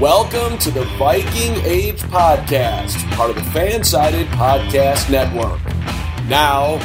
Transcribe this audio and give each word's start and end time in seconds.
Welcome 0.00 0.58
to 0.58 0.70
the 0.70 0.84
Viking 0.98 1.54
Age 1.64 2.02
Podcast, 2.02 3.02
part 3.12 3.30
of 3.30 3.36
the 3.36 3.40
Fansided 3.58 4.26
Podcast 4.26 5.10
Network. 5.10 5.58
Now, 6.28 6.78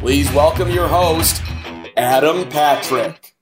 please 0.00 0.28
welcome 0.32 0.68
your 0.68 0.88
host, 0.88 1.44
Adam 1.96 2.48
Patrick. 2.50 3.36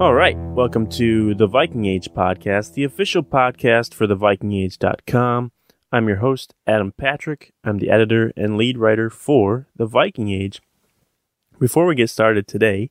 All 0.00 0.12
right, 0.12 0.36
welcome 0.36 0.88
to 0.88 1.36
the 1.36 1.46
Viking 1.46 1.84
Age 1.84 2.08
Podcast, 2.10 2.74
the 2.74 2.82
official 2.82 3.22
podcast 3.22 3.94
for 3.94 4.08
thevikingage.com. 4.08 5.52
I'm 5.92 6.08
your 6.08 6.16
host, 6.16 6.52
Adam 6.66 6.92
Patrick. 6.98 7.52
I'm 7.62 7.78
the 7.78 7.90
editor 7.90 8.32
and 8.36 8.56
lead 8.56 8.76
writer 8.76 9.08
for 9.08 9.68
the 9.76 9.86
Viking 9.86 10.30
Age. 10.30 10.60
Before 11.60 11.86
we 11.86 11.94
get 11.94 12.10
started 12.10 12.48
today, 12.48 12.90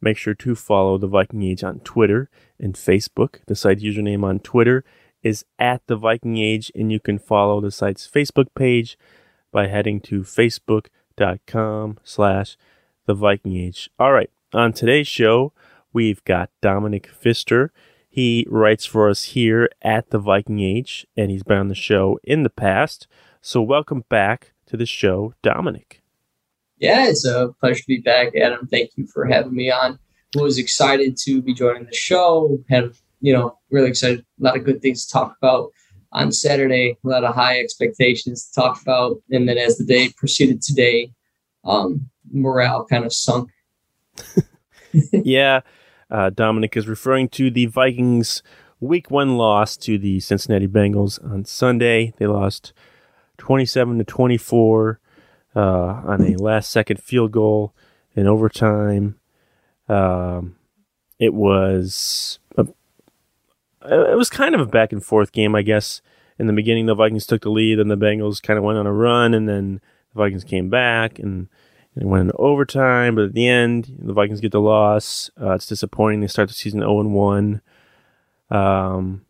Make 0.00 0.16
sure 0.16 0.34
to 0.34 0.54
follow 0.54 0.98
the 0.98 1.06
Viking 1.06 1.42
Age 1.42 1.62
on 1.62 1.80
Twitter 1.80 2.30
and 2.58 2.74
Facebook. 2.74 3.40
The 3.46 3.54
site 3.54 3.80
username 3.80 4.24
on 4.24 4.40
Twitter 4.40 4.84
is 5.22 5.44
at 5.58 5.86
the 5.86 5.96
Viking 5.96 6.38
Age, 6.38 6.72
and 6.74 6.90
you 6.90 6.98
can 7.00 7.18
follow 7.18 7.60
the 7.60 7.70
site's 7.70 8.08
Facebook 8.08 8.46
page 8.54 8.98
by 9.52 9.66
heading 9.66 10.00
to 10.00 10.22
facebook.com 10.22 11.98
slash 12.02 12.56
the 13.06 13.14
Viking 13.14 13.56
Age. 13.56 13.90
All 13.98 14.12
right, 14.12 14.30
on 14.52 14.72
today's 14.72 15.08
show, 15.08 15.52
we've 15.92 16.24
got 16.24 16.50
Dominick 16.62 17.10
Pfisterer. 17.12 17.70
He 18.08 18.46
writes 18.48 18.86
for 18.86 19.08
us 19.08 19.24
here 19.24 19.68
at 19.82 20.10
the 20.10 20.18
Viking 20.18 20.60
Age, 20.60 21.06
and 21.16 21.30
he's 21.30 21.42
been 21.42 21.58
on 21.58 21.68
the 21.68 21.74
show 21.74 22.18
in 22.24 22.42
the 22.42 22.50
past. 22.50 23.06
So 23.40 23.62
welcome 23.62 24.04
back 24.08 24.52
to 24.66 24.76
the 24.76 24.86
show, 24.86 25.34
Dominick. 25.42 25.99
Yeah, 26.80 27.08
it's 27.08 27.26
a 27.26 27.54
pleasure 27.60 27.82
to 27.82 27.86
be 27.86 27.98
back, 27.98 28.34
Adam. 28.34 28.66
Thank 28.66 28.92
you 28.96 29.06
for 29.06 29.26
having 29.26 29.54
me 29.54 29.70
on. 29.70 29.98
Was 30.34 30.58
excited 30.58 31.16
to 31.24 31.42
be 31.42 31.52
joining 31.52 31.84
the 31.84 31.94
show. 31.94 32.58
Had 32.70 32.92
you 33.20 33.34
know 33.34 33.58
really 33.70 33.88
excited. 33.88 34.20
A 34.40 34.44
lot 34.44 34.56
of 34.56 34.64
good 34.64 34.80
things 34.80 35.04
to 35.04 35.12
talk 35.12 35.36
about 35.42 35.70
on 36.12 36.32
Saturday. 36.32 36.96
A 37.04 37.08
lot 37.08 37.24
of 37.24 37.34
high 37.34 37.60
expectations 37.60 38.46
to 38.46 38.60
talk 38.60 38.80
about, 38.80 39.20
and 39.30 39.46
then 39.46 39.58
as 39.58 39.76
the 39.76 39.84
day 39.84 40.08
proceeded 40.16 40.62
today, 40.62 41.12
um, 41.64 42.08
morale 42.32 42.86
kind 42.86 43.04
of 43.04 43.12
sunk. 43.12 43.50
yeah, 45.12 45.60
uh, 46.10 46.30
Dominick 46.30 46.76
is 46.76 46.88
referring 46.88 47.28
to 47.30 47.50
the 47.50 47.66
Vikings' 47.66 48.42
Week 48.78 49.10
One 49.10 49.36
loss 49.36 49.76
to 49.78 49.98
the 49.98 50.20
Cincinnati 50.20 50.68
Bengals 50.68 51.22
on 51.22 51.44
Sunday. 51.44 52.14
They 52.16 52.26
lost 52.26 52.72
twenty-seven 53.36 53.98
to 53.98 54.04
twenty-four 54.04 54.99
uh, 55.54 56.02
on 56.04 56.22
a 56.22 56.36
last 56.36 56.70
second 56.70 57.02
field 57.02 57.32
goal 57.32 57.74
in 58.14 58.26
overtime. 58.26 59.18
Um, 59.88 60.56
it 61.18 61.34
was 61.34 62.38
a, 62.56 62.66
it 63.82 64.16
was 64.16 64.30
kind 64.30 64.54
of 64.54 64.60
a 64.60 64.66
back 64.66 64.92
and 64.92 65.04
forth 65.04 65.32
game, 65.32 65.54
I 65.54 65.62
guess. 65.62 66.00
In 66.38 66.46
the 66.46 66.52
beginning, 66.52 66.86
the 66.86 66.94
Vikings 66.94 67.26
took 67.26 67.42
the 67.42 67.50
lead, 67.50 67.78
and 67.78 67.90
the 67.90 67.96
Bengals 67.96 68.42
kind 68.42 68.56
of 68.58 68.64
went 68.64 68.78
on 68.78 68.86
a 68.86 68.92
run, 68.92 69.34
and 69.34 69.48
then 69.48 69.80
the 70.14 70.18
Vikings 70.18 70.44
came 70.44 70.70
back 70.70 71.18
and, 71.18 71.48
and 71.94 72.08
went 72.08 72.22
into 72.22 72.36
overtime. 72.36 73.14
But 73.14 73.24
at 73.24 73.34
the 73.34 73.46
end, 73.46 73.96
the 73.98 74.14
Vikings 74.14 74.40
get 74.40 74.52
the 74.52 74.60
loss. 74.60 75.30
Uh, 75.38 75.52
it's 75.52 75.66
disappointing. 75.66 76.20
They 76.20 76.28
start 76.28 76.48
the 76.48 76.54
season 76.54 76.80
zero 76.80 76.98
and 77.00 77.12
one. 77.12 77.60
Um, 78.50 79.26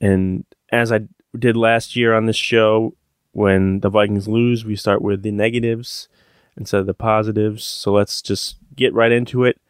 and 0.00 0.44
as 0.72 0.90
I 0.90 1.00
did 1.38 1.56
last 1.56 1.96
year 1.96 2.14
on 2.14 2.26
this 2.26 2.36
show, 2.36 2.94
when 3.34 3.80
the 3.80 3.90
Vikings 3.90 4.28
lose, 4.28 4.64
we 4.64 4.76
start 4.76 5.02
with 5.02 5.22
the 5.22 5.32
negatives 5.32 6.08
instead 6.56 6.80
of 6.80 6.86
the 6.86 6.94
positives. 6.94 7.64
So 7.64 7.92
let's 7.92 8.22
just 8.22 8.56
get 8.76 8.94
right 8.94 9.12
into 9.12 9.44
it. 9.44 9.60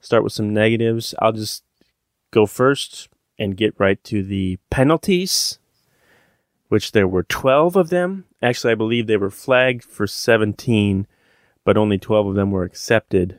Start 0.00 0.22
with 0.22 0.32
some 0.32 0.52
negatives. 0.52 1.14
I'll 1.20 1.32
just 1.32 1.64
go 2.30 2.46
first 2.46 3.08
and 3.38 3.56
get 3.56 3.74
right 3.78 4.02
to 4.04 4.22
the 4.22 4.58
penalties, 4.70 5.58
which 6.68 6.92
there 6.92 7.08
were 7.08 7.22
12 7.22 7.76
of 7.76 7.88
them. 7.88 8.24
Actually, 8.42 8.72
I 8.72 8.76
believe 8.76 9.06
they 9.06 9.16
were 9.16 9.30
flagged 9.30 9.84
for 9.84 10.06
17, 10.06 11.06
but 11.64 11.76
only 11.76 11.98
12 11.98 12.28
of 12.28 12.34
them 12.34 12.50
were 12.50 12.64
accepted. 12.64 13.38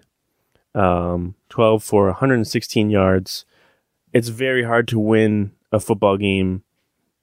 Um, 0.73 1.35
12 1.49 1.83
for 1.83 2.05
116 2.07 2.89
yards. 2.89 3.45
It's 4.13 4.29
very 4.29 4.63
hard 4.63 4.87
to 4.89 4.99
win 4.99 5.51
a 5.71 5.79
football 5.79 6.17
game 6.17 6.63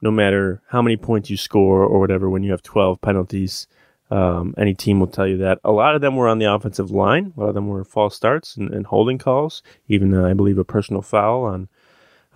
no 0.04 0.10
matter 0.10 0.60
how 0.69 0.82
many 0.82 0.98
points 0.98 1.31
you 1.31 1.37
score 1.38 1.82
or 1.82 1.98
whatever, 1.98 2.28
when 2.28 2.42
you 2.42 2.50
have 2.50 2.62
12 2.62 3.00
penalties, 3.00 3.66
um, 4.10 4.54
any 4.59 4.75
team 4.75 5.00
will 5.00 5.06
tell 5.06 5.26
you 5.26 5.38
that. 5.38 5.59
A 5.65 5.72
lot 5.72 5.94
of 5.94 6.03
them 6.03 6.15
were 6.15 6.28
on 6.28 6.38
the 6.38 6.53
offensive 6.53 6.91
line. 6.91 7.32
A 7.34 7.41
lot 7.41 7.48
of 7.48 7.54
them 7.54 7.69
were 7.69 7.84
false 7.84 8.15
starts 8.15 8.54
and, 8.54 8.70
and 8.70 8.87
holding 8.87 9.16
calls, 9.16 9.62
even, 9.88 10.12
uh, 10.12 10.26
I 10.26 10.34
believe, 10.34 10.59
a 10.59 10.65
personal 10.65 11.00
foul 11.00 11.44
on 11.44 11.69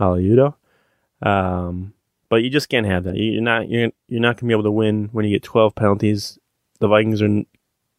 Alauda. 0.01 0.55
Um, 1.21 1.93
but 2.31 2.37
you 2.37 2.49
just 2.49 2.71
can't 2.71 2.87
have 2.87 3.05
that. 3.05 3.17
You're 3.17 3.43
not 3.43 3.69
you're, 3.69 3.91
you're 4.09 4.21
not 4.21 4.39
gonna 4.39 4.49
be 4.49 4.55
able 4.55 4.63
to 4.63 4.71
win 4.71 5.11
when 5.13 5.27
you 5.27 5.33
get 5.33 5.43
12 5.43 5.75
penalties. 5.75 6.39
The 6.81 6.89
Vikings 6.89 7.21
are 7.21 7.43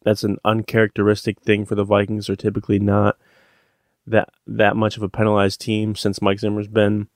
that's 0.02 0.24
an 0.24 0.38
uncharacteristic 0.44 1.40
thing 1.42 1.64
for 1.64 1.76
the 1.76 1.84
Vikings. 1.84 2.28
Are 2.28 2.36
typically 2.36 2.80
not 2.80 3.18
that 4.06 4.30
that 4.46 4.76
much 4.76 4.96
of 4.96 5.02
a 5.04 5.08
penalized 5.08 5.60
team 5.60 5.94
since 5.94 6.22
Mike 6.22 6.40
Zimmer's 6.40 6.68
been 6.68 7.08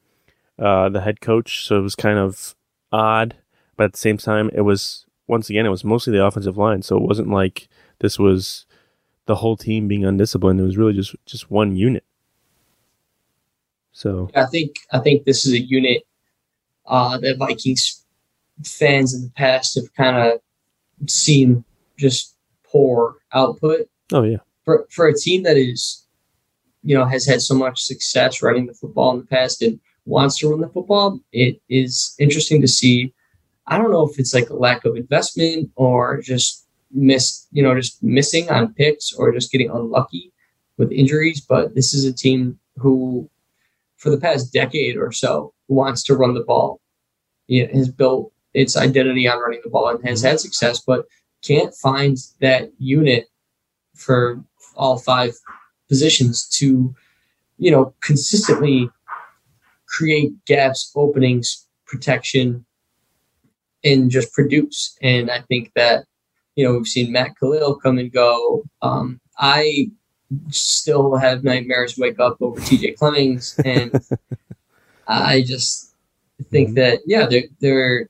uh, 0.59 0.89
the 0.89 1.01
head 1.01 1.21
coach, 1.21 1.67
so 1.67 1.79
it 1.79 1.83
was 1.83 1.95
kind 1.95 2.19
of 2.19 2.55
odd. 2.93 3.37
But 3.77 3.85
at 3.85 3.93
the 3.93 3.99
same 3.99 4.19
time, 4.19 4.51
it 4.55 4.63
was 4.63 5.07
once 5.27 5.51
again 5.51 5.67
it 5.67 5.71
was 5.71 5.85
mostly 5.85 6.13
the 6.13 6.25
offensive 6.25 6.57
line, 6.57 6.83
so 6.83 6.97
it 6.97 7.03
wasn't 7.03 7.31
like 7.31 7.69
this 8.01 8.19
was 8.19 8.67
the 9.27 9.37
whole 9.37 9.57
team 9.57 9.89
being 9.89 10.05
undisciplined. 10.05 10.61
It 10.61 10.65
was 10.65 10.77
really 10.77 10.93
just 10.93 11.15
just 11.27 11.51
one 11.51 11.77
unit. 11.77 12.05
So 13.93 14.29
I 14.35 14.47
think 14.47 14.77
I 14.93 14.99
think 14.99 15.25
this 15.25 15.47
is 15.47 15.53
a 15.53 15.61
unit 15.61 16.03
uh, 16.87 17.19
that 17.19 17.39
Vikings 17.39 18.05
fans 18.63 19.15
in 19.15 19.23
the 19.23 19.31
past 19.31 19.75
have 19.77 19.93
kind 19.95 20.17
of 20.17 21.11
seen 21.11 21.65
just 21.99 22.37
poor 22.65 23.17
output. 23.33 23.89
Oh 24.13 24.23
yeah, 24.23 24.39
for 24.65 24.87
for 24.91 25.07
a 25.07 25.15
team 25.15 25.43
that 25.45 25.57
is, 25.57 26.07
you 26.83 26.97
know, 26.97 27.05
has 27.05 27.27
had 27.27 27.41
so 27.41 27.55
much 27.55 27.83
success 27.83 28.43
running 28.43 28.67
the 28.67 28.75
football 28.75 29.13
in 29.13 29.19
the 29.21 29.27
past 29.27 29.63
and 29.63 29.81
wants 30.07 30.39
to 30.39 30.49
run 30.49 30.61
the 30.61 30.69
football, 30.69 31.21
it 31.33 31.61
is 31.69 32.15
interesting 32.19 32.61
to 32.61 32.69
see. 32.69 33.13
I 33.67 33.79
don't 33.79 33.91
know 33.91 34.07
if 34.07 34.19
it's 34.19 34.35
like 34.35 34.51
a 34.51 34.57
lack 34.57 34.85
of 34.85 34.97
investment 34.97 35.71
or 35.77 36.21
just 36.21 36.67
miss, 36.91 37.47
you 37.51 37.63
know, 37.63 37.75
just 37.75 38.03
missing 38.03 38.51
on 38.51 38.75
picks 38.75 39.13
or 39.13 39.33
just 39.33 39.51
getting 39.51 39.71
unlucky 39.71 40.33
with 40.77 40.93
injuries. 40.93 41.41
But 41.41 41.75
this 41.75 41.95
is 41.95 42.05
a 42.05 42.13
team 42.13 42.59
who, 42.77 43.29
for 43.97 44.11
the 44.11 44.19
past 44.19 44.53
decade 44.53 44.97
or 44.97 45.13
so, 45.13 45.55
wants 45.69 46.03
to 46.05 46.15
run 46.15 46.35
the 46.35 46.45
ball. 46.45 46.81
It 47.49 47.75
has 47.75 47.89
built 47.89 48.33
its 48.53 48.77
identity 48.77 49.27
on 49.29 49.41
running 49.41 49.61
the 49.65 49.71
ball 49.71 49.89
and 49.89 50.07
has 50.07 50.23
had 50.23 50.41
success, 50.41 50.81
but 50.81 51.07
can't 51.43 51.75
find 51.75 52.17
that 52.41 52.71
unit 52.79 53.27
for 53.95 54.43
all 54.77 54.99
five 54.99 55.35
positions 55.89 56.49
to, 56.49 56.95
you 57.59 57.71
know, 57.71 57.95
consistently 58.01 58.89
create 59.97 60.33
gaps, 60.47 60.91
openings, 60.97 61.67
protection, 61.87 62.65
and 63.85 64.11
just 64.11 64.33
produce. 64.33 64.97
And 65.03 65.31
I 65.31 65.41
think 65.43 65.73
that 65.77 66.05
you 66.57 66.65
know, 66.65 66.73
we've 66.75 66.87
seen 66.87 67.11
Matt 67.11 67.37
Kalil 67.37 67.75
come 67.75 67.99
and 67.99 68.13
go. 68.13 68.63
Um, 68.81 69.21
I 69.39 69.89
still 70.51 71.17
have 71.17 71.43
nightmares 71.43 71.99
wake 71.99 72.21
up 72.21 72.37
over 72.41 72.61
TJ 72.61 72.97
Clemmings, 72.97 73.59
and 73.65 73.93
I 75.09 75.43
just 75.43 75.95
think 76.51 76.71
Mhm. 76.71 76.75
that 76.77 77.01
yeah, 77.07 77.27
they're 77.27 77.49
they're 77.61 78.09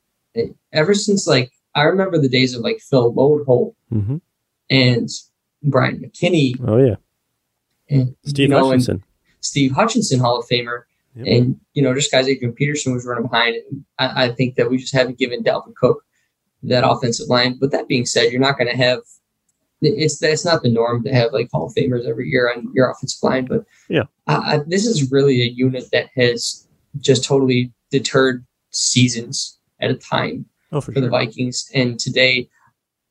ever 0.73 0.95
since 0.95 1.27
like 1.27 1.51
I 1.75 1.83
remember 1.85 2.19
the 2.19 2.29
days 2.29 2.55
of 2.55 2.63
like 2.63 2.81
Phil 2.81 3.13
Loadholt 3.15 3.75
hmm 3.91 4.17
and 4.71 5.09
Bryant 5.63 6.03
McKinnie 6.03 6.55
Oh 6.67 6.77
yeah, 6.79 6.97
and 7.89 8.15
Steve 8.25 8.49
you 8.49 8.49
know, 8.49 8.65
Hutchinson. 8.67 9.03
Steve 9.41 9.73
Hutchinson, 9.73 10.21
Hall 10.21 10.39
of 10.39 10.47
Famer, 10.47 10.83
Yep. 11.17 11.27
and 11.29 11.61
you 11.75 11.83
know 11.83 11.95
just 11.95 12.11
guys 12.11 12.27
Adrian 12.29 12.53
Peterson 12.55 12.93
was 12.93 13.07
running 13.07 13.25
behind. 13.29 13.57
And 13.71 13.85
I, 13.99 14.25
I 14.25 14.29
think 14.33 14.57
that 14.57 14.69
we 14.71 14.79
just 14.79 14.95
haven't 14.95 15.19
given 15.19 15.43
Dalvin 15.45 15.75
Cook 15.77 16.03
that 16.65 16.89
offensive 16.89 17.29
line. 17.29 17.57
But 17.61 17.71
that 17.73 17.89
being 17.89 18.07
said, 18.07 18.33
you're 18.33 18.41
not 18.41 18.59
going 18.59 18.71
to 18.71 18.77
have 18.77 19.01
it's 19.81 20.19
that's 20.19 20.45
not 20.45 20.63
the 20.63 20.71
norm 20.71 21.05
to 21.05 21.13
have 21.13 21.33
like 21.33 21.51
Hall 21.53 21.67
of 21.67 21.75
Famers 21.75 22.09
every 22.09 22.29
year 22.29 22.51
on 22.51 22.71
your 22.75 22.91
offensive 22.91 23.23
line. 23.23 23.45
But 23.45 23.65
Yeah. 23.89 24.05
I, 24.27 24.35
I, 24.55 24.61
this 24.67 24.87
is 24.87 25.13
really 25.13 25.43
a 25.43 25.47
unit 25.47 25.85
that 25.93 26.09
has 26.17 26.67
just 27.01 27.23
totally 27.25 27.73
deterred 27.91 28.45
seasons 28.71 29.59
at 29.81 29.91
a 29.91 29.95
time 29.95 30.47
Oh, 30.73 30.81
for 30.81 30.93
for 30.93 31.01
the. 31.01 31.09
Vikings. 31.09 31.69
And 31.75 31.99
today, 32.01 32.49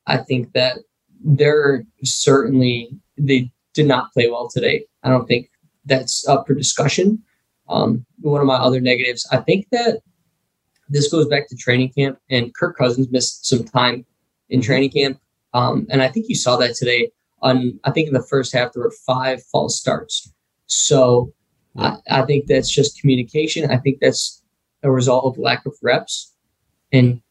I 0.07 0.17
think 0.17 0.51
that 0.53 0.79
they're 1.23 1.85
certainly 2.03 2.89
they 3.17 3.51
did 3.73 3.87
not 3.87 4.11
play 4.11 4.27
well 4.29 4.49
today. 4.49 4.85
I 5.03 5.09
don't 5.09 5.27
think 5.27 5.49
that's 5.85 6.27
up 6.27 6.47
for 6.47 6.53
discussion. 6.55 7.21
Um, 7.69 8.05
one 8.21 8.41
of 8.41 8.47
my 8.47 8.55
other 8.55 8.81
negatives, 8.81 9.27
I 9.31 9.37
think 9.37 9.67
that 9.71 10.01
this 10.89 11.09
goes 11.09 11.27
back 11.27 11.47
to 11.49 11.55
training 11.55 11.91
camp, 11.93 12.19
and 12.29 12.53
Kirk 12.53 12.77
Cousins 12.77 13.09
missed 13.09 13.45
some 13.45 13.63
time 13.63 14.05
in 14.49 14.61
training 14.61 14.91
camp, 14.91 15.19
um, 15.53 15.87
and 15.89 16.01
I 16.01 16.09
think 16.09 16.27
you 16.29 16.35
saw 16.35 16.57
that 16.57 16.75
today. 16.75 17.11
On 17.41 17.79
I 17.83 17.91
think 17.91 18.07
in 18.07 18.13
the 18.13 18.23
first 18.23 18.53
half 18.53 18.73
there 18.73 18.83
were 18.83 18.93
five 19.05 19.43
false 19.43 19.79
starts, 19.79 20.31
so 20.67 21.33
I, 21.77 21.97
I 22.09 22.21
think 22.23 22.47
that's 22.47 22.69
just 22.69 22.99
communication. 22.99 23.69
I 23.69 23.77
think 23.77 23.99
that's 24.01 24.41
a 24.83 24.91
result 24.91 25.25
of 25.25 25.37
lack 25.37 25.65
of 25.65 25.73
reps 25.81 26.33
and 26.91 27.21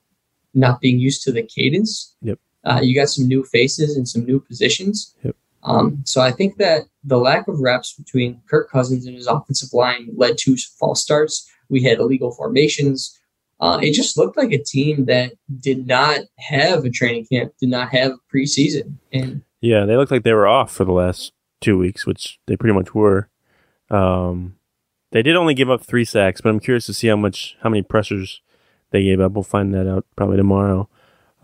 not 0.54 0.80
being 0.80 0.98
used 0.98 1.22
to 1.24 1.32
the 1.32 1.42
cadence. 1.42 2.14
Yep. 2.22 2.38
Uh, 2.64 2.80
you 2.82 2.94
got 2.94 3.08
some 3.08 3.26
new 3.26 3.44
faces 3.44 3.96
and 3.96 4.08
some 4.08 4.24
new 4.24 4.40
positions. 4.40 5.14
Yep. 5.24 5.36
Um, 5.64 6.02
so 6.04 6.20
I 6.20 6.32
think 6.32 6.56
that 6.58 6.82
the 7.04 7.18
lack 7.18 7.46
of 7.48 7.60
reps 7.60 7.94
between 7.94 8.40
Kirk 8.48 8.70
Cousins 8.70 9.06
and 9.06 9.14
his 9.14 9.26
offensive 9.26 9.72
line 9.72 10.08
led 10.16 10.38
to 10.38 10.56
false 10.78 11.00
starts. 11.00 11.48
We 11.68 11.82
had 11.82 11.98
illegal 11.98 12.32
formations. 12.32 13.18
Uh, 13.60 13.78
it 13.80 13.92
just 13.92 14.18
looked 14.18 14.36
like 14.36 14.50
a 14.50 14.62
team 14.62 15.04
that 15.04 15.32
did 15.60 15.86
not 15.86 16.20
have 16.38 16.84
a 16.84 16.90
training 16.90 17.26
camp, 17.30 17.52
did 17.60 17.68
not 17.68 17.90
have 17.90 18.12
a 18.12 18.36
preseason, 18.36 18.94
and 19.12 19.42
Yeah, 19.60 19.84
they 19.84 19.96
looked 19.96 20.10
like 20.10 20.24
they 20.24 20.32
were 20.32 20.48
off 20.48 20.72
for 20.72 20.84
the 20.84 20.92
last 20.92 21.32
two 21.60 21.78
weeks, 21.78 22.04
which 22.04 22.40
they 22.46 22.56
pretty 22.56 22.74
much 22.74 22.92
were. 22.92 23.28
Um, 23.88 24.56
they 25.12 25.22
did 25.22 25.36
only 25.36 25.54
give 25.54 25.70
up 25.70 25.82
three 25.82 26.04
sacks, 26.04 26.40
but 26.40 26.48
I'm 26.48 26.58
curious 26.58 26.86
to 26.86 26.94
see 26.94 27.06
how 27.06 27.16
much, 27.16 27.56
how 27.62 27.70
many 27.70 27.82
pressures 27.82 28.40
they 28.90 29.04
gave 29.04 29.20
up. 29.20 29.32
We'll 29.32 29.44
find 29.44 29.72
that 29.74 29.88
out 29.88 30.06
probably 30.16 30.38
tomorrow, 30.38 30.88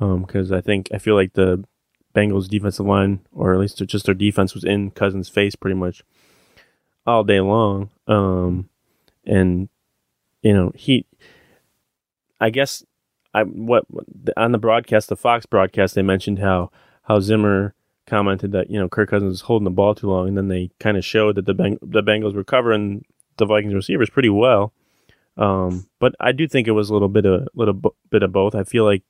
because 0.00 0.50
I 0.50 0.60
think 0.60 0.88
I 0.92 0.98
feel 0.98 1.14
like 1.14 1.34
the 1.34 1.64
Bengals 2.14 2.48
defensive 2.48 2.86
line, 2.86 3.20
or 3.32 3.52
at 3.52 3.60
least 3.60 3.78
just 3.86 4.06
their 4.06 4.14
defense, 4.14 4.54
was 4.54 4.64
in 4.64 4.90
Cousins' 4.90 5.28
face 5.28 5.54
pretty 5.54 5.76
much 5.76 6.02
all 7.06 7.24
day 7.24 7.40
long. 7.40 7.90
Um, 8.06 8.68
and 9.24 9.68
you 10.42 10.52
know 10.52 10.72
he, 10.74 11.06
I 12.40 12.50
guess 12.50 12.84
I 13.34 13.42
what 13.42 13.84
on 14.36 14.52
the 14.52 14.58
broadcast, 14.58 15.08
the 15.08 15.16
Fox 15.16 15.46
broadcast, 15.46 15.94
they 15.94 16.02
mentioned 16.02 16.38
how 16.38 16.70
how 17.02 17.20
Zimmer 17.20 17.74
commented 18.06 18.52
that 18.52 18.70
you 18.70 18.78
know 18.78 18.88
Kirk 18.88 19.10
Cousins 19.10 19.30
was 19.30 19.40
holding 19.42 19.64
the 19.64 19.70
ball 19.70 19.94
too 19.94 20.10
long, 20.10 20.28
and 20.28 20.36
then 20.36 20.48
they 20.48 20.70
kind 20.80 20.96
of 20.96 21.04
showed 21.04 21.36
that 21.36 21.46
the 21.46 21.54
Beng- 21.54 21.78
the 21.82 22.02
Bengals 22.02 22.34
were 22.34 22.44
covering 22.44 23.04
the 23.36 23.46
Vikings 23.46 23.74
receivers 23.74 24.10
pretty 24.10 24.30
well. 24.30 24.72
Um, 25.36 25.86
but 26.00 26.14
I 26.18 26.32
do 26.32 26.48
think 26.48 26.66
it 26.66 26.72
was 26.72 26.90
a 26.90 26.92
little 26.92 27.08
bit 27.08 27.24
of 27.24 27.42
a 27.42 27.46
little 27.54 27.74
b- 27.74 27.90
bit 28.10 28.22
of 28.22 28.32
both. 28.32 28.54
I 28.54 28.64
feel 28.64 28.84
like 28.84 29.02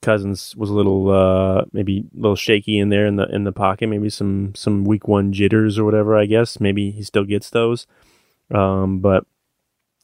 Cousins 0.00 0.54
was 0.56 0.70
a 0.70 0.74
little 0.74 1.10
uh, 1.10 1.64
maybe 1.72 2.04
a 2.16 2.20
little 2.20 2.36
shaky 2.36 2.78
in 2.78 2.88
there 2.88 3.06
in 3.06 3.16
the 3.16 3.26
in 3.34 3.44
the 3.44 3.52
pocket, 3.52 3.88
maybe 3.88 4.10
some 4.10 4.54
some 4.54 4.84
week 4.84 5.08
one 5.08 5.32
jitters 5.32 5.78
or 5.78 5.84
whatever. 5.84 6.16
I 6.16 6.26
guess 6.26 6.60
maybe 6.60 6.90
he 6.90 7.02
still 7.02 7.24
gets 7.24 7.50
those, 7.50 7.86
um, 8.52 9.00
but 9.00 9.26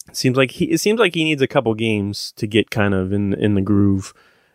it 0.08 0.16
seems 0.16 0.36
like 0.36 0.52
he 0.52 0.66
it 0.66 0.78
seems 0.78 0.98
like 0.98 1.14
he 1.14 1.24
needs 1.24 1.42
a 1.42 1.48
couple 1.48 1.74
games 1.74 2.32
to 2.36 2.46
get 2.46 2.70
kind 2.70 2.94
of 2.94 3.12
in 3.12 3.34
in 3.34 3.54
the 3.54 3.60
groove 3.60 4.12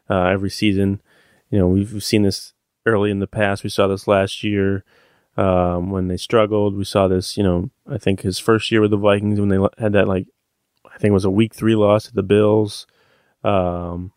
uh, 0.09 0.25
every 0.25 0.49
season. 0.49 1.01
You 1.49 1.59
know, 1.59 1.67
we've, 1.67 1.93
we've 1.93 2.03
seen 2.03 2.23
this 2.23 2.53
early 2.85 3.11
in 3.11 3.19
the 3.19 3.27
past. 3.27 3.63
We 3.63 3.69
saw 3.69 3.87
this 3.87 4.07
last 4.07 4.43
year 4.43 4.83
um, 5.37 5.89
when 5.89 6.07
they 6.07 6.17
struggled. 6.17 6.75
We 6.75 6.83
saw 6.83 7.07
this, 7.07 7.37
you 7.37 7.43
know, 7.43 7.69
I 7.89 7.97
think 7.97 8.21
his 8.21 8.39
first 8.39 8.71
year 8.71 8.81
with 8.81 8.91
the 8.91 8.97
Vikings 8.97 9.39
when 9.39 9.49
they 9.49 9.57
had 9.77 9.93
that 9.93 10.07
like, 10.07 10.27
I 10.85 10.97
think 10.97 11.11
it 11.11 11.13
was 11.13 11.25
a 11.25 11.31
week 11.31 11.53
three 11.53 11.75
loss 11.75 12.05
to 12.05 12.13
the 12.13 12.23
Bills. 12.23 12.85
Um, 13.43 14.11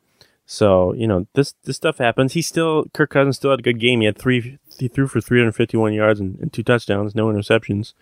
so 0.52 0.93
you 0.93 1.06
know 1.06 1.26
this 1.32 1.54
this 1.64 1.76
stuff 1.76 1.96
happens. 1.96 2.34
He 2.34 2.43
still 2.43 2.84
Kirk 2.93 3.08
Cousins 3.08 3.37
still 3.37 3.52
had 3.52 3.60
a 3.60 3.62
good 3.62 3.81
game. 3.81 4.00
He 4.00 4.04
had 4.04 4.19
three 4.19 4.58
he 4.78 4.87
threw 4.87 5.08
for 5.08 5.19
351 5.19 5.94
yards 5.94 6.20
and, 6.20 6.38
and 6.40 6.52
two 6.52 6.62
touchdowns, 6.62 7.14
no 7.14 7.28
interceptions. 7.28 7.94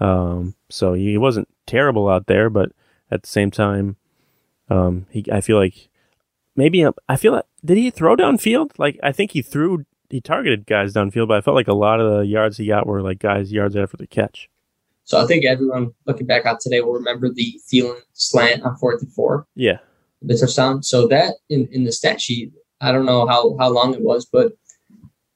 Um, 0.00 0.54
so 0.70 0.94
he 0.94 1.18
wasn't 1.18 1.48
terrible 1.66 2.08
out 2.08 2.26
there, 2.26 2.48
but 2.48 2.72
at 3.10 3.22
the 3.22 3.28
same 3.28 3.50
time, 3.50 3.96
um, 4.70 5.08
he 5.10 5.26
I 5.30 5.42
feel 5.42 5.58
like 5.58 5.90
maybe 6.56 6.82
um, 6.82 6.94
I 7.06 7.16
feel 7.16 7.32
like 7.32 7.44
did 7.62 7.76
he 7.76 7.90
throw 7.90 8.16
downfield? 8.16 8.78
Like 8.78 8.98
I 9.02 9.12
think 9.12 9.32
he 9.32 9.42
threw 9.42 9.84
he 10.08 10.22
targeted 10.22 10.64
guys 10.64 10.94
downfield, 10.94 11.28
but 11.28 11.36
I 11.36 11.42
felt 11.42 11.54
like 11.54 11.68
a 11.68 11.74
lot 11.74 12.00
of 12.00 12.10
the 12.10 12.26
yards 12.26 12.56
he 12.56 12.66
got 12.66 12.86
were 12.86 13.02
like 13.02 13.18
guys 13.18 13.52
yards 13.52 13.76
after 13.76 13.98
the 13.98 14.06
catch. 14.06 14.48
so 15.04 15.22
I 15.22 15.26
think 15.26 15.44
everyone 15.44 15.92
looking 16.06 16.26
back 16.26 16.46
on 16.46 16.56
today 16.62 16.80
will 16.80 16.94
remember 16.94 17.28
the 17.28 17.60
Thielen 17.70 18.00
slant 18.14 18.62
on 18.62 18.78
fourth 18.78 19.02
and 19.02 19.12
four. 19.12 19.46
Yeah, 19.54 19.80
the 20.22 20.36
touchdown. 20.36 20.82
So 20.82 21.06
that 21.08 21.34
in, 21.48 21.68
in 21.72 21.84
the 21.84 21.92
stat 21.92 22.20
sheet, 22.20 22.52
I 22.80 22.92
don't 22.92 23.06
know 23.06 23.26
how, 23.26 23.56
how 23.58 23.70
long 23.70 23.94
it 23.94 24.02
was, 24.02 24.26
but 24.26 24.52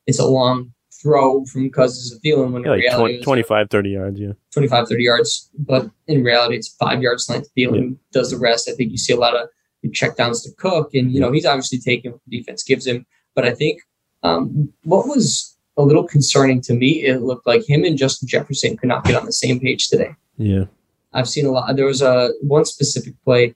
it's 0.07 0.19
a 0.19 0.27
long 0.27 0.73
throw 1.05 1.45
from 1.45 1.71
Cousins 1.71 2.11
to 2.11 2.19
Thielen 2.21 2.53
when 2.53 2.63
yeah 2.63 2.73
in 2.73 2.73
like 2.73 2.81
reality 2.81 3.23
20, 3.23 3.23
25, 3.23 3.71
30 3.71 3.91
yards. 3.91 4.21
Yeah, 4.21 4.33
25, 4.53 4.89
30 4.89 5.03
yards. 5.03 5.51
But 5.59 5.91
in 6.07 6.25
reality, 6.25 6.57
it's 6.57 6.69
five 6.69 7.03
yards 7.03 7.27
slant 7.27 7.45
to 7.45 7.51
Thielen 7.57 7.97
does 8.13 8.31
the 8.31 8.39
rest. 8.39 8.69
I 8.69 8.73
think 8.73 8.91
you 8.91 8.99
see 8.99 9.13
a 9.13 9.19
lot 9.19 9.37
of 9.37 9.49
check 9.93 10.17
downs 10.17 10.43
to 10.43 10.51
Cook, 10.57 10.95
and 10.95 11.13
you 11.13 11.21
know 11.21 11.31
he's 11.31 11.47
obviously 11.47 11.79
taking 11.79 12.13
what 12.13 12.21
the 12.27 12.39
defense 12.39 12.63
gives 12.63 12.87
him. 12.87 13.07
But 13.35 13.45
I 13.45 13.55
think 13.55 13.83
um, 14.23 14.73
what 14.85 15.07
was 15.07 15.57
a 15.77 15.83
little 15.83 16.07
concerning 16.07 16.61
to 16.63 16.75
me, 16.75 17.05
it 17.05 17.21
looked 17.21 17.47
like 17.47 17.69
him 17.69 17.85
and 17.85 17.99
Justin 17.99 18.29
Jefferson 18.29 18.77
could 18.77 18.89
not 18.89 19.05
get 19.05 19.17
on 19.17 19.27
the 19.27 19.33
same 19.33 19.61
page 19.61 19.89
today. 19.89 20.15
yeah, 20.39 20.65
I've 21.13 21.29
seen 21.29 21.47
a 21.47 21.51
lot. 21.51 21.77
There 21.77 21.87
was 21.87 22.01
a 22.01 22.31
one 22.43 22.65
specific 22.65 23.15
play 23.25 23.55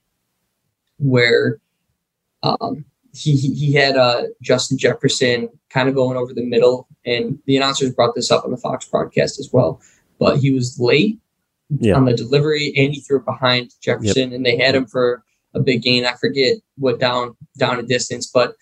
where 0.99 1.59
um, 2.43 2.85
he 3.14 3.37
he 3.37 3.73
had 3.73 3.97
uh, 3.97 4.25
Justin 4.43 4.78
Jefferson 4.78 5.49
kind 5.71 5.88
of 5.88 5.95
going 5.95 6.17
over 6.17 6.33
the 6.33 6.45
middle, 6.45 6.87
and 7.05 7.38
the 7.47 7.57
announcers 7.57 7.93
brought 7.93 8.14
this 8.14 8.31
up 8.31 8.45
on 8.45 8.50
the 8.50 8.57
Fox 8.57 8.87
broadcast 8.87 9.38
as 9.38 9.50
well. 9.52 9.81
But 10.19 10.38
he 10.38 10.52
was 10.52 10.78
late 10.78 11.19
Yeah. 11.71 11.95
on 11.97 12.05
the 12.05 12.14
delivery, 12.14 12.73
and 12.76 12.93
he 12.95 13.00
threw 13.00 13.19
it 13.19 13.25
behind 13.25 13.75
Jefferson, 13.81 14.33
and 14.33 14.45
they 14.45 14.57
had 14.57 14.75
him 14.75 14.87
for 14.87 15.23
a 15.55 15.61
big 15.61 15.83
gain. 15.83 16.05
I 16.05 16.14
forget 16.14 16.57
what 16.76 17.00
down 17.00 17.37
down 17.57 17.78
a 17.78 17.83
distance, 17.83 18.26
but 18.26 18.55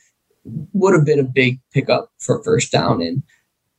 would 0.73 0.95
have 0.95 1.05
been 1.05 1.19
a 1.19 1.25
big 1.25 1.59
pickup 1.73 2.11
for 2.19 2.43
first 2.43 2.71
down, 2.73 3.03
and 3.03 3.23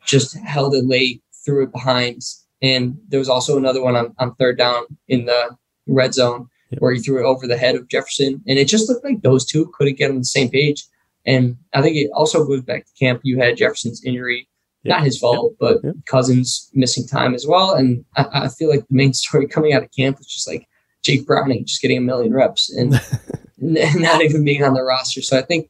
just 0.05 0.37
held 0.37 0.75
it 0.75 0.85
late, 0.85 1.21
threw 1.45 1.63
it 1.63 1.71
behind. 1.71 2.21
And 2.61 2.97
there 3.07 3.19
was 3.19 3.29
also 3.29 3.57
another 3.57 3.81
one 3.81 3.95
on, 3.95 4.15
on 4.19 4.33
third 4.35 4.57
down 4.57 4.85
in 5.07 5.25
the 5.25 5.55
red 5.87 6.13
zone 6.13 6.49
Yep. 6.71 6.81
where 6.81 6.93
he 6.93 6.99
threw 6.99 7.19
it 7.19 7.25
over 7.25 7.47
the 7.47 7.57
head 7.57 7.75
of 7.75 7.87
Jefferson. 7.87 8.41
And 8.47 8.59
it 8.59 8.65
just 8.67 8.89
looked 8.89 9.03
like 9.05 9.21
those 9.21 9.45
two 9.45 9.71
couldn't 9.77 9.97
get 9.97 10.09
on 10.11 10.17
the 10.17 10.23
same 10.25 10.49
page. 10.49 10.83
And 11.25 11.57
I 11.73 11.81
think 11.81 11.95
it 11.97 12.09
also 12.13 12.45
goes 12.45 12.61
back 12.61 12.85
to 12.85 12.91
camp. 12.99 13.21
You 13.23 13.37
had 13.39 13.57
Jefferson's 13.57 14.03
injury, 14.03 14.47
Yep. 14.83 14.97
not 14.97 15.03
his 15.05 15.17
fault, 15.19 15.55
but 15.59 15.77
Yep. 15.83 15.95
Cousins 16.05 16.69
missing 16.73 17.05
time 17.07 17.33
as 17.33 17.45
well. 17.47 17.73
And 17.73 18.03
I, 18.15 18.25
I 18.43 18.47
feel 18.49 18.69
like 18.69 18.81
the 18.87 18.95
main 18.95 19.13
story 19.23 19.47
coming 19.47 19.73
out 19.73 19.83
of 19.83 19.91
camp 19.91 20.17
was 20.17 20.27
just 20.27 20.47
like 20.47 20.67
Jake 21.03 21.25
Browning 21.25 21.65
just 21.65 21.81
getting 21.81 21.97
a 21.97 22.01
million 22.01 22.33
reps 22.33 22.69
and 22.69 22.91
not 23.57 24.21
even 24.21 24.43
being 24.43 24.63
on 24.63 24.73
the 24.73 24.83
roster. 24.83 25.21
So 25.21 25.37
I 25.37 25.41
think 25.41 25.69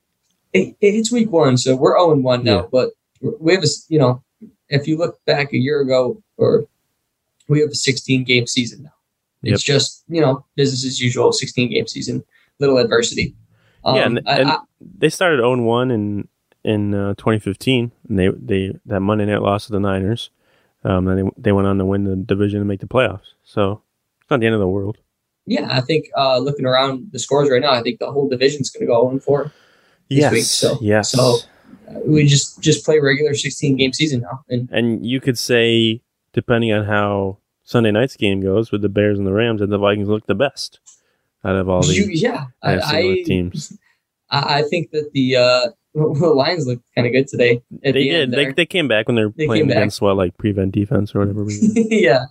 it, 0.53 0.75
it's 0.81 1.11
week 1.11 1.31
one. 1.31 1.57
So 1.57 1.75
we're 1.75 1.97
0 1.97 2.15
1 2.15 2.43
now, 2.43 2.61
Yeah. 2.61 2.65
but 2.71 2.89
we 3.39 3.53
have 3.53 3.63
a, 3.63 3.67
you 3.89 3.99
know, 3.99 4.23
if 4.69 4.87
you 4.87 4.97
look 4.97 5.23
back 5.25 5.53
a 5.53 5.57
year 5.57 5.81
ago, 5.81 6.21
or 6.37 6.65
we 7.47 7.61
have 7.61 7.69
a 7.69 7.75
16 7.75 8.23
game 8.23 8.45
season 8.47 8.83
now. 8.83 8.89
It's 9.53 9.63
just, 9.63 10.03
you 10.07 10.21
know, 10.21 10.45
business 10.55 10.85
as 10.85 10.99
usual, 11.01 11.31
16 11.31 11.69
game 11.71 11.87
season, 11.87 12.23
little 12.59 12.77
adversity. 12.77 13.35
Um, 13.85 13.95
yeah. 13.95 14.05
And, 14.05 14.21
I- 14.25 14.37
and 14.39 14.49
I- 14.49 14.57
they 14.99 15.09
started 15.09 15.37
0 15.37 15.61
1 15.61 15.91
in 15.91 16.27
in 16.63 16.93
uh, 16.93 17.13
2015, 17.15 17.91
and 18.09 18.19
they 18.19 18.29
they 18.29 18.73
that 18.85 18.99
Monday 18.99 19.25
night 19.25 19.41
loss 19.41 19.65
to 19.67 19.71
the 19.71 19.79
Niners. 19.79 20.29
Um, 20.83 21.07
and 21.07 21.17
they 21.27 21.31
they 21.37 21.51
went 21.51 21.67
on 21.67 21.77
to 21.79 21.85
win 21.85 22.03
the 22.03 22.15
division 22.15 22.59
and 22.59 22.67
make 22.67 22.79
the 22.81 22.87
playoffs. 22.87 23.33
So 23.43 23.81
it's 24.21 24.29
not 24.29 24.39
the 24.39 24.45
end 24.45 24.55
of 24.55 24.61
the 24.61 24.67
world. 24.67 24.97
yeah, 25.45 25.67
I 25.71 25.81
think 25.81 26.05
uh, 26.17 26.37
looking 26.39 26.65
around 26.65 27.07
the 27.11 27.19
scores 27.19 27.49
right 27.49 27.61
now, 27.61 27.71
I 27.71 27.81
think 27.81 27.99
the 27.99 28.11
whole 28.11 28.27
division's 28.29 28.69
going 28.69 28.81
to 28.85 28.87
go 28.87 29.07
0 29.09 29.19
4. 29.19 29.43
This 30.09 30.19
yes. 30.19 30.31
week, 30.31 30.43
so- 30.43 30.77
yes. 30.81 31.11
so 31.11 31.37
uh, 31.89 31.99
we 32.05 32.25
just 32.27 32.61
just 32.61 32.85
play 32.85 32.99
regular 32.99 33.33
16 33.33 33.75
game 33.77 33.93
season 33.93 34.21
now. 34.21 34.43
And 34.49 34.69
And 34.71 35.05
you 35.05 35.19
could 35.19 35.37
say, 35.37 36.01
depending 36.33 36.71
on 36.73 36.85
how 36.85 37.37
Sunday 37.67 37.91
night's 37.91 38.15
game 38.15 38.39
goes 38.39 38.71
with 38.71 38.81
the 38.81 38.87
Bears 38.87 39.17
and 39.17 39.27
the 39.27 39.33
Rams, 39.33 39.59
and 39.59 39.69
the 39.69 39.77
Vikings 39.77 40.07
look 40.07 40.25
the 40.25 40.33
best 40.33 40.79
out 41.43 41.57
of 41.57 41.67
all 41.67 41.81
the 41.81 41.93
you, 41.93 42.05
yeah, 42.09 42.45
I, 42.63 43.23
teams. 43.25 43.77
I 44.29 44.61
think 44.61 44.91
that 44.91 45.11
the 45.11 45.35
uh, 45.35 45.67
the 45.93 46.33
Lions 46.33 46.65
looked 46.65 46.85
kind 46.95 47.05
of 47.05 47.11
good 47.11 47.27
today. 47.27 47.61
They 47.83 47.91
the 47.91 48.09
did. 48.09 48.31
They, 48.31 48.53
they 48.53 48.65
came 48.65 48.87
back 48.87 49.07
when 49.07 49.17
they 49.17 49.25
were 49.25 49.33
They 49.35 49.47
playing 49.47 49.69
against 49.69 50.01
what, 50.01 50.15
like 50.15 50.37
prevent 50.37 50.71
defense 50.71 51.13
or 51.13 51.19
whatever. 51.19 51.45
yeah. 51.49 52.27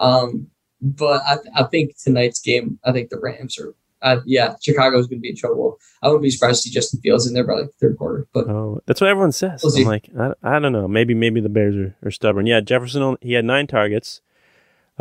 Um, 0.00 0.48
but 0.80 1.22
I, 1.24 1.36
I 1.54 1.62
think 1.64 1.96
tonight's 1.96 2.40
game, 2.40 2.80
I 2.84 2.90
think 2.90 3.10
the 3.10 3.20
Rams 3.20 3.60
are, 3.60 3.76
uh, 4.02 4.20
yeah, 4.26 4.56
Chicago's 4.60 5.06
going 5.06 5.20
to 5.20 5.22
be 5.22 5.30
in 5.30 5.36
trouble. 5.36 5.78
I 6.02 6.08
wouldn't 6.08 6.24
be 6.24 6.30
surprised 6.30 6.64
to 6.64 6.68
see 6.68 6.74
Justin 6.74 7.00
Fields 7.02 7.28
in 7.28 7.34
there 7.34 7.46
by 7.46 7.52
like 7.52 7.66
the 7.66 7.72
third 7.80 7.98
quarter. 7.98 8.26
But 8.34 8.48
oh, 8.48 8.80
that's 8.86 9.00
what 9.00 9.10
everyone 9.10 9.30
says. 9.30 9.62
We'll. 9.62 9.78
I'm 9.78 9.84
like, 9.84 10.08
I, 10.18 10.32
I 10.42 10.58
don't 10.58 10.72
know. 10.72 10.88
Maybe 10.88 11.14
maybe 11.14 11.40
the 11.40 11.48
Bears 11.48 11.76
are, 11.76 11.94
are 12.04 12.10
stubborn. 12.10 12.46
Yeah, 12.46 12.60
Jefferson. 12.60 13.00
Only, 13.02 13.18
he 13.20 13.34
had 13.34 13.44
nine 13.44 13.68
targets. 13.68 14.22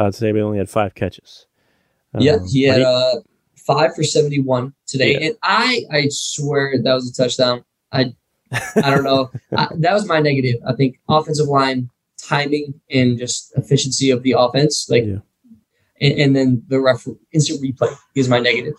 Uh, 0.01 0.11
today, 0.11 0.31
we 0.31 0.41
only 0.41 0.57
had 0.57 0.69
five 0.69 0.95
catches. 0.95 1.45
yeah, 2.17 2.33
Um, 2.33 2.47
he 2.47 2.67
but 2.67 2.73
had 2.79 2.81
uh, 2.81 3.15
five 3.55 3.93
for 3.95 4.03
71 4.03 4.73
today. 4.87 5.13
Yeah. 5.13 5.27
And 5.27 5.35
I, 5.43 5.83
I 5.91 6.07
swear 6.09 6.73
that 6.81 6.93
was 6.93 7.09
a 7.09 7.13
touchdown. 7.13 7.63
I, 7.91 8.13
I 8.75 8.89
don't 8.89 9.03
know. 9.03 9.29
I, 9.55 9.67
that 9.77 9.93
was 9.93 10.07
my 10.07 10.19
negative. 10.19 10.55
I 10.67 10.73
think 10.73 10.99
offensive 11.07 11.47
line 11.47 11.89
timing 12.17 12.73
and 12.89 13.17
just 13.19 13.51
efficiency 13.57 14.09
of 14.11 14.23
the 14.23 14.35
offense. 14.37 14.89
Like, 14.89 15.05
Yeah. 15.05 15.19
and, 16.01 16.19
and 16.19 16.35
then 16.35 16.63
the 16.67 16.79
ref 16.81 17.07
instant 17.31 17.61
replay 17.61 17.95
is 18.15 18.27
my 18.27 18.39
negative. 18.39 18.73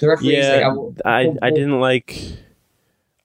The 0.00 0.08
referee 0.08 0.36
is 0.36 0.46
Yeah, 0.46 0.54
like, 0.56 0.64
I, 0.64 0.68
will, 0.68 0.96
I 1.04 1.24
will- 1.26 1.38
I 1.42 1.50
didn't 1.50 1.78
like. 1.80 2.20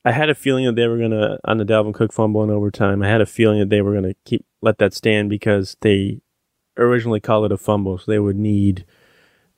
I 0.05 0.11
had 0.11 0.29
a 0.29 0.35
feeling 0.35 0.65
that 0.65 0.75
they 0.75 0.87
were 0.87 0.97
gonna 0.99 1.37
on 1.45 1.57
the 1.57 1.65
Dalvin 1.65 1.93
Cook 1.93 2.13
fumble 2.13 2.43
in 2.43 2.49
overtime. 2.49 3.01
I 3.03 3.09
had 3.09 3.19
a 3.21 3.25
feeling 3.25 3.59
that 3.59 3.69
they 3.69 3.81
were 3.81 3.93
gonna 3.93 4.13
keep 4.23 4.45
let 4.61 4.77
that 4.77 4.93
stand 4.93 5.29
because 5.29 5.75
they 5.81 6.21
originally 6.77 7.19
called 7.19 7.45
it 7.45 7.51
a 7.51 7.57
fumble, 7.57 7.97
so 7.97 8.11
they 8.11 8.19
would 8.19 8.37
need 8.37 8.85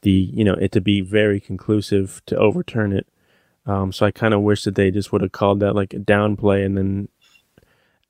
the 0.01 0.11
you 0.11 0.43
know 0.43 0.53
it 0.53 0.71
to 0.73 0.81
be 0.81 1.01
very 1.01 1.39
conclusive 1.39 2.21
to 2.25 2.37
overturn 2.37 2.93
it. 2.93 3.07
Um, 3.65 3.91
so 3.91 4.05
I 4.05 4.11
kind 4.11 4.33
of 4.33 4.41
wish 4.41 4.63
that 4.63 4.75
they 4.75 4.91
just 4.91 5.11
would 5.11 5.21
have 5.21 5.31
called 5.31 5.59
that 5.59 5.75
like 5.75 5.93
a 5.93 5.99
down 5.99 6.35
play 6.37 6.63
and 6.63 6.77
then, 6.77 7.09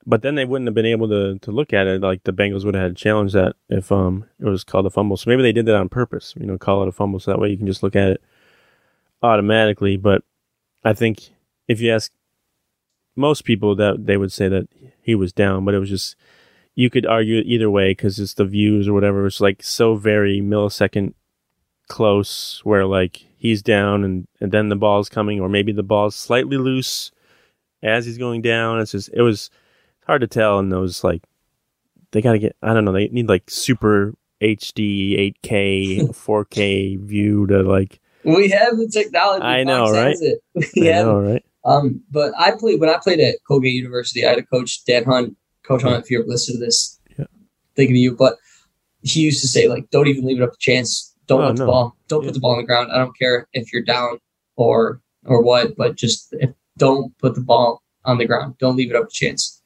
but 0.06 0.22
then 0.22 0.36
they 0.36 0.44
wouldn't 0.44 0.68
have 0.68 0.74
been 0.74 0.86
able 0.86 1.08
to 1.08 1.38
to 1.38 1.50
look 1.50 1.72
at 1.72 1.86
it 1.86 2.00
like 2.00 2.24
the 2.24 2.32
Bengals 2.32 2.64
would 2.64 2.74
have 2.74 2.84
had 2.84 2.96
to 2.96 3.02
challenge 3.02 3.32
that 3.32 3.56
if 3.68 3.92
um 3.92 4.24
it 4.38 4.46
was 4.46 4.64
called 4.64 4.86
a 4.86 4.90
fumble. 4.90 5.16
So 5.16 5.30
maybe 5.30 5.42
they 5.42 5.52
did 5.52 5.66
that 5.66 5.76
on 5.76 5.88
purpose, 5.88 6.34
you 6.38 6.46
know, 6.46 6.58
call 6.58 6.82
it 6.82 6.88
a 6.88 6.92
fumble 6.92 7.20
so 7.20 7.30
that 7.30 7.40
way 7.40 7.50
you 7.50 7.58
can 7.58 7.66
just 7.66 7.82
look 7.82 7.96
at 7.96 8.10
it 8.10 8.22
automatically. 9.22 9.96
But 9.96 10.22
I 10.84 10.94
think 10.94 11.30
if 11.68 11.80
you 11.80 11.92
ask 11.92 12.10
most 13.16 13.44
people, 13.44 13.74
that 13.76 14.06
they 14.06 14.16
would 14.16 14.32
say 14.32 14.48
that 14.48 14.68
he 15.02 15.14
was 15.14 15.32
down, 15.32 15.64
but 15.64 15.74
it 15.74 15.78
was 15.78 15.90
just 15.90 16.16
you 16.74 16.90
could 16.90 17.06
argue 17.06 17.38
it 17.38 17.46
either 17.46 17.70
way 17.70 17.90
because 17.90 18.18
it's 18.18 18.34
the 18.34 18.44
views 18.44 18.88
or 18.88 18.92
whatever. 18.92 19.26
It's 19.26 19.40
like 19.40 19.62
so 19.62 19.96
very 19.96 20.40
millisecond 20.40 21.14
close 21.88 22.60
where 22.64 22.86
like 22.86 23.26
he's 23.36 23.62
down 23.62 24.04
and, 24.04 24.26
and 24.40 24.52
then 24.52 24.68
the 24.68 24.76
ball's 24.76 25.08
coming, 25.08 25.40
or 25.40 25.48
maybe 25.48 25.72
the 25.72 25.82
ball's 25.82 26.16
slightly 26.16 26.56
loose 26.56 27.10
as 27.82 28.06
he's 28.06 28.18
going 28.18 28.42
down. 28.42 28.80
It's 28.80 28.92
just 28.92 29.10
it 29.12 29.22
was 29.22 29.50
hard 30.06 30.20
to 30.20 30.26
tell 30.26 30.58
in 30.58 30.68
those 30.68 31.04
like 31.04 31.22
they 32.12 32.20
gotta 32.20 32.38
get 32.38 32.56
I 32.62 32.72
don't 32.72 32.84
know, 32.84 32.92
they 32.92 33.08
need 33.08 33.28
like 33.28 33.50
super 33.50 34.14
HD 34.40 35.34
8K 35.44 36.08
4K 36.10 37.00
view 37.00 37.46
to 37.48 37.62
like 37.62 38.00
We 38.24 38.48
have 38.50 38.76
the 38.76 38.88
technology. 38.88 39.44
I 39.44 39.64
know, 39.64 39.86
Fox 39.86 39.96
right? 39.96 40.16
it. 40.20 40.42
I 40.56 40.80
We 40.80 40.86
have 40.86 41.06
know, 41.06 41.20
right? 41.20 41.44
Um, 41.64 42.02
but 42.10 42.32
I 42.38 42.52
played 42.52 42.80
when 42.80 42.88
I 42.88 42.98
played 42.98 43.20
at 43.20 43.36
Colgate 43.46 43.74
University. 43.74 44.24
I 44.24 44.30
had 44.30 44.38
a 44.38 44.42
coach, 44.42 44.82
Dan 44.86 45.04
Hunt. 45.04 45.36
Coach 45.70 45.82
Hunt, 45.82 46.04
if 46.04 46.10
you 46.10 46.18
ever 46.18 46.28
listen 46.28 46.54
to 46.56 46.60
this, 46.60 46.98
Yeah. 47.16 47.26
thinking 47.76 47.94
of 47.94 48.00
you. 48.00 48.16
But 48.16 48.36
he 49.02 49.20
used 49.20 49.40
to 49.42 49.48
say, 49.48 49.68
like, 49.68 49.88
don't 49.90 50.08
even 50.08 50.24
leave 50.26 50.40
it 50.40 50.42
up 50.42 50.52
to 50.52 50.58
chance. 50.58 51.14
Don't 51.28 51.42
Oh, 51.42 51.48
put 51.48 51.56
the 51.58 51.66
ball. 51.66 51.96
Don't 52.08 52.22
Yeah. 52.22 52.28
put 52.28 52.34
the 52.34 52.40
ball 52.40 52.52
on 52.52 52.58
the 52.58 52.66
ground. 52.66 52.90
I 52.92 52.98
don't 52.98 53.16
care 53.16 53.46
if 53.52 53.72
you're 53.72 53.82
down 53.84 54.18
or 54.56 55.00
or 55.26 55.42
what, 55.42 55.76
but 55.76 55.96
just 55.96 56.32
if, 56.40 56.50
don't 56.78 57.16
put 57.18 57.34
the 57.34 57.40
ball 57.42 57.82
on 58.06 58.16
the 58.18 58.24
ground. 58.24 58.54
Don't 58.58 58.74
leave 58.74 58.90
it 58.90 58.96
up 58.96 59.08
to 59.08 59.14
chance. 59.14 59.62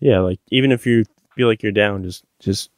Yeah, 0.00 0.18
like 0.20 0.40
even 0.50 0.70
if 0.72 0.84
you 0.86 1.04
feel 1.36 1.46
like 1.48 1.62
you're 1.62 1.72
down, 1.72 2.02
just 2.02 2.24
just 2.40 2.70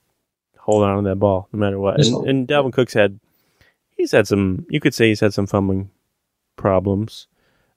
hold 0.58 0.84
on 0.84 1.02
to 1.02 1.08
that 1.08 1.16
ball 1.16 1.48
no 1.52 1.58
matter 1.58 1.78
what. 1.80 1.98
And, 2.04 2.28
and 2.28 2.46
Dalvin 2.46 2.72
Cook's 2.72 2.92
had 2.94 3.18
he's 3.96 4.12
had 4.12 4.28
some 4.28 4.64
you 4.70 4.78
could 4.80 4.94
say 4.94 5.08
he's 5.08 5.20
had 5.20 5.34
some 5.34 5.46
fumbling 5.46 5.90
problems 6.56 7.26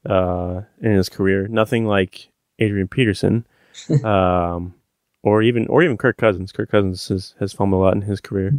uh 0.05 0.61
in 0.81 0.91
his 0.91 1.09
career. 1.09 1.47
Nothing 1.47 1.85
like 1.85 2.29
Adrian 2.59 2.87
Peterson. 2.89 3.45
um 4.03 4.75
or 5.23 5.41
even 5.43 5.67
or 5.67 5.83
even 5.83 5.97
Kirk 5.97 6.17
Cousins. 6.17 6.51
Kirk 6.51 6.69
Cousins 6.71 7.07
has, 7.09 7.35
has 7.39 7.53
fumbled 7.53 7.81
a 7.81 7.83
lot 7.83 7.95
in 7.95 8.01
his 8.01 8.21
career. 8.21 8.55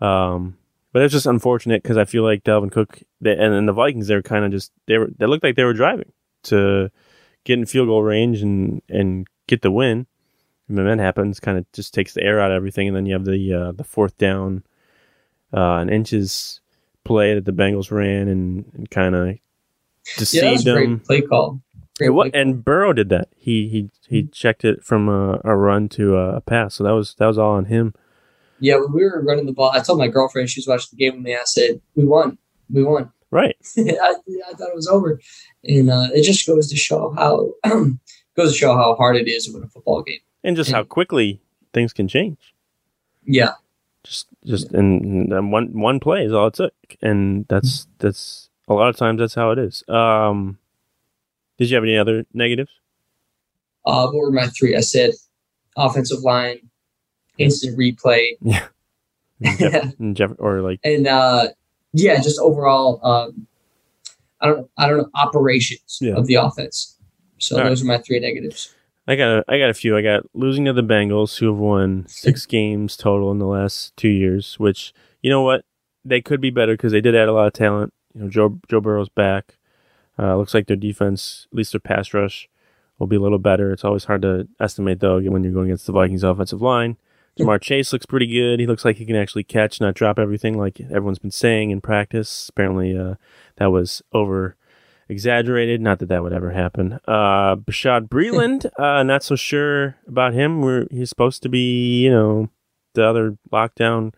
Um 0.00 0.58
but 0.92 1.02
it's 1.02 1.12
just 1.12 1.26
unfortunate 1.26 1.82
because 1.82 1.98
I 1.98 2.04
feel 2.06 2.22
like 2.22 2.42
Dalvin 2.44 2.72
Cook 2.72 3.02
they, 3.20 3.32
and, 3.32 3.52
and 3.54 3.68
the 3.68 3.72
Vikings 3.72 4.06
they're 4.06 4.22
kind 4.22 4.44
of 4.44 4.50
just 4.50 4.72
they 4.86 4.98
were 4.98 5.10
they 5.18 5.26
looked 5.26 5.44
like 5.44 5.56
they 5.56 5.64
were 5.64 5.74
driving 5.74 6.12
to 6.44 6.90
get 7.44 7.58
in 7.58 7.66
field 7.66 7.88
goal 7.88 8.02
range 8.02 8.42
and 8.42 8.82
and 8.88 9.26
get 9.46 9.62
the 9.62 9.70
win. 9.70 10.06
And 10.68 10.76
then 10.76 10.86
that 10.86 10.98
happens, 10.98 11.38
kind 11.38 11.58
of 11.58 11.70
just 11.72 11.94
takes 11.94 12.12
the 12.14 12.22
air 12.24 12.40
out 12.40 12.50
of 12.50 12.56
everything, 12.56 12.88
and 12.88 12.96
then 12.96 13.06
you 13.06 13.12
have 13.12 13.24
the 13.24 13.52
uh, 13.54 13.72
the 13.72 13.84
fourth 13.84 14.18
down, 14.18 14.64
uh, 15.54 15.76
an 15.76 15.88
inches 15.88 16.60
play 17.04 17.34
that 17.34 17.44
the 17.44 17.52
Bengals 17.52 17.92
ran 17.92 18.26
and, 18.26 18.64
and 18.74 18.90
kind 18.90 19.14
of 19.14 19.28
Yeah, 19.28 19.38
deceived 20.18 20.66
a 20.66 20.72
great 20.72 20.88
them. 20.88 21.02
play 21.04 21.20
call. 21.20 21.60
Great 21.98 22.10
wa- 22.10 22.28
and 22.34 22.64
Burrow 22.64 22.92
did 22.92 23.08
that. 23.08 23.28
He 23.36 23.68
he 23.68 23.90
he 24.08 24.24
checked 24.24 24.64
it 24.64 24.84
from 24.84 25.08
a, 25.08 25.40
a 25.44 25.56
run 25.56 25.88
to 25.90 26.16
a, 26.16 26.40
pass, 26.40 26.74
so 26.74 26.84
that 26.84 26.92
was 26.92 27.14
that 27.18 27.26
was 27.26 27.38
all 27.38 27.52
on 27.52 27.66
him. 27.66 27.94
yeah, 28.60 28.76
when 28.76 28.92
we 28.92 29.04
were 29.04 29.22
running 29.22 29.46
the 29.46 29.52
ball, 29.52 29.70
I 29.72 29.80
told 29.80 29.98
my 29.98 30.08
girlfriend 30.08 30.50
she 30.50 30.60
was 30.60 30.66
watching 30.66 30.88
the 30.92 30.96
game 31.04 31.14
with 31.14 31.24
me. 31.24 31.34
I 31.34 31.44
said, 31.44 31.80
"We 31.94 32.04
won. 32.04 32.38
We 32.70 32.84
won." 32.84 33.12
Right. 33.30 33.56
I, 33.78 33.82
I 33.82 34.52
thought 34.52 34.68
it 34.68 34.74
was 34.74 34.88
over, 34.88 35.20
and 35.64 35.90
uh, 35.90 36.08
it 36.12 36.22
just 36.22 36.46
goes 36.46 36.68
to 36.70 36.76
show 36.76 37.12
how 37.16 37.52
goes 38.36 38.52
to 38.52 38.58
show 38.58 38.74
how 38.76 38.94
hard 38.94 39.16
it 39.16 39.28
is 39.28 39.46
to 39.46 39.52
win 39.54 39.64
a 39.64 39.68
football 39.68 40.02
game. 40.02 40.20
And 40.44 40.54
just 40.56 40.70
how 40.70 40.84
quickly 40.84 41.40
things 41.72 41.92
can 41.92 42.08
change. 42.08 42.54
Yeah, 43.24 43.52
Just 44.04 44.28
just 44.44 44.72
and, 44.72 45.32
and 45.32 45.50
one 45.50 45.78
one 45.80 45.98
play 45.98 46.24
is 46.24 46.32
all 46.32 46.46
it 46.48 46.54
took, 46.54 46.74
and 47.02 47.46
that's 47.48 47.88
that's 47.98 48.48
a 48.68 48.74
lot 48.74 48.88
of 48.88 48.96
times 48.96 49.18
that's 49.18 49.34
how 49.34 49.50
it 49.50 49.58
is. 49.58 49.82
Um, 49.88 50.58
did 51.58 51.70
you 51.70 51.76
have 51.76 51.84
any 51.84 51.96
other 51.96 52.24
negatives? 52.34 52.70
uh, 53.84 54.06
what 54.08 54.16
were 54.16 54.30
my 54.32 54.46
three? 54.48 54.74
I 54.76 54.80
said 54.80 55.12
offensive 55.76 56.20
line, 56.20 56.58
instant 57.38 57.78
replay, 57.78 58.30
And 59.42 59.58
Jeff, 59.58 59.94
and 59.98 60.16
Jeff 60.16 60.30
or 60.38 60.60
like 60.62 60.80
and 60.82 61.06
uh, 61.06 61.48
yeah, 61.92 62.16
just 62.20 62.38
overall. 62.40 63.00
Um, 63.04 63.46
I 64.40 64.46
don't 64.48 64.70
I 64.78 64.88
don't 64.88 64.98
know 64.98 65.10
operations 65.14 65.98
Yeah. 66.00 66.14
of 66.14 66.26
the 66.26 66.34
offense. 66.34 66.98
So 67.38 67.56
All 67.56 67.62
right. 67.62 67.68
those 67.68 67.82
are 67.82 67.86
my 67.86 67.98
three 67.98 68.18
negatives. 68.18 68.74
I 69.06 69.14
got 69.14 69.38
a, 69.38 69.44
I 69.46 69.58
got 69.58 69.70
a 69.70 69.74
few. 69.74 69.96
I 69.96 70.02
got 70.02 70.24
losing 70.34 70.64
to 70.64 70.72
the 70.72 70.82
Bengals, 70.82 71.38
who 71.38 71.46
have 71.46 71.58
won 71.58 72.06
six 72.08 72.44
games 72.56 72.96
total 72.96 73.30
in 73.30 73.38
the 73.38 73.46
last 73.46 73.96
two 73.96 74.08
years. 74.08 74.58
Which 74.58 74.92
you 75.22 75.30
know 75.30 75.42
what, 75.42 75.64
they 76.04 76.20
could 76.20 76.40
be 76.40 76.50
better 76.50 76.72
because 76.72 76.92
they 76.92 77.00
did 77.02 77.14
add 77.14 77.28
a 77.28 77.32
lot 77.32 77.46
of 77.46 77.52
talent. 77.52 77.92
You 78.14 78.22
know, 78.22 78.28
Joe 78.30 78.58
Joe 78.68 78.80
Burrow's 78.80 79.08
back. 79.10 79.58
Uh, 80.18 80.36
looks 80.36 80.54
like 80.54 80.66
their 80.66 80.76
defense, 80.76 81.46
at 81.52 81.56
least 81.56 81.72
their 81.72 81.80
pass 81.80 82.14
rush, 82.14 82.48
will 82.98 83.06
be 83.06 83.16
a 83.16 83.20
little 83.20 83.38
better. 83.38 83.72
It's 83.72 83.84
always 83.84 84.04
hard 84.04 84.22
to 84.22 84.48
estimate 84.58 85.00
though 85.00 85.20
when 85.20 85.44
you're 85.44 85.52
going 85.52 85.66
against 85.66 85.86
the 85.86 85.92
Vikings 85.92 86.24
offensive 86.24 86.62
line. 86.62 86.96
Ja'Marr 87.38 87.60
Chase 87.60 87.92
looks 87.92 88.06
pretty 88.06 88.26
good. 88.26 88.60
He 88.60 88.66
looks 88.66 88.84
like 88.84 88.96
he 88.96 89.04
can 89.04 89.16
actually 89.16 89.44
catch, 89.44 89.78
not 89.78 89.94
drop 89.94 90.18
everything 90.18 90.56
like 90.56 90.80
everyone's 90.80 91.18
been 91.18 91.30
saying 91.30 91.70
in 91.70 91.82
practice. 91.82 92.48
Apparently, 92.48 92.96
uh, 92.96 93.16
that 93.56 93.66
was 93.66 94.02
over 94.14 94.56
exaggerated. 95.08 95.82
Not 95.82 95.98
that 95.98 96.08
that 96.08 96.22
would 96.22 96.32
ever 96.32 96.52
happen. 96.52 96.98
Uh, 97.06 97.56
Bashaud 97.56 98.08
Breeland, 98.08 98.66
uh, 98.78 99.02
not 99.02 99.22
so 99.22 99.36
sure 99.36 99.96
about 100.06 100.32
him. 100.32 100.62
We're, 100.62 100.86
he's 100.90 101.10
supposed 101.10 101.42
to 101.42 101.50
be, 101.50 102.04
you 102.04 102.10
know, 102.10 102.48
the 102.94 103.04
other 103.04 103.36
lockdown 103.52 104.14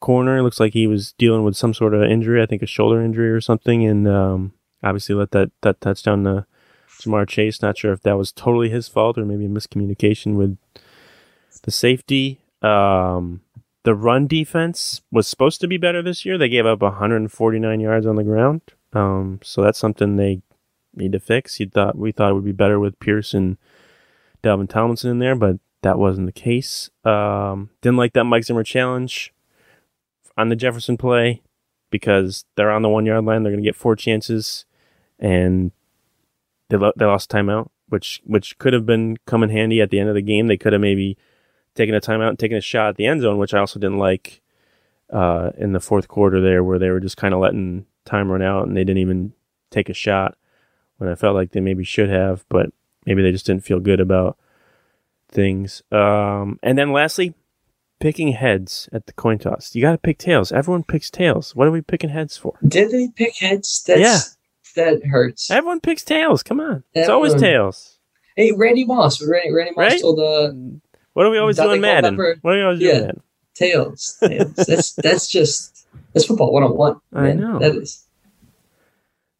corner. 0.00 0.38
It 0.38 0.42
Looks 0.42 0.60
like 0.60 0.72
he 0.72 0.86
was 0.86 1.12
dealing 1.12 1.44
with 1.44 1.56
some 1.56 1.74
sort 1.74 1.94
of 1.94 2.02
injury. 2.02 2.42
I 2.42 2.46
think 2.46 2.62
a 2.62 2.66
shoulder 2.66 3.02
injury 3.02 3.30
or 3.30 3.40
something, 3.42 3.84
and 3.84 4.08
um, 4.08 4.52
obviously 4.86 5.14
let 5.14 5.32
that 5.32 5.50
that 5.62 5.80
touchdown 5.80 6.24
to 6.24 6.46
Ja'Marr 7.00 7.28
Chase. 7.28 7.62
Not 7.62 7.78
sure 7.78 7.92
if 7.92 8.02
that 8.02 8.16
was 8.16 8.32
totally 8.32 8.70
his 8.70 8.88
fault 8.88 9.18
or 9.18 9.24
maybe 9.24 9.46
a 9.46 9.48
miscommunication 9.48 10.36
with 10.36 10.56
the 11.62 11.70
safety. 11.70 12.40
Um, 12.62 13.42
the 13.84 13.94
run 13.94 14.26
defense 14.26 15.02
was 15.12 15.28
supposed 15.28 15.60
to 15.60 15.68
be 15.68 15.76
better 15.76 16.02
this 16.02 16.24
year. 16.24 16.38
They 16.38 16.48
gave 16.48 16.66
up 16.66 16.82
149 16.82 17.80
yards 17.80 18.06
on 18.06 18.16
the 18.16 18.24
ground. 18.24 18.62
Um, 18.92 19.40
so 19.42 19.62
that's 19.62 19.78
something 19.78 20.16
they 20.16 20.42
need 20.94 21.12
to 21.12 21.20
fix. 21.20 21.60
You 21.60 21.68
thought 21.68 21.96
we 21.96 22.12
thought 22.12 22.30
it 22.30 22.34
would 22.34 22.44
be 22.44 22.52
better 22.52 22.80
with 22.80 22.98
Pearson, 22.98 23.58
Dalvin 24.42 24.68
Tomlinson 24.68 25.10
in 25.10 25.18
there, 25.18 25.36
but 25.36 25.58
that 25.82 25.98
wasn't 25.98 26.26
the 26.26 26.32
case. 26.32 26.90
Um, 27.04 27.70
didn't 27.82 27.98
like 27.98 28.14
that 28.14 28.24
Mike 28.24 28.44
Zimmer 28.44 28.64
challenge 28.64 29.32
on 30.36 30.48
the 30.48 30.56
Jefferson 30.56 30.96
play 30.96 31.42
because 31.90 32.44
they're 32.56 32.70
on 32.70 32.82
the 32.82 32.88
one 32.88 33.06
yard 33.06 33.24
line. 33.24 33.42
They're 33.42 33.52
going 33.52 33.62
to 33.62 33.68
get 33.68 33.76
four 33.76 33.94
chances, 33.96 34.64
and 35.18 35.70
they 36.68 36.76
lo- 36.76 36.92
they 36.96 37.04
lost 37.04 37.30
timeout. 37.30 37.68
which 37.88 38.20
which 38.24 38.58
could 38.58 38.72
have 38.72 38.84
been 38.86 39.16
come 39.26 39.42
in 39.42 39.50
handy 39.50 39.80
at 39.80 39.90
the 39.90 40.00
end 40.00 40.08
of 40.08 40.14
the 40.14 40.22
game. 40.22 40.46
They 40.48 40.56
could 40.56 40.72
have 40.72 40.82
maybe 40.82 41.16
taken 41.74 41.94
a 41.94 42.00
timeout 42.00 42.30
and 42.30 42.38
taken 42.38 42.56
a 42.56 42.60
shot 42.60 42.88
at 42.90 42.96
the 42.96 43.06
end 43.06 43.20
zone, 43.20 43.38
which 43.38 43.54
I 43.54 43.58
also 43.60 43.78
didn't 43.78 43.98
like 43.98 44.40
uh, 45.12 45.50
in 45.56 45.72
the 45.72 45.80
fourth 45.80 46.08
quarter 46.08 46.40
there, 46.40 46.64
where 46.64 46.78
they 46.78 46.90
were 46.90 47.00
just 47.00 47.16
kind 47.16 47.32
of 47.34 47.40
letting 47.40 47.86
time 48.04 48.30
run 48.30 48.42
out 48.42 48.66
and 48.66 48.76
they 48.76 48.82
didn't 48.84 48.98
even 49.02 49.32
take 49.70 49.88
a 49.88 49.94
shot 49.94 50.36
when 50.96 51.10
I 51.10 51.14
felt 51.14 51.34
like 51.34 51.52
they 51.52 51.60
maybe 51.60 51.84
should 51.84 52.08
have, 52.08 52.44
but 52.48 52.70
maybe 53.04 53.22
they 53.22 53.30
just 53.30 53.46
didn't 53.46 53.64
feel 53.64 53.78
good 53.80 54.00
about 54.00 54.36
things. 55.28 55.82
Um, 55.92 56.58
and 56.62 56.78
then 56.78 56.92
lastly, 56.92 57.34
picking 58.00 58.32
heads 58.32 58.88
at 58.92 59.06
the 59.06 59.12
coin 59.12 59.38
toss. 59.38 59.74
You 59.74 59.82
got 59.82 59.92
to 59.92 59.98
pick 59.98 60.18
tails. 60.18 60.50
Everyone 60.52 60.82
picks 60.82 61.10
tails. 61.10 61.54
What 61.54 61.68
are 61.68 61.72
we 61.72 61.82
picking 61.82 62.10
heads 62.10 62.36
for? 62.36 62.54
Did 62.66 62.90
they 62.90 63.08
pick 63.14 63.36
heads? 63.36 63.84
That's, 63.86 64.00
Yeah. 64.00 64.18
That 64.76 65.04
hurts. 65.04 65.50
Everyone 65.50 65.80
picks 65.80 66.04
tails. 66.04 66.42
Come 66.42 66.60
on. 66.60 66.84
It's 66.94 67.08
always 67.08 67.34
tails. 67.34 67.98
Hey, 68.36 68.52
Randy 68.52 68.84
Moss. 68.84 69.20
Randy, 69.26 69.50
Randy 69.52 69.72
Moss 69.76 69.92
Right? 69.92 70.00
told 70.00 70.20
uh, 70.20 70.52
What 71.14 71.26
are 71.26 71.30
we 71.30 71.38
always 71.38 71.56
Don't 71.56 71.68
do 71.68 71.72
in 71.74 71.80
they 71.80 71.88
call 71.88 72.02
Madden? 72.12 72.16
What 72.42 72.52
do 72.52 72.58
we 72.58 72.62
always 72.62 72.78
do 72.78 72.84
Yeah. 72.86 72.92
in 72.94 73.00
Madden? 73.06 73.22
tails. 73.54 74.18
tails. 74.22 74.54
that's 74.54 74.92
that's 74.92 75.26
just 75.28 75.88
that's 76.12 76.26
football 76.26 76.52
one 76.52 76.62
on 76.62 76.76
one. 76.76 77.00
I 77.14 77.32
know. 77.32 77.58
that 77.58 77.74
is. 77.74 78.06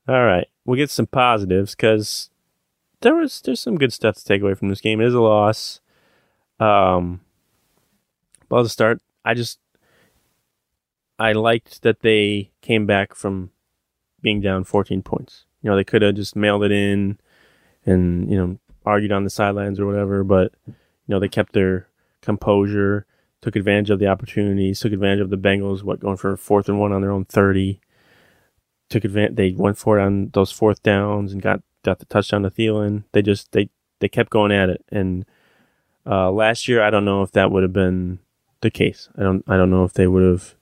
All 0.09 0.25
right, 0.25 0.47
we'll 0.65 0.77
get 0.79 0.89
some 0.91 1.07
positives 1.07 1.75
because 1.75 2.31
there 3.03 3.15
was 3.15 3.41
there's 3.43 3.61
some 3.61 3.77
good 3.77 3.93
stuff 3.93 4.17
to 4.17 4.25
take 4.25 4.41
away 4.41 4.55
from 4.55 4.69
this 4.71 4.81
game. 4.81 5.01
It 5.01 5.09
is 5.09 5.15
a 5.15 5.21
loss. 5.21 5.81
Um, 6.59 7.21
but 8.49 8.63
to 8.63 8.69
start, 8.71 9.03
I 9.25 9.35
just 9.35 9.59
I 11.19 11.33
liked 11.33 11.83
that 11.83 12.01
they 12.01 12.51
came 12.63 12.87
back 12.87 13.15
from 13.15 13.51
being 14.27 14.41
down 14.41 14.65
14 14.65 15.03
points. 15.03 15.45
You 15.63 15.71
know, 15.71 15.77
they 15.77 15.85
could 15.85 16.03
have 16.03 16.17
just 16.17 16.35
mailed 16.35 16.65
it 16.65 16.73
in 16.73 17.17
and 17.85 18.29
you 18.29 18.37
know 18.37 18.59
argued 18.85 19.13
on 19.13 19.23
the 19.23 19.31
sidelines 19.31 19.79
or 19.79 19.87
whatever, 19.87 20.25
but 20.25 20.53
you 20.67 20.75
know 21.07 21.21
they 21.21 21.29
kept 21.29 21.53
their 21.53 21.87
composure, 22.23 23.07
took 23.41 23.55
advantage 23.55 23.91
of 23.91 24.01
the 24.01 24.09
opportunities, 24.09 24.81
took 24.81 24.93
advantage 24.93 25.21
of 25.21 25.31
the 25.31 25.39
Bengals 25.39 25.85
what 25.85 26.01
going 26.01 26.17
for 26.17 26.37
fourth 26.37 26.69
and 26.69 26.81
one 26.81 26.93
on 26.93 27.03
their 27.03 27.13
own 27.13 27.25
30 27.25 27.81
took 28.91 29.05
advantage. 29.05 29.37
They 29.37 29.53
went 29.53 29.79
for 29.79 29.97
it 29.97 30.03
on 30.03 30.31
those 30.33 30.51
fourth 30.51 30.83
downs 30.83 31.33
and 31.33 31.41
got 31.41 31.63
got 31.85 32.01
the 32.01 32.07
touchdown 32.07 32.43
to 32.43 32.51
Thielen. 32.51 33.05
They 33.13 33.23
just 33.23 33.53
they 33.53 33.71
they 34.01 34.09
kept 34.09 34.31
going 34.31 34.51
at 34.51 34.69
it. 34.69 34.85
And 34.91 35.25
uh, 36.05 36.33
last 36.33 36.67
year, 36.67 36.83
I 36.83 36.91
don't 36.91 37.05
know 37.05 37.23
if 37.23 37.31
that 37.33 37.53
would 37.53 37.63
have 37.63 37.73
been 37.73 38.19
the 38.61 38.73
case. 38.73 39.09
I 39.17 39.23
don't 39.23 39.45
I 39.47 39.57
don't 39.57 39.71
know 39.71 39.85
if 39.85 39.93
they 39.93 40.09
would 40.09 40.25
have 40.25 40.55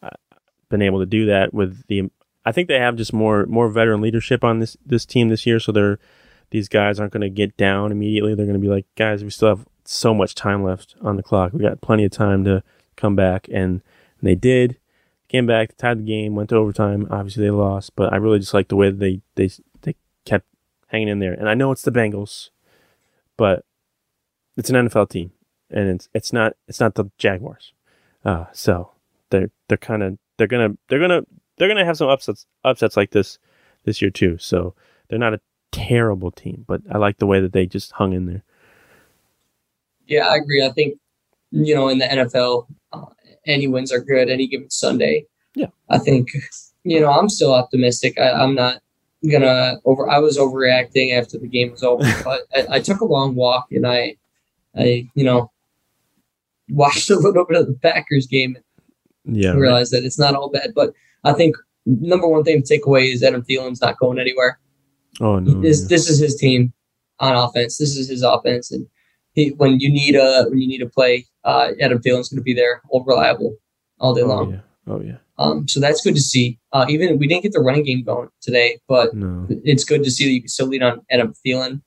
uh, 0.00 0.38
been 0.68 0.82
able 0.82 1.00
to 1.00 1.06
do 1.06 1.26
that 1.26 1.52
with 1.52 1.86
the. 1.88 2.10
I 2.44 2.52
think 2.52 2.68
they 2.68 2.78
have 2.78 2.96
just 2.96 3.12
more 3.12 3.46
more 3.46 3.68
veteran 3.68 4.00
leadership 4.00 4.44
on 4.44 4.60
this 4.60 4.76
this 4.84 5.06
team 5.06 5.28
this 5.28 5.46
year. 5.46 5.58
So 5.58 5.72
they're 5.72 5.98
these 6.50 6.68
guys 6.68 7.00
aren't 7.00 7.12
going 7.12 7.22
to 7.22 7.30
get 7.30 7.56
down 7.56 7.90
immediately. 7.90 8.34
They're 8.34 8.46
going 8.46 8.60
to 8.60 8.64
be 8.64 8.72
like, 8.72 8.86
guys, 8.96 9.24
we 9.24 9.30
still 9.30 9.48
have 9.48 9.66
so 9.84 10.14
much 10.14 10.34
time 10.34 10.62
left 10.62 10.94
on 11.00 11.16
the 11.16 11.22
clock. 11.22 11.52
We 11.52 11.60
got 11.60 11.80
plenty 11.80 12.04
of 12.04 12.12
time 12.12 12.44
to 12.44 12.62
come 12.96 13.16
back, 13.16 13.48
and, 13.52 13.82
they 14.22 14.34
did 14.34 14.78
came 15.28 15.46
back, 15.46 15.76
tied 15.76 15.98
the 15.98 16.04
game, 16.04 16.34
went 16.34 16.48
to 16.48 16.56
overtime. 16.56 17.06
Obviously, 17.10 17.44
they 17.44 17.50
lost, 17.50 17.94
but 17.94 18.12
I 18.12 18.16
really 18.16 18.38
just 18.38 18.54
like 18.54 18.68
the 18.68 18.76
way 18.76 18.90
they 18.90 19.20
they 19.34 19.50
they 19.82 19.96
kept 20.24 20.46
hanging 20.88 21.08
in 21.08 21.18
there. 21.18 21.34
And 21.34 21.48
I 21.48 21.54
know 21.54 21.72
it's 21.72 21.82
the 21.82 21.90
Bengals, 21.90 22.50
but 23.36 23.66
it's 24.56 24.70
an 24.70 24.76
NFL 24.76 25.10
team, 25.10 25.32
and 25.70 25.88
it's 25.88 26.08
it's 26.14 26.32
not 26.32 26.54
it's 26.68 26.80
not 26.80 26.94
the 26.94 27.10
Jaguars. 27.18 27.72
Uh, 28.24 28.46
so 28.52 28.92
they're 29.30 29.50
they're 29.68 29.76
kind 29.76 30.02
of 30.02 30.18
they're 30.38 30.46
gonna 30.46 30.70
they're 30.88 31.00
gonna 31.00 31.24
they're 31.56 31.68
gonna 31.68 31.84
have 31.84 31.96
some 31.96 32.08
upsets 32.08 32.46
upsets 32.64 32.96
like 32.96 33.10
this 33.10 33.38
this 33.84 34.00
year 34.02 34.10
too. 34.10 34.38
So 34.38 34.74
they're 35.08 35.18
not 35.18 35.34
a 35.34 35.40
terrible 35.72 36.30
team, 36.30 36.64
but 36.66 36.82
I 36.90 36.98
like 36.98 37.18
the 37.18 37.26
way 37.26 37.40
that 37.40 37.52
they 37.52 37.66
just 37.66 37.92
hung 37.92 38.12
in 38.12 38.26
there. 38.26 38.42
Yeah, 40.06 40.28
I 40.28 40.36
agree. 40.36 40.64
I 40.64 40.70
think 40.70 40.98
you 41.50 41.74
know 41.74 41.88
in 41.88 41.98
the 41.98 42.06
NFL, 42.06 42.66
uh, 42.92 43.06
any 43.46 43.66
wins 43.66 43.92
are 43.92 44.00
good 44.00 44.30
any 44.30 44.46
given 44.46 44.70
Sunday. 44.70 45.26
Yeah. 45.54 45.68
I 45.88 45.98
think 45.98 46.28
you 46.84 47.00
know 47.00 47.10
I'm 47.10 47.28
still 47.28 47.54
optimistic. 47.54 48.18
I, 48.18 48.30
I'm 48.30 48.54
not 48.54 48.80
gonna 49.30 49.80
over. 49.84 50.08
I 50.08 50.18
was 50.18 50.38
overreacting 50.38 51.16
after 51.16 51.38
the 51.38 51.48
game 51.48 51.70
was 51.70 51.82
over, 51.82 52.04
but 52.24 52.42
I, 52.54 52.76
I 52.76 52.80
took 52.80 53.00
a 53.00 53.06
long 53.06 53.34
walk 53.34 53.68
and 53.70 53.86
I, 53.86 54.16
I 54.76 55.08
you 55.14 55.24
know, 55.24 55.50
watched 56.70 57.10
a 57.10 57.16
little 57.16 57.44
bit 57.44 57.58
of 57.58 57.66
the 57.66 57.74
Packers 57.74 58.26
game 58.26 58.56
Yeah, 59.24 59.50
and 59.50 59.60
realized 59.60 59.92
that 59.92 60.04
it's 60.04 60.18
not 60.18 60.34
all 60.34 60.50
bad. 60.50 60.72
But 60.74 60.94
I 61.24 61.32
think 61.32 61.56
number 61.86 62.26
one 62.28 62.44
thing 62.44 62.62
to 62.62 62.66
take 62.66 62.86
away 62.86 63.10
is 63.10 63.22
Adam 63.22 63.42
Thielen's 63.42 63.80
not 63.80 63.98
going 63.98 64.18
anywhere. 64.18 64.58
Oh 65.20 65.38
no, 65.38 65.60
This 65.60 65.82
yeah. 65.82 65.88
this 65.88 66.08
is 66.08 66.18
his 66.18 66.36
team 66.36 66.72
on 67.20 67.34
offense. 67.36 67.78
This 67.78 67.96
is 67.96 68.08
his 68.08 68.22
offense, 68.22 68.70
and 68.70 68.86
he 69.32 69.50
when 69.50 69.80
you 69.80 69.90
need 69.90 70.16
a 70.16 70.44
when 70.48 70.60
you 70.60 70.68
need 70.68 70.82
a 70.82 70.88
play, 70.88 71.26
uh, 71.44 71.70
Adam 71.80 71.98
Thielen's 71.98 72.28
going 72.28 72.38
to 72.38 72.42
be 72.42 72.54
there, 72.54 72.82
all 72.88 73.04
reliable, 73.04 73.56
all 74.00 74.14
day 74.14 74.22
oh 74.22 74.26
long. 74.26 74.52
yeah, 74.52 74.60
oh 74.86 75.00
yeah. 75.00 75.16
Um, 75.36 75.66
so 75.66 75.80
that's 75.80 76.00
good 76.00 76.14
to 76.14 76.20
see. 76.20 76.58
Uh, 76.72 76.86
even 76.88 77.18
we 77.18 77.26
didn't 77.26 77.42
get 77.42 77.52
the 77.52 77.60
running 77.60 77.84
game 77.84 78.04
going 78.04 78.28
today, 78.40 78.78
but 78.88 79.14
No, 79.14 79.46
it's 79.64 79.84
good 79.84 80.04
to 80.04 80.10
see 80.10 80.24
that 80.24 80.32
you 80.32 80.40
can 80.42 80.48
still 80.48 80.68
lead 80.68 80.82
on 80.82 81.00
Adam 81.10 81.34
Thielen. 81.44 81.82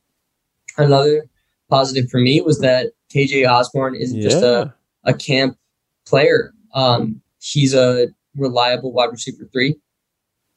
Another 0.78 1.30
positive 1.70 2.10
for 2.10 2.20
me 2.20 2.42
was 2.42 2.60
that 2.60 2.92
KJ 3.14 3.50
Osborn 3.50 3.96
isn't 3.96 4.22
just 4.22 4.44
a 4.44 4.74
a 5.04 5.14
camp 5.14 5.58
player. 6.06 6.54
Um, 6.74 7.22
he's 7.40 7.74
a 7.74 8.08
reliable 8.38 8.94
wide 8.94 9.12
receiver 9.12 9.48
three. 9.52 9.76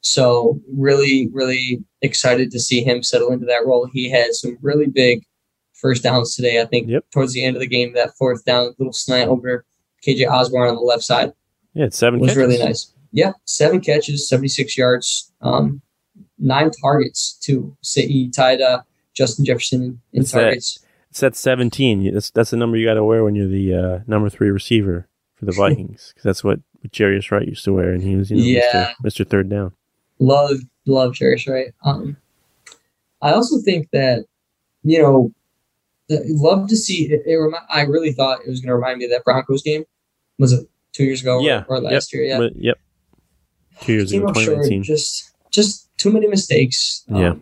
So 0.01 0.59
really, 0.71 1.29
really 1.31 1.83
excited 2.01 2.51
to 2.51 2.59
see 2.59 2.83
him 2.83 3.03
settle 3.03 3.31
into 3.31 3.45
that 3.45 3.65
role. 3.65 3.87
He 3.91 4.09
had 4.09 4.33
some 4.33 4.57
really 4.61 4.87
big 4.87 5.23
first 5.73 6.03
downs 6.03 6.35
today. 6.35 6.61
I 6.61 6.65
think 6.65 6.87
Yep. 6.89 7.05
towards 7.11 7.33
the 7.33 7.43
end 7.43 7.55
of 7.55 7.59
the 7.59 7.67
game, 7.67 7.93
that 7.93 8.15
fourth 8.17 8.43
down 8.45 8.73
little 8.79 8.93
slant 8.93 9.29
over 9.29 9.65
KJ 10.05 10.27
Osborn 10.27 10.69
on 10.69 10.75
the 10.75 10.81
left 10.81 11.03
side 11.03 11.33
yeah. 11.73 11.85
It's 11.85 11.97
seven. 11.97 12.19
was 12.19 12.29
catches. 12.29 12.37
really 12.37 12.57
nice. 12.57 12.93
Yeah, 13.13 13.33
seven 13.45 13.79
catches, 13.81 14.27
seventy 14.27 14.47
six 14.47 14.77
yards, 14.77 15.31
um, 15.41 15.81
nine 16.39 16.71
targets 16.81 17.37
too. 17.41 17.75
So 17.81 18.01
he 18.01 18.29
tied 18.29 18.61
uh, 18.61 18.81
Justin 19.13 19.45
Jefferson 19.45 20.01
in, 20.13 20.21
It's 20.21 20.31
that- 20.31 20.41
targets. 20.41 20.79
It's 21.11 21.19
that 21.19 21.35
17. 21.35 22.13
That's 22.13 22.31
that's 22.31 22.51
the 22.51 22.57
number 22.57 22.77
you 22.77 22.85
got 22.87 22.93
to 22.93 23.03
wear 23.03 23.23
when 23.25 23.35
you're 23.35 23.47
the 23.49 23.73
uh, 23.75 23.99
number 24.07 24.29
three 24.29 24.49
receiver 24.49 25.09
for 25.41 25.45
the 25.47 25.51
Vikings, 25.53 26.11
because 26.13 26.23
that's 26.23 26.43
what 26.43 26.59
Jarius 26.89 27.31
Wright 27.31 27.47
used 27.47 27.65
to 27.65 27.73
wear, 27.73 27.91
and 27.91 28.01
he 28.03 28.15
was 28.15 28.29
you 28.29 28.37
know 28.37 28.43
Yeah. 28.43 28.91
Mr. 29.03 29.25
Mr. 29.25 29.27
Third 29.27 29.49
Down. 29.49 29.73
love 30.19 30.59
love 30.85 31.13
Jarius 31.13 31.47
Wright. 31.51 31.73
Um, 31.83 32.15
I 33.21 33.33
also 33.33 33.59
think 33.59 33.89
that 33.91 34.25
you 34.83 35.01
know, 35.01 35.31
love 36.09 36.67
to 36.69 36.75
see. 36.77 37.11
It, 37.11 37.23
it 37.25 37.35
remi- 37.35 37.57
I 37.69 37.81
really 37.83 38.11
thought 38.11 38.41
it 38.45 38.49
was 38.49 38.59
going 38.61 38.69
to 38.69 38.75
remind 38.75 38.99
me 38.99 39.05
of 39.05 39.11
that 39.11 39.23
Broncos 39.23 39.61
game. 39.63 39.83
Was 40.39 40.53
it 40.53 40.67
two 40.91 41.03
years 41.05 41.21
ago? 41.21 41.39
Yeah, 41.41 41.63
or, 41.67 41.79
last 41.81 42.13
year? 42.13 42.23
Yeah, 42.23 42.37
But, 42.39 42.55
yep. 42.55 42.79
Two 43.81 43.93
years 43.93 44.11
ago, 44.11 44.27
up 44.27 44.35
2019. 44.35 44.83
Just 44.83 45.31
just 45.51 45.89
too 45.97 46.11
many 46.11 46.27
mistakes. 46.27 47.03
Um, 47.09 47.21
Yeah. 47.21 47.33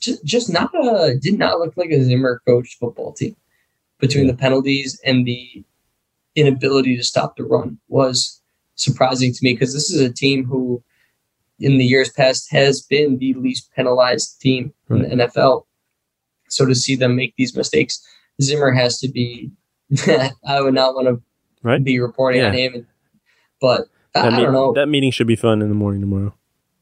just 0.00 0.24
just 0.24 0.50
not 0.52 0.70
a 0.74 1.16
did 1.20 1.38
not 1.38 1.58
look 1.58 1.76
like 1.76 1.90
a 1.90 2.02
Zimmer 2.02 2.40
coached 2.46 2.78
football 2.78 3.12
team. 3.12 3.36
Between 4.00 4.26
Yeah. 4.26 4.32
the 4.32 4.38
penalties 4.38 4.98
and 5.04 5.26
the 5.26 5.62
inability 6.34 6.96
to 6.96 7.04
stop 7.04 7.36
the 7.36 7.44
run 7.44 7.78
was 7.88 8.40
surprising 8.74 9.32
to 9.32 9.38
me 9.42 9.54
because 9.54 9.74
this 9.74 9.90
is 9.90 10.00
a 10.00 10.12
team 10.12 10.44
who, 10.44 10.82
in 11.58 11.78
the 11.78 11.84
years 11.84 12.10
past, 12.10 12.50
has 12.50 12.80
been 12.80 13.18
the 13.18 13.34
least 13.34 13.70
penalized 13.74 14.40
team 14.40 14.72
in 14.90 15.02
the 15.02 15.08
hmm. 15.08 15.20
NFL. 15.20 15.64
So 16.48 16.64
to 16.64 16.74
see 16.74 16.96
them 16.96 17.16
make 17.16 17.34
these 17.36 17.56
mistakes, 17.56 18.00
Zimmer 18.40 18.70
has 18.72 18.98
to 19.00 19.08
be. 19.08 19.50
I 20.46 20.60
would 20.60 20.74
not 20.74 20.94
want 20.94 21.08
to 21.08 21.22
Right. 21.62 21.82
be 21.82 21.98
reporting 21.98 22.42
on 22.42 22.52
him, 22.52 22.86
but 23.60 23.88
I, 24.14 24.22
That, 24.22 24.32
I 24.34 24.40
don't 24.42 24.52
know. 24.52 24.72
that 24.74 24.86
meeting 24.86 25.10
should 25.10 25.26
be 25.26 25.34
fun 25.34 25.60
in 25.60 25.68
the 25.68 25.74
morning 25.74 26.00
tomorrow. 26.00 26.34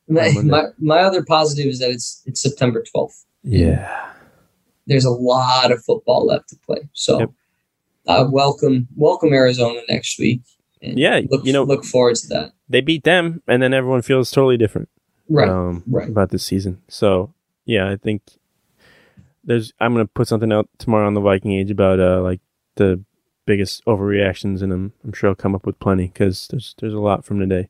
My, 0.06 0.32
my, 0.44 0.64
my 0.78 1.00
other 1.00 1.24
positive 1.24 1.66
is 1.66 1.78
that 1.78 1.90
it's 1.90 2.22
it's 2.26 2.42
September 2.42 2.84
12th. 2.94 3.24
Yeah. 3.42 4.10
There's 4.86 5.04
a 5.06 5.10
lot 5.10 5.72
of 5.72 5.82
football 5.82 6.26
left 6.26 6.50
to 6.50 6.56
play. 6.64 6.88
So 6.92 7.20
Yep. 7.20 7.30
Uh, 8.06 8.26
welcome 8.30 8.88
welcome 8.96 9.32
Arizona 9.32 9.80
next 9.88 10.18
week. 10.18 10.42
And 10.82 10.98
Yeah, 10.98 11.20
look, 11.30 11.44
you 11.44 11.52
know- 11.52 11.64
look 11.64 11.84
forward 11.84 12.16
to 12.16 12.28
that. 12.28 12.52
They 12.68 12.80
beat 12.80 13.04
them, 13.04 13.42
and 13.46 13.62
then 13.62 13.72
everyone 13.72 14.02
feels 14.02 14.30
totally 14.30 14.56
different. 14.56 14.88
Right. 15.28 15.48
um, 15.48 15.82
right. 15.88 16.08
about 16.08 16.30
this 16.30 16.44
season. 16.44 16.82
So 16.88 17.32
yeah, 17.64 17.88
I 17.90 17.96
think 17.96 18.22
there's. 19.44 19.72
I'm 19.80 19.92
gonna 19.92 20.06
put 20.06 20.28
something 20.28 20.52
out 20.52 20.68
tomorrow 20.78 21.06
on 21.06 21.14
the 21.14 21.20
Viking 21.20 21.52
Age 21.52 21.70
about 21.70 22.00
uh 22.00 22.20
like 22.22 22.40
the 22.76 23.02
biggest 23.46 23.84
overreactions, 23.86 24.62
and 24.62 24.72
I'm 24.72 24.92
I'm 25.04 25.12
sure 25.12 25.30
I'll 25.30 25.34
come 25.36 25.54
up 25.54 25.66
with 25.66 25.78
plenty 25.80 26.06
because 26.08 26.48
there's 26.48 26.74
there's 26.80 26.94
a 26.94 27.00
lot 27.00 27.24
from 27.24 27.38
today. 27.40 27.68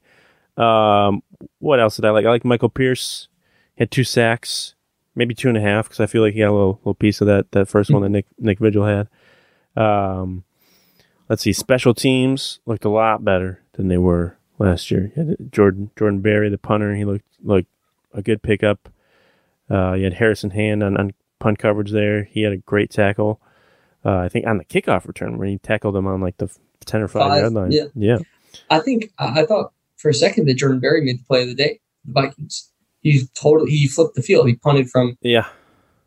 Um, 0.56 1.22
what 1.58 1.80
else 1.80 1.96
did 1.96 2.04
I 2.06 2.10
like? 2.10 2.24
I 2.26 2.30
like 2.30 2.44
Michael 2.44 2.70
Pierce. 2.70 3.28
He 3.74 3.82
had 3.82 3.90
two 3.90 4.04
sacks, 4.04 4.74
maybe 5.14 5.34
two 5.34 5.48
and 5.48 5.56
a 5.58 5.60
half, 5.60 5.86
because 5.86 6.00
I 6.00 6.06
feel 6.06 6.22
like 6.22 6.32
he 6.32 6.40
got 6.40 6.50
a 6.50 6.52
little 6.52 6.78
little 6.80 6.94
piece 6.94 7.20
of 7.20 7.26
that 7.26 7.52
that 7.52 7.68
first 7.68 7.90
one 7.90 8.02
that 8.02 8.08
Nick 8.10 8.26
Nick 8.38 8.58
Vigil 8.58 8.84
had. 8.86 9.08
Um, 9.76 10.44
let's 11.28 11.42
see, 11.42 11.52
special 11.52 11.94
teams 11.94 12.60
looked 12.66 12.84
a 12.84 12.90
lot 12.90 13.24
better 13.24 13.62
than 13.72 13.88
they 13.88 13.98
were 13.98 14.36
last 14.58 14.90
year. 14.90 15.12
Jordan 15.50 15.90
Jordan 15.96 16.20
Berry, 16.20 16.48
the 16.48 16.58
punter, 16.58 16.94
he 16.94 17.04
looked 17.04 17.26
like 17.42 17.66
a 18.12 18.22
good 18.22 18.42
pickup. 18.42 18.88
Uh, 19.70 19.92
you 19.94 20.04
had 20.04 20.14
Harrison 20.14 20.50
Hand 20.50 20.82
on, 20.82 20.96
on 20.96 21.12
punt 21.38 21.58
coverage 21.58 21.90
there. 21.90 22.24
He 22.24 22.42
had 22.42 22.52
a 22.52 22.58
great 22.58 22.90
tackle. 22.90 23.40
Uh, 24.04 24.18
I 24.18 24.28
think 24.28 24.46
on 24.46 24.58
the 24.58 24.64
kickoff 24.64 25.06
return 25.06 25.36
where 25.36 25.48
he 25.48 25.58
tackled 25.58 25.96
him 25.96 26.06
on 26.06 26.20
like 26.20 26.36
the 26.38 26.48
ten 26.84 27.02
or 27.02 27.08
five, 27.08 27.28
five 27.28 27.40
yard 27.40 27.52
line. 27.52 27.72
Yeah, 27.72 27.86
yeah. 27.94 28.18
I 28.70 28.78
think 28.80 29.12
I 29.18 29.44
thought 29.44 29.72
for 29.96 30.08
a 30.08 30.14
second 30.14 30.46
that 30.46 30.54
Jordan 30.54 30.80
Berry 30.80 31.04
made 31.04 31.18
the 31.18 31.24
play 31.24 31.42
of 31.42 31.48
the 31.48 31.54
day. 31.54 31.80
The 32.04 32.12
Vikings. 32.12 32.70
He 33.00 33.22
totally 33.34 33.70
he 33.70 33.88
flipped 33.88 34.14
the 34.14 34.22
field. 34.22 34.48
He 34.48 34.56
punted 34.56 34.90
from 34.90 35.16
yeah, 35.20 35.48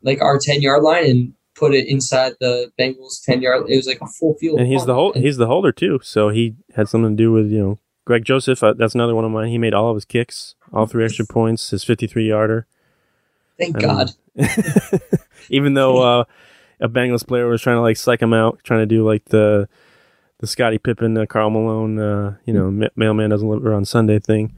like 0.02 0.22
our 0.22 0.40
ten 0.40 0.62
yard 0.62 0.84
line 0.84 1.06
and 1.06 1.34
put 1.60 1.74
it 1.74 1.88
inside 1.88 2.34
the 2.40 2.72
Bengals 2.80 3.24
ten 3.24 3.42
yard. 3.42 3.70
It 3.70 3.76
was 3.76 3.86
like 3.86 4.02
a 4.02 4.08
full 4.08 4.36
field. 4.36 4.60
And 4.60 4.68
he's 4.68 4.86
the 4.86 4.94
hold, 4.94 5.16
he's 5.16 5.38
the 5.38 5.48
holder 5.48 5.72
too, 5.72 6.00
so 6.02 6.30
he 6.30 6.56
had 6.76 6.88
something 6.88 7.16
to 7.16 7.24
do 7.24 7.32
with 7.32 7.52
you 7.52 7.60
know 7.60 7.80
Greg 8.06 8.24
Joseph. 8.24 8.64
Uh, 8.64 8.74
that's 8.74 8.96
another 8.96 9.14
one 9.14 9.26
of 9.26 9.32
mine. 9.32 9.50
He 9.50 9.58
made 9.58 9.74
all 9.74 9.90
of 9.90 9.96
his 9.96 10.06
kicks, 10.06 10.56
all 10.72 10.86
three 10.86 11.04
extra 11.04 11.26
points, 11.26 11.70
his 11.70 11.84
fifty 11.84 12.08
three 12.08 12.30
yarder. 12.30 12.66
Thank 13.58 13.78
God. 13.80 14.12
even 15.50 15.74
though 15.74 16.02
uh, 16.02 16.24
a 16.80 16.88
Bengals 16.88 17.28
player 17.28 17.48
was 17.48 17.62
trying 17.62 17.76
to 17.76 17.82
like 17.82 17.98
psych 17.98 18.22
him 18.22 18.34
out, 18.34 18.60
trying 18.64 18.80
to 18.80 18.86
do 18.86 19.06
like 19.06 19.26
the 19.26 19.68
the 20.40 20.48
Scottie 20.48 20.78
Pippen, 20.78 21.18
uh, 21.18 21.26
Karl 21.26 21.50
Malone, 21.50 22.00
uh, 22.00 22.38
you 22.46 22.54
know, 22.54 22.72
ma- 22.72 22.88
mailman 22.96 23.30
doesn't 23.30 23.48
live 23.48 23.66
on 23.68 23.84
Sunday 23.84 24.20
thing. 24.20 24.56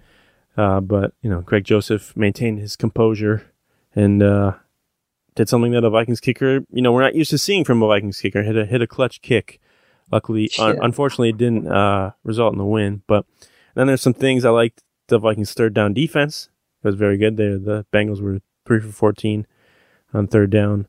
Uh, 0.56 0.80
but 0.80 1.14
you 1.24 1.30
know, 1.30 1.42
Greg 1.42 1.64
Joseph 1.64 2.16
maintained 2.16 2.60
his 2.60 2.76
composure 2.76 3.52
and 3.96 4.22
uh, 4.22 4.54
did 5.42 5.50
something 5.50 5.72
that 5.72 5.84
a 5.84 5.90
Vikings 5.90 6.20
kicker, 6.20 6.60
you 6.72 6.84
know, 6.84 6.92
we're 6.92 7.02
not 7.02 7.16
used 7.16 7.32
to 7.32 7.38
seeing 7.38 7.64
from 7.64 7.82
a 7.82 7.88
Vikings 7.88 8.22
kicker. 8.22 8.44
Hit 8.44 8.56
a 8.56 8.66
hit 8.66 8.82
a 8.82 8.88
clutch 8.88 9.22
kick. 9.24 9.60
Luckily, 10.12 10.52
yeah. 10.56 10.66
un- 10.66 10.80
unfortunately, 10.82 11.30
it 11.30 11.38
didn't 11.38 11.68
uh, 11.68 12.12
result 12.24 12.54
in 12.54 12.60
the 12.60 12.66
win. 12.66 13.02
But 13.08 13.26
then 13.74 13.88
there's 13.88 14.02
some 14.02 14.14
things 14.14 14.46
I 14.46 14.52
liked. 14.52 14.84
The 15.08 15.18
Vikings' 15.18 15.54
third 15.54 15.74
down 15.74 15.94
defense 15.94 16.50
was 16.84 16.94
very 16.94 17.18
good. 17.18 17.38
There, 17.38 17.58
the 17.58 17.86
Bengals 17.92 18.22
were 18.22 18.42
three 18.68 18.80
for 18.80 18.92
fourteen 18.92 19.48
on 20.14 20.28
third 20.28 20.52
down. 20.52 20.88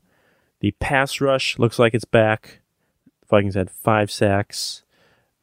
The 0.59 0.71
pass 0.79 1.19
rush 1.19 1.57
looks 1.57 1.79
like 1.79 1.95
it's 1.95 2.05
back. 2.05 2.61
The 3.21 3.27
Vikings 3.27 3.55
had 3.55 3.71
five 3.71 4.11
sacks. 4.11 4.83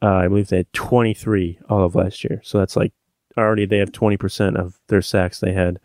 Uh, 0.01 0.15
I 0.15 0.27
believe 0.29 0.47
they 0.47 0.57
had 0.57 0.73
23 0.73 1.59
all 1.69 1.83
of 1.83 1.93
last 1.93 2.23
year. 2.23 2.41
So 2.43 2.57
that's 2.57 2.75
like 2.75 2.91
already 3.37 3.67
they 3.67 3.77
have 3.77 3.91
20% 3.91 4.55
of 4.55 4.79
their 4.87 5.03
sacks 5.03 5.39
they 5.39 5.53
had 5.53 5.79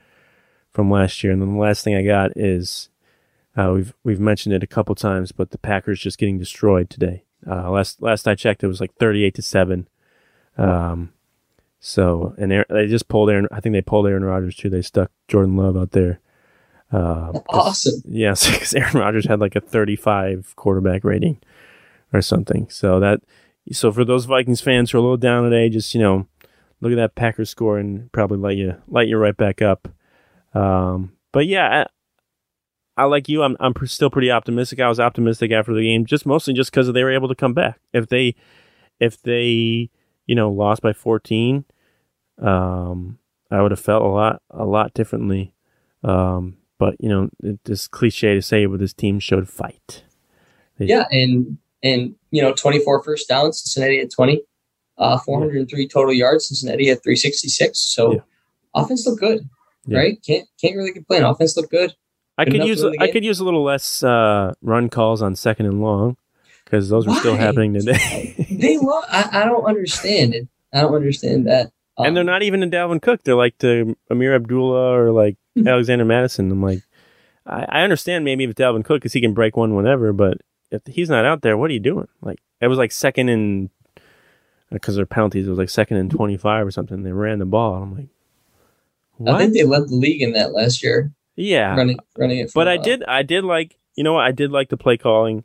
from 0.71 0.91
last 0.91 1.23
year. 1.23 1.35
And 1.35 1.43
then 1.43 1.53
the 1.53 1.61
last 1.61 1.85
thing 1.85 1.95
I 1.95 2.03
got 2.03 2.31
is 2.35 2.89
uh, 3.57 3.73
we've 3.75 3.95
we've 4.05 4.21
mentioned 4.21 4.55
it 4.55 4.63
a 4.63 4.67
couple 4.67 4.95
times, 4.95 5.33
but 5.33 5.51
the 5.51 5.59
Packers 5.59 6.01
just 6.01 6.19
getting 6.19 6.39
destroyed 6.39 6.91
today. 6.91 7.25
Uh, 7.47 7.71
last 7.71 8.03
last 8.03 8.29
I 8.29 8.35
checked, 8.35 8.63
it 8.63 8.69
was 8.69 8.81
like 8.81 8.95
38 8.97 9.35
to 9.35 9.43
seven. 9.43 9.89
Um, 10.59 11.13
so 11.81 12.35
and 12.39 12.53
Aaron, 12.53 12.67
they 12.69 12.87
just 12.87 13.09
pulled 13.09 13.31
Aaron. 13.31 13.49
I 13.51 13.61
think 13.61 13.73
they 13.73 13.83
pulled 13.83 14.07
Aaron 14.07 14.25
Rodgers 14.25 14.57
too. 14.57 14.69
They 14.69 14.83
stuck 14.83 15.11
Jordan 15.29 15.57
Love 15.57 15.77
out 15.77 15.93
there. 15.93 16.21
Uh, 16.93 17.41
awesome. 17.49 18.03
Yes, 18.07 18.51
because 18.51 18.75
Aaron 18.75 18.99
Rodgers 18.99 19.27
had 19.27 19.41
like 19.41 19.57
a 19.57 19.61
35 19.61 20.55
quarterback 20.57 21.05
rating 21.05 21.39
or 22.13 22.21
something. 22.23 22.69
So 22.69 23.01
that 23.01 23.21
so 23.73 23.91
for 23.91 24.05
those 24.05 24.27
Vikings 24.27 24.61
fans 24.61 24.91
who 24.91 24.99
are 24.99 25.01
a 25.01 25.03
little 25.03 25.17
down 25.17 25.45
today, 25.45 25.69
just 25.69 25.95
you 25.95 26.01
know, 26.01 26.27
look 26.81 26.93
at 26.93 26.97
that 26.97 27.15
Packers 27.15 27.51
score 27.51 27.79
and 27.79 28.11
probably 28.13 28.39
light 28.39 28.59
you 28.59 28.77
light 28.89 29.09
you 29.09 29.17
right 29.17 29.37
back 29.37 29.63
up. 29.63 29.89
Um, 30.55 31.13
but 31.33 31.47
yeah, 31.47 31.85
I, 32.97 33.05
like 33.05 33.29
you. 33.29 33.43
I'm 33.43 33.57
I'm 33.61 33.75
still 33.87 34.11
pretty 34.11 34.31
optimistic. 34.31 34.81
I 34.81 34.89
was 34.89 35.01
optimistic 35.01 35.53
after 35.53 35.75
the 35.75 35.83
game, 35.83 36.07
just 36.07 36.27
mostly 36.27 36.55
just 36.55 36.71
because 36.71 36.93
they 36.93 37.05
were 37.05 37.13
able 37.13 37.29
to 37.29 37.35
come 37.35 37.55
back. 37.55 37.79
If 37.93 38.09
they 38.09 38.35
if 39.01 39.21
they 39.23 39.91
you 40.27 40.35
know 40.35 40.51
lost 40.51 40.83
by 40.83 40.93
14, 40.93 41.65
um, 42.39 43.19
I 43.51 43.63
would 43.63 43.71
have 43.71 43.81
felt 43.81 44.03
a 44.03 44.09
lot 44.09 44.43
a 44.51 44.65
lot 44.65 44.95
differently. 44.95 45.53
Um, 46.03 46.57
but 46.79 46.97
you 47.01 47.09
know, 47.09 47.31
it's 47.65 47.89
cliche 47.89 48.35
to 48.35 48.43
say, 48.43 48.67
but 48.67 48.81
this 48.81 48.93
team 48.93 49.19
showed 49.19 49.49
fight. 49.49 50.05
They, 50.79 50.87
yeah, 50.87 51.05
and 51.11 51.59
and 51.83 52.15
you 52.31 52.43
know, 52.43 52.53
24 52.53 53.03
first 53.03 53.29
downs. 53.29 53.63
Cincinnati 53.63 54.01
at 54.01 54.11
20, 54.11 54.43
uh, 54.99 55.19
403 55.19 55.89
total 55.89 56.13
yards. 56.13 56.49
Cincinnati 56.49 56.91
at 56.91 57.03
366. 57.03 57.79
So 57.79 58.15
yeah. 58.15 58.21
offense 58.75 59.07
looked 59.07 59.21
good, 59.21 59.49
yeah. 59.87 59.99
right? 59.99 60.23
Can't 60.27 60.47
can't 60.61 60.77
really 60.77 60.93
complain. 60.93 61.23
Offense 61.23 61.57
looked 61.57 61.71
good. 61.71 61.95
I 62.39 62.45
could 62.45 62.65
use 62.65 62.85
I 63.01 63.11
could 63.11 63.25
use 63.25 63.41
a 63.41 63.45
little 63.45 63.63
less 63.63 64.03
uh, 64.03 64.55
run 64.63 64.89
calls 64.89 65.23
on 65.23 65.37
second 65.37 65.67
and 65.67 65.81
long 65.81 66.17
because 66.65 66.89
those 66.89 67.07
are 67.07 67.15
still 67.17 67.37
happening 67.37 67.75
today. 67.75 68.35
they 68.51 68.77
love. 68.79 69.05
I, 69.09 69.43
I 69.43 69.45
don't 69.45 69.65
understand 69.65 70.35
it. 70.35 70.49
I 70.73 70.83
don't 70.83 70.95
understand 70.95 71.47
that. 71.47 71.73
Um, 71.97 72.07
and 72.07 72.17
they're 72.17 72.23
um, 72.23 72.27
not 72.27 72.43
even 72.43 72.63
in 72.63 72.71
Dalvin 72.71 73.01
Cook. 73.01 73.23
They're 73.23 73.37
like 73.37 73.59
the 73.59 73.97
Ameer 74.11 74.35
Abdullah 74.35 74.93
or 74.93 75.13
like 75.13 75.37
Alexander 75.67 76.05
Mattison. 76.05 76.51
I'm 76.51 76.63
like, 76.63 76.83
I, 77.47 77.65
I 77.69 77.83
understand 77.83 78.25
maybe 78.25 78.45
if 78.45 78.55
Dalvin 78.55 78.85
Cook 78.85 79.01
because 79.01 79.15
he 79.15 79.21
can 79.21 79.33
break 79.33 79.57
one 79.57 79.75
whenever, 79.75 80.13
but 80.13 80.39
if 80.71 80.83
he's 80.87 81.09
not 81.09 81.25
out 81.25 81.43
there, 81.43 81.57
what 81.57 81.71
are 81.71 81.75
you 81.75 81.81
doing? 81.81 82.09
Like 82.21 82.41
it 82.61 82.69
was 82.69 82.79
like 82.79 82.93
second 82.93 83.29
and 83.29 83.71
because 84.71 84.97
their 84.97 85.07
penalties, 85.07 85.47
it 85.47 85.51
was 85.51 85.59
like 85.59 85.71
second 85.71 85.97
and 85.97 86.11
twenty 86.11 86.37
five 86.37 86.67
or 86.67 86.71
something. 86.71 87.03
They 87.03 87.13
ran 87.13 87.39
the 87.39 87.47
ball. 87.47 87.83
I'm 87.83 87.97
like, 87.97 88.09
what? 89.17 89.35
I 89.37 89.39
think 89.39 89.55
they 89.55 89.65
led 89.65 89.89
the 89.89 89.95
league 89.95 90.21
in 90.21 90.33
that 90.33 90.53
last 90.53 90.83
year. 90.83 91.13
Yeah, 91.37 91.77
running 91.77 91.99
running 92.17 92.39
it. 92.39 92.53
But 92.55 92.69
I 92.69 92.77
did 92.77 93.05
I 93.05 93.23
did 93.23 93.45
like 93.45 93.77
you 93.95 94.05
know 94.05 94.15
what 94.15 94.25
I 94.25 94.33
did 94.33 94.51
like 94.51 94.69
the 94.69 94.77
play 94.77 94.97
calling 94.97 95.45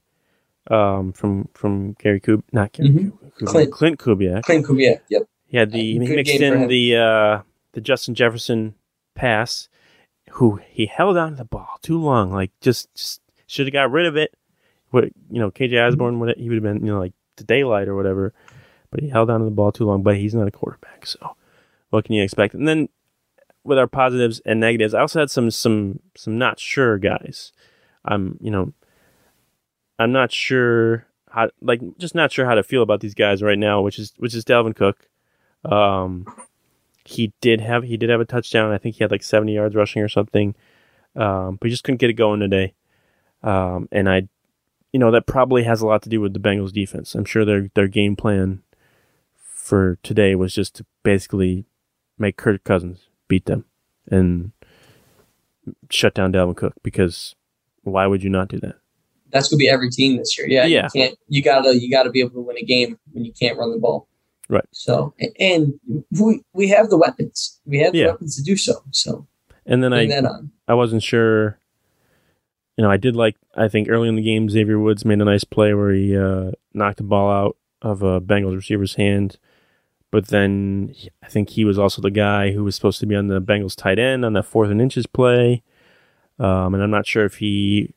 um, 0.70 1.14
from 1.14 1.50
from 1.54 1.94
Gary 1.94 2.22
Kub, 2.22 2.44
not 2.52 2.72
Gary 2.72 2.90
mm-hmm. 2.90 3.46
Kub, 3.46 3.48
Clint 3.48 3.72
Clint 3.72 4.00
Kubiak. 4.00 4.44
Clint 4.44 4.66
Kubiak. 4.66 5.02
Yep. 5.10 5.24
He 5.46 5.58
had 5.58 5.72
the 5.72 5.94
he 5.94 6.00
mixed 6.00 6.34
in 6.36 6.68
the 6.68 6.96
uh, 6.96 7.42
the 7.74 7.82
Justin 7.82 8.16
Jefferson 8.16 8.76
pass, 9.16 9.68
who 10.32 10.60
he 10.70 10.86
held 10.86 11.18
on 11.18 11.32
to 11.32 11.36
the 11.36 11.46
ball 11.46 11.78
too 11.82 12.00
long. 12.00 12.32
Like 12.32 12.52
just, 12.62 12.94
just 12.96 13.22
should 13.48 13.68
have 13.68 13.74
got 13.74 13.92
rid 13.92 14.06
of 14.06 14.16
it. 14.16 14.34
What 14.92 15.06
you 15.30 15.40
know, 15.40 15.52
KJ 15.52 15.88
Osborn 15.88 16.20
would 16.20 16.38
he 16.38 16.48
would 16.48 16.56
have 16.56 16.64
been 16.64 16.86
you 16.86 16.94
know 16.94 17.00
like 17.00 17.14
the 17.38 17.44
daylight 17.44 17.88
or 17.88 17.96
whatever, 17.96 18.34
but 18.92 19.02
he 19.02 19.10
held 19.10 19.30
on 19.30 19.40
to 19.40 19.46
the 19.46 19.52
ball 19.52 19.72
too 19.72 19.86
long. 19.86 20.04
But 20.04 20.18
he's 20.18 20.36
not 20.36 20.48
a 20.48 20.52
quarterback, 20.52 21.06
so 21.06 21.36
what 21.90 22.06
can 22.06 22.16
you 22.16 22.24
expect? 22.24 22.54
And 22.54 22.68
then 22.68 22.88
with 23.64 23.78
our 23.78 23.88
positives 23.88 24.42
and 24.46 24.60
negatives, 24.60 24.94
I 24.94 25.02
also 25.02 25.20
had 25.20 25.32
some 25.32 25.52
some 25.52 26.00
some 26.16 26.38
not 26.38 26.60
sure 26.60 26.98
guys. 26.98 27.52
I'm 28.06 28.38
you 28.42 28.52
know 28.52 28.74
I'm 30.00 30.12
not 30.12 30.32
sure 30.32 31.06
how 31.30 31.50
like 31.62 31.82
just 31.98 32.16
not 32.16 32.32
sure 32.32 32.46
how 32.46 32.56
to 32.56 32.64
feel 32.64 32.82
about 32.82 33.02
these 33.02 33.14
guys 33.14 33.42
right 33.42 33.60
now, 33.60 33.82
which 33.82 34.00
is 34.00 34.14
which 34.18 34.34
is 34.34 34.44
Dalvin 34.44 34.76
Cook. 34.76 35.08
Um, 35.64 36.26
he 37.06 37.34
did 37.42 37.62
have 37.62 37.84
he 37.84 37.98
did 37.98 38.10
have 38.10 38.22
a 38.22 38.26
touchdown. 38.26 38.72
I 38.72 38.78
think 38.78 38.96
he 38.96 39.04
had 39.04 39.12
like 39.12 39.24
70 39.24 39.54
yards 39.54 39.76
rushing 39.76 40.02
or 40.02 40.10
something. 40.10 40.56
Um, 41.16 41.58
but 41.58 41.68
he 41.68 41.70
just 41.72 41.84
couldn't 41.84 42.00
get 42.00 42.10
it 42.10 42.14
going 42.14 42.40
today. 42.40 42.74
Um, 43.44 43.90
and 43.92 44.10
I, 44.10 44.28
you 44.94 45.00
know, 45.00 45.12
that 45.12 45.26
probably 45.28 45.64
has 45.64 45.82
a 45.82 45.88
lot 45.88 46.02
to 46.04 46.10
do 46.10 46.22
with 46.22 46.34
the 46.34 46.40
Bengals 46.40 46.72
defense. 46.72 47.16
I'm 47.16 47.26
sure 47.26 47.46
their 47.46 47.70
their 47.76 47.88
game 47.88 48.16
plan 48.16 48.64
for 49.36 49.98
today 50.04 50.36
was 50.36 50.54
just 50.54 50.76
to 50.76 50.86
basically 51.04 51.66
make 52.18 52.38
Kirk 52.38 52.64
Cousins 52.64 53.08
beat 53.32 53.46
them 53.46 53.64
and 54.10 54.52
shut 55.90 56.14
down 56.14 56.34
Dalvin 56.34 56.58
Cook 56.58 56.74
because 56.84 57.34
why 57.84 58.06
would 58.06 58.24
you 58.24 58.30
not 58.30 58.50
do 58.50 58.60
that? 58.60 58.76
That's 59.32 59.48
gonna 59.48 59.58
be 59.58 59.70
every 59.70 59.90
team 59.90 60.18
this 60.18 60.38
year. 60.38 60.50
Yeah, 60.50 60.66
yeah. 60.66 60.90
You 60.94 61.02
can't. 61.02 61.20
You 61.30 61.42
gotta. 61.42 61.80
You 61.80 61.90
gotta 61.90 62.10
be 62.10 62.20
able 62.20 62.32
to 62.32 62.42
win 62.42 62.58
a 62.58 62.66
game 62.66 63.00
when 63.14 63.24
you 63.24 63.32
can't 63.32 63.58
run 63.58 63.72
the 63.72 63.80
ball. 63.80 64.10
Right. 64.50 64.66
So, 64.72 65.14
and 65.40 65.80
we 66.20 66.42
we 66.52 66.68
have 66.68 66.90
the 66.90 66.98
weapons. 66.98 67.62
We 67.66 67.80
have 67.80 67.96
yeah. 67.96 68.08
the 68.08 68.12
weapons 68.12 68.36
to 68.36 68.44
do 68.44 68.58
so. 68.58 68.84
So, 68.92 69.26
and 69.66 69.82
then 69.82 69.94
I 69.94 70.10
I 70.68 70.74
wasn't 70.74 71.04
sure. 71.04 71.58
You 72.76 72.84
know, 72.84 72.92
I 72.92 72.98
did 72.98 73.16
like. 73.16 73.38
I 73.56 73.70
think 73.70 73.88
early 73.90 74.10
in 74.10 74.18
the 74.18 74.22
game, 74.22 74.50
Xavier 74.50 74.80
Woods 74.80 75.06
made 75.06 75.22
a 75.22 75.26
nice 75.26 75.46
play 75.46 75.74
where 75.74 75.94
he 75.94 76.18
uh, 76.18 76.52
knocked 76.74 76.98
the 76.98 77.04
ball 77.04 77.32
out 77.32 77.58
of 77.82 78.04
a 78.04 78.20
Bengals 78.20 78.58
receiver's 78.58 78.96
hand. 78.96 79.38
But 80.12 80.28
then 80.28 80.94
I 81.24 81.28
think 81.28 81.52
he 81.52 81.64
was 81.64 81.80
also 81.80 82.02
the 82.02 82.12
guy 82.12 82.52
who 82.52 82.64
was 82.64 82.76
supposed 82.76 83.00
to 83.00 83.06
be 83.06 83.16
on 83.16 83.28
the 83.28 83.42
Bengals 83.42 83.76
tight 83.76 83.98
end 83.98 84.26
on 84.26 84.34
that 84.34 84.44
fourth 84.44 84.70
and 84.70 84.82
inches 84.82 85.06
play. 85.06 85.64
Um, 86.38 86.74
and 86.74 86.84
I'm 86.84 86.92
not 86.92 87.08
sure 87.08 87.26
if 87.26 87.38
he 87.38 87.94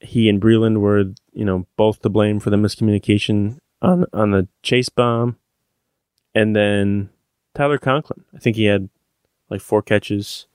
he 0.00 0.28
and 0.28 0.40
Breeland 0.40 0.78
were 0.78 1.04
you 1.32 1.44
know 1.44 1.66
both 1.76 2.02
to 2.02 2.08
blame 2.08 2.38
for 2.38 2.50
the 2.50 2.56
miscommunication 2.56 3.58
on 3.82 4.06
on 4.12 4.30
the 4.30 4.46
chase 4.62 4.88
bomb 4.88 5.36
and 6.36 6.54
then 6.54 7.08
Tyler 7.54 7.78
Conklin. 7.78 8.24
I 8.34 8.38
think 8.38 8.56
he 8.56 8.66
had 8.66 8.90
like 9.48 9.62
four 9.62 9.82
catches. 9.82 10.46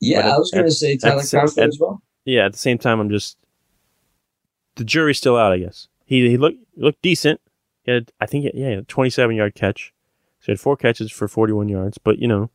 Yeah, 0.00 0.20
I 0.20 0.38
was 0.38 0.50
going 0.50 0.64
to 0.64 0.70
say 0.70 0.96
Tyler 0.96 1.22
Conklin 1.28 1.68
as 1.68 1.78
well. 1.78 2.00
Yeah, 2.24 2.46
at 2.46 2.52
the 2.52 2.58
same 2.58 2.78
time, 2.78 3.00
I'm 3.00 3.10
just 3.10 3.36
the 4.76 4.84
jury's 4.84 5.18
still 5.18 5.36
out. 5.36 5.52
I 5.52 5.58
guess 5.58 5.88
he 6.06 6.28
he 6.30 6.36
looked 6.36 6.58
looked 6.76 7.02
decent. 7.02 7.40
He 7.82 7.90
had 7.90 8.12
I 8.20 8.26
think 8.26 8.50
yeah, 8.54 8.68
a 8.68 8.82
27 8.82 9.34
yard 9.34 9.54
catch. 9.54 9.92
So 10.40 10.46
he 10.46 10.52
had 10.52 10.60
four 10.60 10.76
catches 10.76 11.12
for 11.12 11.28
41 11.28 11.68
yards, 11.68 11.98
but 11.98 12.18
you 12.18 12.26
know, 12.28 12.50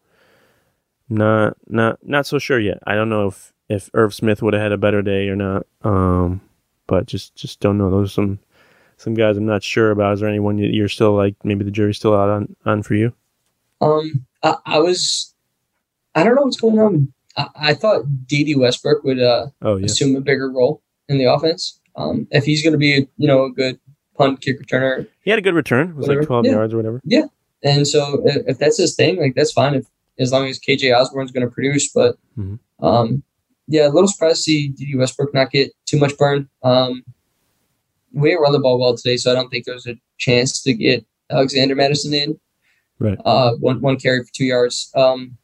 not 1.10 1.56
not 1.68 2.00
not 2.04 2.26
so 2.26 2.40
sure 2.40 2.60
yet. 2.60 2.80
I 2.88 2.96
don't 2.96 3.10
know 3.10 3.28
if 3.28 3.54
if 3.70 3.90
Irv 3.94 4.14
Smith 4.14 4.42
would 4.42 4.54
have 4.54 4.62
had 4.64 4.72
a 4.72 4.78
better 4.78 5.02
day 5.02 5.28
or 5.30 5.36
not. 5.36 5.66
Um, 5.84 6.42
but 6.88 7.06
just 7.06 7.36
just 7.36 7.60
don't 7.60 7.78
know. 7.78 7.90
Those 7.90 8.10
are 8.10 8.14
some 8.14 8.40
some 8.98 9.14
guys 9.14 9.38
I'm 9.38 9.46
not 9.46 9.64
sure 9.64 9.92
about. 9.92 10.14
Is 10.14 10.20
there 10.22 10.30
anyone 10.30 10.58
you're 10.58 10.90
still 10.90 11.14
like 11.16 11.36
maybe 11.44 11.64
the 11.64 11.72
jury's 11.72 11.98
still 11.98 12.16
out 12.16 12.30
on 12.30 12.56
on 12.66 12.82
for 12.84 12.96
you? 12.96 13.14
Um, 13.82 14.26
I, 14.42 14.56
I 14.66 14.80
was, 14.80 15.36
I 16.16 16.24
don't 16.24 16.36
know 16.36 16.44
what's 16.44 16.60
going 16.60 16.80
on 16.80 17.14
I, 17.36 17.48
I 17.56 17.74
thought 17.74 18.26
Dede 18.26 18.58
Westbrook 18.58 19.04
would 19.04 19.20
uh, 19.22 19.48
Oh 19.62 19.76
yeah. 19.76 19.86
assume 19.86 20.16
a 20.16 20.22
bigger 20.22 20.50
role 20.50 20.82
in 21.10 21.18
the 21.18 21.26
offense. 21.26 21.80
Um, 21.98 22.26
if 22.32 22.46
he's 22.46 22.64
going 22.64 22.72
to 22.72 22.78
be, 22.80 23.08
you 23.18 23.28
know, 23.28 23.44
a 23.44 23.52
good 23.52 23.78
punt 24.18 24.40
kick 24.42 24.62
returner, 24.62 25.08
He 25.22 25.30
had 25.30 25.40
a 25.40 25.42
good 25.42 25.54
return. 25.56 25.90
It 25.90 25.96
was 25.98 26.04
Whatever. 26.08 26.22
like 26.22 26.28
12 26.28 26.46
Yeah. 26.46 26.52
yards 26.54 26.74
or 26.74 26.78
whatever. 26.78 27.02
And 27.66 27.86
so 27.86 28.22
if, 28.26 28.44
if 28.48 28.58
that's 28.60 28.78
his 28.78 28.96
thing, 28.96 29.20
like 29.20 29.36
that's 29.36 29.52
fine. 29.52 29.74
If 29.76 29.86
as 30.20 30.32
long 30.32 30.48
as 30.48 30.60
KJ 30.60 30.96
Osborn's 30.98 31.32
going 31.32 31.46
to 31.46 31.52
produce, 31.54 31.92
but 31.92 32.16
Mhm. 32.38 32.60
um, 32.80 33.24
yeah, 33.68 33.88
a 33.88 33.90
little 33.90 34.08
surprised 34.08 34.38
to 34.38 34.42
see 34.44 34.68
Dede 34.70 34.98
Westbrook 34.98 35.34
not 35.34 35.52
get 35.52 35.72
too 35.86 35.98
much 36.00 36.16
burn. 36.18 36.48
Um, 36.64 37.04
we 38.14 38.30
didn't 38.30 38.44
run 38.44 38.54
the 38.54 38.60
ball 38.60 38.80
well 38.80 38.96
today, 38.96 39.18
so 39.18 39.32
I 39.32 39.36
don't 39.36 39.50
think 39.50 39.66
there 39.66 39.74
was 39.74 39.88
a 39.88 40.00
chance 40.18 40.62
to 40.64 40.74
get 40.74 41.06
Alexander 41.32 41.76
Mattison 41.76 42.14
in. 42.14 42.40
Right. 43.00 43.18
Uh, 43.26 43.56
one 43.56 43.82
one 43.82 43.98
carry 44.00 44.24
for 44.24 44.32
two 44.32 44.46
yards. 44.46 44.90
Um, 44.96 45.38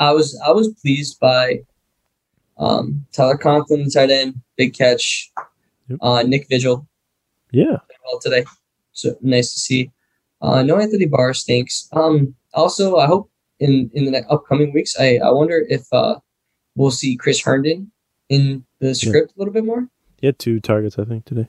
I 0.00 0.10
was 0.12 0.40
I 0.44 0.50
was 0.50 0.72
pleased 0.82 1.20
by 1.20 1.60
um, 2.56 3.06
Tyler 3.12 3.36
Conklin, 3.36 3.84
the 3.84 3.90
tight 3.90 4.10
end, 4.10 4.40
big 4.56 4.74
catch. 4.74 5.30
Yep. 5.88 5.98
Uh, 6.02 6.22
Nick 6.22 6.48
Vigil 6.48 6.88
Yeah. 7.52 7.76
well 8.04 8.18
today, 8.20 8.44
so 8.92 9.16
nice 9.20 9.52
to 9.52 9.60
see. 9.60 9.90
Uh, 10.40 10.62
no 10.62 10.78
Anthony 10.78 11.06
Barr 11.06 11.34
stinks. 11.34 11.88
Um, 11.92 12.34
also, 12.54 12.96
I 12.96 13.06
hope 13.06 13.30
in 13.60 13.90
in 13.92 14.10
the 14.10 14.24
upcoming 14.30 14.72
weeks, 14.72 14.94
I 14.98 15.18
I 15.18 15.30
wonder 15.30 15.64
if 15.68 15.82
uh, 15.92 16.16
we'll 16.76 16.90
see 16.90 17.16
Chris 17.16 17.40
Herndon 17.42 17.90
in 18.28 18.64
the 18.80 18.94
script 18.94 19.32
a 19.36 19.38
little 19.38 19.52
bit 19.52 19.64
more. 19.64 19.88
He 20.20 20.26
had 20.26 20.38
two 20.38 20.60
targets, 20.60 20.98
I 20.98 21.04
think, 21.04 21.24
today. 21.24 21.48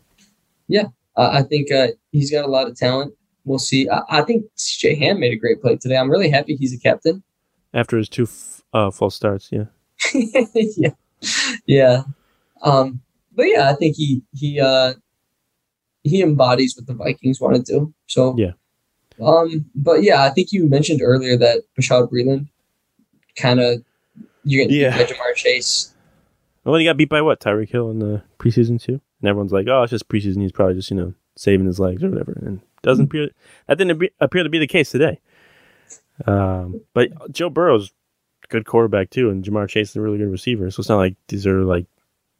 Yeah, 0.67 0.85
uh, 1.15 1.29
I 1.33 1.41
think 1.43 1.71
uh, 1.71 1.87
he's 2.11 2.31
got 2.31 2.45
a 2.45 2.47
lot 2.47 2.67
of 2.67 2.75
talent. 2.75 3.13
We'll 3.45 3.59
see. 3.59 3.89
I, 3.89 4.01
I 4.09 4.21
think 4.21 4.45
CJ 4.57 4.99
Ham 4.99 5.19
made 5.19 5.33
a 5.33 5.37
great 5.37 5.61
play 5.61 5.75
today. 5.77 5.97
I'm 5.97 6.09
really 6.11 6.29
happy 6.29 6.55
he's 6.55 6.73
a 6.73 6.79
captain. 6.79 7.23
After 7.73 7.97
his 7.97 8.09
two 8.09 8.23
f- 8.23 8.63
uh, 8.73 8.91
false 8.91 9.15
starts, 9.15 9.49
yeah. 9.51 9.65
yeah, 10.13 10.89
yeah. 11.65 12.03
Um, 12.61 13.01
but 13.35 13.43
yeah, 13.43 13.69
I 13.69 13.73
think 13.75 13.95
he 13.95 14.21
he 14.33 14.59
uh, 14.59 14.93
he 16.03 16.21
embodies 16.21 16.75
what 16.75 16.87
the 16.87 16.93
Vikings 16.93 17.39
want 17.39 17.55
to 17.55 17.61
do. 17.71 17.93
So 18.07 18.35
Yeah. 18.37 18.51
Um, 19.21 19.65
but 19.75 20.03
yeah, 20.03 20.23
I 20.23 20.29
think 20.29 20.51
you 20.51 20.67
mentioned 20.67 21.01
earlier 21.03 21.37
that 21.37 21.63
Bashaud 21.79 22.11
Breeland 22.11 22.47
kind 23.35 23.59
of 23.59 23.83
you're 24.43 24.63
getting 24.65 24.79
Yeah. 24.79 24.97
yeah. 24.97 25.05
Ja'Marr 25.05 25.35
Chase. 25.35 25.93
Well, 26.63 26.75
he 26.75 26.85
got 26.85 26.97
beat 26.97 27.09
by 27.09 27.21
what? 27.21 27.39
Tyreek 27.39 27.69
Hill 27.69 27.89
in 27.89 27.99
the 27.99 28.21
preseason, 28.37 28.81
too? 28.81 29.01
And 29.21 29.29
everyone's 29.29 29.51
like, 29.51 29.67
oh, 29.67 29.83
it's 29.83 29.91
just 29.91 30.07
preseason. 30.07 30.41
He's 30.41 30.51
probably 30.51 30.75
just, 30.75 30.91
you 30.91 30.97
know, 30.97 31.13
saving 31.35 31.65
his 31.65 31.79
legs 31.79 32.03
or 32.03 32.09
whatever. 32.09 32.37
And 32.45 32.61
doesn't 32.83 33.05
appear, 33.05 33.29
that 33.67 33.77
didn't 33.77 33.91
appear- 33.91 34.09
appear 34.19 34.43
to 34.43 34.49
be 34.49 34.59
the 34.59 34.67
case 34.67 34.91
today. 34.91 35.19
Um, 36.25 36.81
but 36.93 37.09
Joe 37.31 37.49
Burrow's 37.49 37.91
good 38.49 38.65
quarterback, 38.65 39.09
too. 39.09 39.29
And 39.29 39.43
Ja'Marr 39.43 39.67
Chase 39.69 39.91
is 39.91 39.95
a 39.95 40.01
really 40.01 40.17
good 40.17 40.31
receiver. 40.31 40.69
So 40.69 40.81
it's 40.81 40.89
not 40.89 40.97
like 40.97 41.15
these 41.27 41.47
are 41.47 41.63
like 41.63 41.85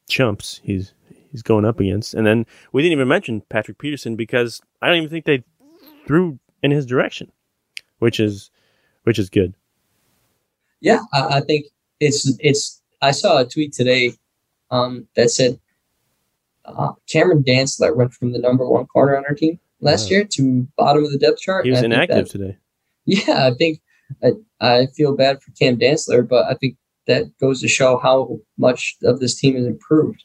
chumps 0.08 0.60
he's 0.63 0.94
he's 1.32 1.42
going 1.44 1.65
up 1.65 1.80
against. 1.80 2.13
And 2.13 2.26
then 2.26 2.46
we 2.72 2.82
didn't 2.82 2.94
even 2.94 3.08
mention 3.08 3.42
Patrick 3.50 3.78
Peterson 3.78 4.15
because 4.15 4.62
I 4.82 4.88
don't 4.88 4.98
even 4.98 5.10
think 5.10 5.26
they 5.26 5.44
threw 6.08 6.39
in 6.63 6.72
his 6.72 6.86
direction, 6.86 7.32
which 8.00 8.19
is 8.19 8.52
which 9.04 9.19
is 9.19 9.30
good. 9.30 9.54
Yeah, 10.82 11.00
I, 11.13 11.38
I 11.38 11.41
think 11.41 11.65
it's 12.00 12.32
it's. 12.39 12.82
I 13.02 13.12
saw 13.12 13.38
a 13.39 13.45
tweet 13.45 13.74
today 13.74 14.13
um, 14.72 15.08
that 15.15 15.30
said 15.32 15.60
uh, 16.65 16.93
Cameron 17.10 17.43
Dantzler 17.43 17.95
went 17.95 18.13
from 18.13 18.34
the 18.34 18.39
number 18.39 18.67
one 18.67 18.86
corner 18.88 19.17
on 19.17 19.26
our 19.26 19.34
team 19.36 19.60
last 19.82 20.06
Wow. 20.06 20.10
year 20.17 20.26
to 20.26 20.67
bottom 20.78 21.04
of 21.06 21.12
the 21.12 21.17
depth 21.17 21.39
chart. 21.39 21.65
He 21.65 21.72
was 21.72 21.82
and 21.82 21.93
I 21.93 22.00
think 22.00 22.12
inactive 22.12 22.32
that- 22.32 22.38
today. 22.38 22.58
Yeah, 23.06 23.48
I 23.48 23.54
think 23.56 23.82
I, 24.24 24.32
I 24.62 24.86
feel 24.95 25.15
bad 25.15 25.41
for 25.41 25.52
Cam 25.52 25.78
Dantzler, 25.80 26.28
but 26.28 26.45
I 26.45 26.54
think 26.56 26.76
that 27.08 27.36
goes 27.39 27.60
to 27.62 27.67
show 27.67 27.98
how 27.98 28.39
much 28.58 28.98
of 29.04 29.19
this 29.19 29.34
team 29.39 29.56
has 29.56 29.65
improved 29.65 30.24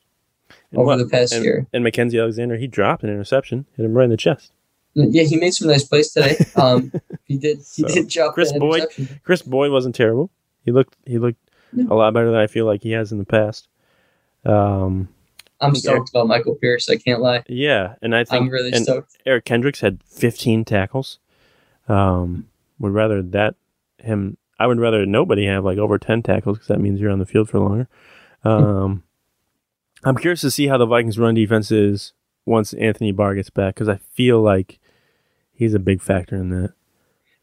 And 0.70 0.78
over 0.80 0.86
what- 0.88 0.96
the 0.98 1.06
past 1.06 1.32
and, 1.32 1.44
year. 1.44 1.66
and 1.72 1.82
Mackensie 1.84 2.20
Alexander, 2.20 2.56
he 2.56 2.66
dropped 2.66 3.02
an 3.04 3.08
interception, 3.08 3.64
hit 3.76 3.86
him 3.86 3.94
right 3.94 4.04
in 4.04 4.10
the 4.10 4.16
chest. 4.18 4.52
Yeah, 4.94 5.24
he 5.24 5.36
made 5.36 5.52
some 5.54 5.68
nice 5.68 5.84
plays 5.84 6.12
today. 6.12 6.36
Um, 6.56 6.92
he 7.24 7.36
did. 7.38 7.58
He 7.58 7.62
So, 7.82 7.88
did 7.88 8.08
drop 8.08 8.34
Kris 8.34 8.52
Boyd-. 8.52 8.86
Kris 9.24 9.42
Boyd 9.42 9.72
wasn't 9.72 9.94
terrible. 9.94 10.30
He 10.64 10.70
looked 10.72 10.96
he 11.04 11.18
looked 11.18 11.40
No. 11.72 11.92
a 11.92 11.96
lot 11.96 12.14
better 12.14 12.30
than 12.30 12.40
I 12.40 12.46
feel 12.46 12.64
like 12.66 12.82
he 12.82 12.92
has 12.92 13.10
in 13.12 13.18
the 13.18 13.24
past. 13.24 13.68
Um, 14.44 15.08
I'm 15.60 15.74
stoked 15.74 16.10
about 16.10 16.26
Michael 16.28 16.54
Pierce. 16.56 16.88
I 16.90 16.96
can't 16.96 17.20
lie. 17.20 17.42
yeah, 17.48 17.94
and 18.02 18.14
I 18.14 18.24
think 18.24 18.42
I'm 18.42 18.48
really 18.50 18.72
stoked. 18.72 19.16
Eric 19.24 19.44
Kendricks 19.46 19.80
had 19.80 20.02
15 20.04 20.64
tackles. 20.64 21.18
Um, 21.88 22.48
would 22.78 22.92
rather 22.92 23.22
that 23.22 23.54
him. 23.98 24.36
I 24.58 24.66
would 24.68 24.78
rather 24.78 25.04
nobody 25.06 25.46
have 25.46 25.64
like 25.64 25.78
over 25.78 25.98
10 25.98 26.22
tackles 26.22 26.58
because 26.58 26.68
that 26.68 26.80
means 26.80 27.00
you're 27.00 27.10
on 27.10 27.18
the 27.18 27.26
field 27.26 27.48
for 27.50 27.58
longer. 27.58 27.88
Um, 28.44 29.02
I'm 30.04 30.16
curious 30.16 30.42
to 30.42 30.50
see 30.50 30.66
how 30.68 30.76
the 30.78 30.86
Vikings' 30.86 31.18
run 31.18 31.34
defense 31.34 31.70
is 31.72 32.12
once 32.46 32.72
Anthony 32.74 33.10
Barr 33.10 33.34
gets 33.34 33.50
back 33.50 33.74
because 33.74 33.88
I 33.88 33.96
feel 33.96 34.40
like 34.42 34.78
he's 35.54 35.74
a 35.74 35.78
big 35.78 36.02
factor 36.02 36.36
in 36.36 36.50
that. 36.50 36.72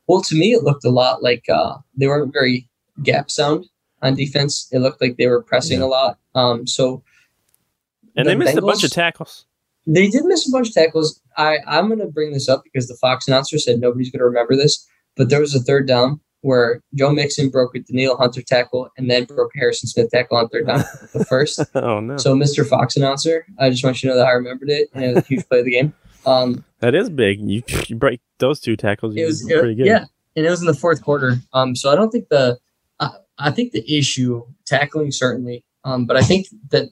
Well, 0.08 0.22
to 0.24 0.36
me, 0.36 0.54
it 0.54 0.64
looked 0.64 0.84
a 0.86 0.90
lot 0.90 1.24
like 1.24 1.46
uh, 1.50 1.78
they 1.96 2.08
weren't 2.08 2.34
very 2.34 2.68
gap 3.04 3.32
sound 3.32 3.66
on 4.02 4.16
defense. 4.16 4.68
It 4.72 4.80
looked 4.80 5.02
like 5.02 5.18
they 5.18 5.28
were 5.28 5.42
pressing 5.42 5.80
Yeah. 5.80 5.86
a 5.86 5.88
lot. 5.88 6.18
Um, 6.36 6.68
so 6.68 7.04
And 8.16 8.26
The 8.28 8.32
they 8.32 8.36
missed 8.36 8.58
a 8.58 8.62
bunch 8.62 8.84
of 8.84 8.92
tackles. 8.92 9.46
they 9.88 10.08
did 10.10 10.26
miss 10.26 10.48
a 10.48 10.52
bunch 10.52 10.68
of 10.70 10.74
tackles. 10.74 11.22
I 11.38 11.60
I'm 11.68 11.88
going 11.88 12.00
to 12.00 12.08
bring 12.08 12.34
this 12.34 12.50
up 12.50 12.64
because 12.64 12.88
the 12.88 12.96
Fox 12.96 13.28
announcer 13.28 13.58
said 13.58 13.80
nobody's 13.80 14.12
going 14.12 14.20
to 14.20 14.26
remember 14.26 14.56
this, 14.56 14.86
but 15.16 15.30
there 15.30 15.40
was 15.40 15.56
a 15.56 15.60
third 15.60 15.88
down 15.88 16.20
where 16.42 16.82
Joe 16.96 17.12
Mixon 17.12 17.50
broke 17.50 17.76
a 17.76 17.80
Danielle 17.80 18.18
Hunter 18.18 18.42
tackle 18.42 18.90
and 18.98 19.10
then 19.10 19.26
broke 19.26 19.52
Harrison 19.56 19.88
Smith 19.88 20.10
tackle 20.12 20.38
on 20.38 20.50
third 20.50 20.66
down, 20.68 20.84
the 21.14 21.24
first. 21.30 21.62
oh 21.76 22.00
no, 22.00 22.18
So, 22.18 22.36
Mr. 22.36 22.68
Fox 22.68 22.98
announcer, 22.98 23.46
I 23.60 23.70
just 23.70 23.84
want 23.84 24.02
you 24.02 24.10
to 24.10 24.16
know 24.16 24.20
that 24.20 24.28
I 24.28 24.32
remembered 24.32 24.70
it, 24.72 24.90
and 24.94 25.04
it 25.06 25.08
was 25.16 25.24
a 25.24 25.28
huge 25.28 25.48
play 25.48 25.60
of 25.60 25.66
the 25.66 25.72
game. 25.72 25.94
Um, 26.26 26.66
that 26.82 26.94
is 26.96 27.10
big. 27.10 27.40
You, 27.42 27.64
you 27.88 27.96
break 27.96 28.20
those 28.40 28.60
two 28.60 28.76
tackles. 28.76 29.16
it 29.16 29.26
was 29.26 29.44
pretty 29.44 29.76
good. 29.76 29.86
yeah, 29.88 30.06
and 30.36 30.46
it 30.46 30.50
was 30.50 30.62
in 30.62 30.68
the 30.68 30.74
fourth 30.74 31.02
quarter. 31.02 31.38
Um, 31.54 31.76
so 31.76 31.92
I 31.92 31.96
don't 31.96 32.12
think 32.12 32.28
the, 32.30 32.60
I, 33.00 33.10
I 33.38 33.52
think 33.52 33.72
the 33.72 33.84
issue 33.98 34.44
tackling 34.66 35.12
certainly, 35.12 35.64
um, 35.84 36.06
but 36.06 36.18
I 36.18 36.22
think 36.22 36.48
that 36.72 36.90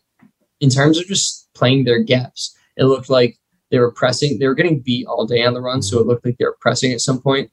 in 0.59 0.69
terms 0.69 0.97
of 0.97 1.05
just 1.05 1.47
playing 1.53 1.83
their 1.83 1.99
gaps, 2.01 2.55
it 2.77 2.85
looked 2.85 3.09
like 3.09 3.37
they 3.71 3.79
were 3.79 3.91
pressing. 3.91 4.39
They 4.39 4.47
were 4.47 4.55
getting 4.55 4.79
beat 4.79 5.05
all 5.05 5.25
day 5.27 5.43
on 5.45 5.53
the 5.53 5.61
run, 5.61 5.81
so 5.81 5.99
it 5.99 6.07
looked 6.07 6.25
like 6.25 6.37
they 6.39 6.45
were 6.45 6.57
pressing 6.59 6.91
at 6.91 7.01
some 7.01 7.21
point. 7.21 7.51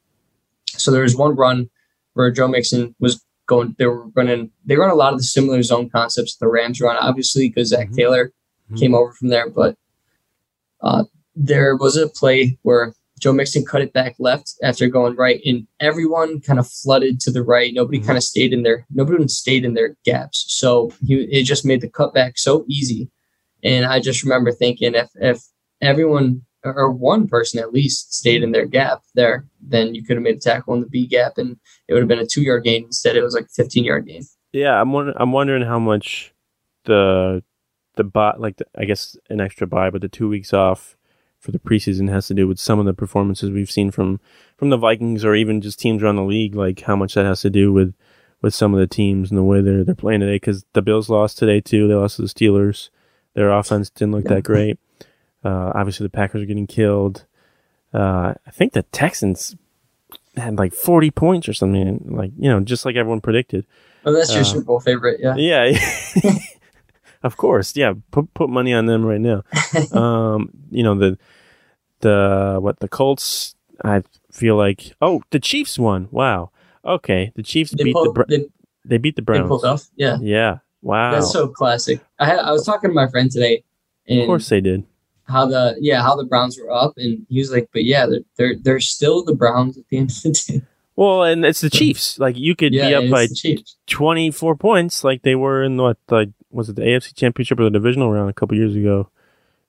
So 0.67 0.91
there 0.91 1.03
was 1.03 1.17
one 1.17 1.37
run 1.37 1.69
where 2.15 2.31
Joe 2.31 2.49
Mixon 2.49 2.95
was 3.01 3.23
going. 3.47 3.77
They 3.79 3.87
were 3.87 4.07
running. 4.09 4.51
They 4.65 4.77
run 4.77 4.91
a 4.91 4.95
lot 4.95 5.13
of 5.13 5.19
the 5.19 5.25
similar 5.25 5.63
zone 5.63 5.89
concepts 5.91 6.37
the 6.37 6.49
Rams 6.49 6.81
run, 6.81 6.97
obviously 6.97 7.49
because 7.49 7.69
Zac 7.69 7.89
Mhm. 7.91 7.97
Taylor 7.97 8.33
Mhm. 8.73 8.79
came 8.79 8.95
over 8.95 9.13
from 9.13 9.29
there. 9.29 9.49
But 9.51 9.77
uh, 10.81 11.05
there 11.37 11.77
was 11.77 11.97
a 11.97 12.09
play 12.09 12.59
where 12.63 12.93
Joe 13.21 13.33
Mixon 13.33 13.65
cut 13.65 13.81
it 13.83 13.93
back 13.93 14.15
left 14.19 14.55
after 14.63 14.89
going 14.89 15.17
right, 15.17 15.41
and 15.47 15.67
everyone 15.81 16.41
kind 16.41 16.59
of 16.59 16.67
flooded 16.69 17.21
to 17.21 17.31
the 17.31 17.43
right. 17.43 17.73
Nobody 17.73 17.99
Mhm. 18.01 18.07
kind 18.07 18.17
of 18.19 18.25
stayed 18.25 18.53
in 18.53 18.63
their 18.63 18.87
nobody 18.91 19.27
stayed 19.29 19.65
in 19.65 19.75
their 19.75 19.97
gaps. 20.05 20.45
So 20.49 20.93
he 21.07 21.15
it 21.25 21.45
just 21.45 21.65
made 21.65 21.81
the 21.81 21.89
cutback 21.89 22.39
so 22.39 22.65
easy. 22.69 23.11
And 23.63 23.87
I 23.87 24.01
just 24.01 24.23
remember 24.23 24.53
thinking 24.53 24.95
if 24.95 25.09
if 25.17 25.43
everyone 25.81 26.43
or 26.65 26.91
one 26.91 27.29
person 27.29 27.61
at 27.61 27.73
least 27.73 28.13
stayed 28.13 28.43
in 28.43 28.51
their 28.53 28.67
gap 28.67 29.01
there, 29.15 29.47
then 29.61 29.95
you 29.95 30.03
could 30.05 30.17
have 30.17 30.23
made 30.25 30.37
a 30.37 30.41
tackle 30.41 30.75
in 30.75 30.81
the 30.81 30.89
B 30.89 31.07
gap, 31.07 31.39
and 31.39 31.57
it 31.89 31.93
would 31.95 32.01
have 32.03 32.09
been 32.09 32.19
a 32.19 32.27
two 32.27 32.43
yard 32.43 32.65
gain. 32.65 32.85
Instead, 32.85 33.17
it 33.17 33.23
was 33.23 33.35
like 33.35 33.45
a 33.45 33.49
fifteen 33.63 33.85
yard 33.85 34.07
gain. 34.07 34.23
Yeah, 34.53 34.79
I'm 34.81 34.93
wondering. 34.93 35.17
I'm 35.19 35.33
wondering 35.33 35.63
how 35.63 35.79
much 35.79 36.35
the 36.85 37.43
the 37.97 38.05
bot, 38.05 38.41
like 38.43 38.59
the, 38.59 38.67
I 38.77 38.85
guess 38.85 39.17
an 39.31 39.41
extra 39.41 39.67
buy, 39.67 39.89
but 39.91 40.03
the 40.03 40.09
two 40.09 40.29
weeks 40.29 40.53
off 40.53 40.97
for 41.41 41.53
the 41.53 41.59
preseason 41.59 42.09
has 42.11 42.27
to 42.29 42.35
do 42.35 42.49
with 42.49 42.59
some 42.59 42.79
of 42.79 42.87
the 42.87 42.95
performances 42.95 43.51
we've 43.51 43.71
seen 43.71 43.91
from 43.91 44.21
from 44.57 44.71
the 44.71 44.77
Vikings 44.77 45.25
or 45.25 45.35
even 45.35 45.61
just 45.61 45.79
teams 45.79 46.03
around 46.03 46.17
the 46.17 46.23
league. 46.25 46.55
Like 46.55 46.81
how 46.83 46.97
much 46.97 47.15
that 47.15 47.25
has 47.25 47.41
to 47.43 47.51
do 47.51 47.73
with 47.73 47.95
with 48.43 48.55
some 48.55 48.75
of 48.75 48.81
the 48.81 48.87
teams 48.87 49.31
and 49.31 49.39
the 49.39 49.45
way 49.45 49.61
they're 49.61 49.85
they're 49.85 49.95
playing 49.95 50.21
today. 50.21 50.37
Because 50.37 50.65
the 50.73 50.83
Bills 50.83 51.09
lost 51.09 51.39
today 51.39 51.61
too. 51.61 51.87
They 51.89 51.95
lost 51.95 52.17
to 52.17 52.23
the 52.23 52.29
Steelers. 52.29 52.91
Their 53.35 53.51
offense 53.51 53.91
didn't 53.91 54.13
look 54.13 54.25
that 54.25 54.43
great. 54.51 54.79
Uh, 55.45 55.73
obviously, 55.75 56.05
the 56.05 56.11
Packers 56.11 56.43
are 56.43 56.47
getting 56.47 56.67
killed. 56.67 57.25
Uh, 57.95 58.35
I 58.47 58.51
think 58.51 58.73
the 58.73 58.83
Texans 58.83 59.55
had 60.37 60.59
like 60.59 60.75
40 60.75 61.11
points 61.13 61.49
or 61.49 61.53
something, 61.55 62.05
like 62.11 62.33
you 62.39 62.51
know, 62.51 62.61
just 62.61 62.85
like 62.85 62.97
everyone 62.97 63.21
predicted. 63.21 63.65
Oh, 64.05 64.13
that's 64.13 64.33
your 64.33 64.41
Uh, 64.43 64.45
Super 64.45 64.65
Bowl 64.65 64.81
favorite, 64.81 65.19
yeah. 65.21 65.35
Yeah, 65.37 65.79
of 67.27 67.37
course. 67.37 67.77
Yeah, 67.77 67.95
put 68.11 68.33
put 68.35 68.49
money 68.49 68.73
on 68.73 68.87
them 68.87 69.05
right 69.05 69.21
now. 69.21 69.43
um, 69.93 70.51
you 70.71 70.83
know 70.83 70.95
the 70.95 71.19
the 72.01 72.59
what 72.61 72.81
the 72.81 72.89
Colts. 72.89 73.55
I 73.85 74.03
feel 74.33 74.57
like 74.57 74.95
oh 75.03 75.23
the 75.31 75.41
Chiefs 75.41 75.79
won. 75.79 76.09
Wow. 76.11 76.51
Okay, 76.85 77.33
the 77.35 77.43
Chiefs 77.43 77.73
They 77.73 77.85
beat 77.85 77.95
pulled, 77.95 78.15
the 78.15 78.25
they, 78.29 78.47
they 78.85 78.99
beat 78.99 79.17
the 79.17 79.23
Browns. 79.23 79.65
off, 79.65 79.85
yeah. 79.97 80.19
Yeah. 80.21 80.59
Wow. 80.83 81.11
That's 81.13 81.33
so 81.33 81.49
classic. 81.49 82.01
I 82.19 82.27
had, 82.27 82.39
I 82.39 82.53
was 82.53 82.65
talking 82.65 82.91
to 82.91 82.95
my 82.95 83.09
friend 83.09 83.31
today, 83.31 83.65
and 84.07 84.21
of 84.21 84.27
course 84.27 84.49
they 84.49 84.61
did. 84.61 84.85
how 85.25 85.47
the 85.47 85.77
yeah 85.81 86.01
how 86.01 86.15
the 86.15 86.25
Browns 86.25 86.57
were 86.59 86.71
up, 86.71 86.95
and 86.97 87.27
he 87.29 87.41
was 87.41 87.51
like, 87.51 87.69
"But 87.73 87.85
yeah, 87.85 88.07
they're 88.07 88.21
they're, 88.37 88.55
they're 88.63 88.81
still 88.81 89.25
the 89.25 89.35
Browns 89.35 89.77
at 89.77 89.85
the 89.91 89.99
end 89.99 90.11
of 90.11 90.23
the 90.23 90.31
day." 90.31 90.63
Well, 90.95 91.25
and 91.25 91.45
it's 91.45 91.61
the 91.61 91.71
Chiefs. 91.71 92.19
Like 92.19 92.39
you 92.39 92.55
could 92.57 92.73
yeah, 92.73 92.89
be 92.89 92.95
up 92.95 93.11
by 93.11 93.27
24 93.87 94.57
points 94.57 95.05
like 95.05 95.23
they 95.23 95.35
were 95.35 95.63
in 95.63 95.77
what 95.77 95.99
like 96.09 96.31
was 96.51 96.69
it 96.69 96.77
the 96.77 96.83
AFC 96.83 97.15
Championship 97.15 97.59
or 97.61 97.65
the 97.65 97.71
divisional 97.71 98.11
round 98.13 98.31
a 98.31 98.33
couple 98.35 98.57
years 98.57 98.75
ago. 98.77 99.11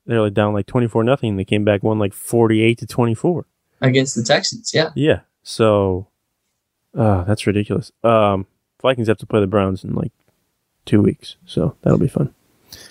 They 0.05 0.15
were 0.15 0.21
like 0.21 0.33
down 0.33 0.53
like 0.53 0.67
24 0.67 1.03
nothing. 1.03 1.35
They 1.35 1.43
came 1.45 1.65
back 1.65 1.83
won 1.83 1.99
like 1.99 2.13
48 2.13 2.77
to 2.79 2.87
24. 2.87 3.45
against 3.81 4.15
the 4.15 4.23
Texans. 4.23 4.71
Yeah, 4.73 4.89
Yeah. 4.95 5.19
So 5.43 6.07
uh 6.97 7.23
that's 7.25 7.45
ridiculous. 7.47 7.91
Um 8.03 8.45
Vikings 8.81 9.07
have 9.07 9.17
to 9.17 9.25
play 9.25 9.39
the 9.41 9.47
Browns 9.47 9.83
in 9.83 9.93
like 9.93 10.11
2 10.85 11.01
weeks. 11.01 11.35
So 11.45 11.75
that'll 11.81 11.99
be 11.99 12.07
fun. 12.07 12.33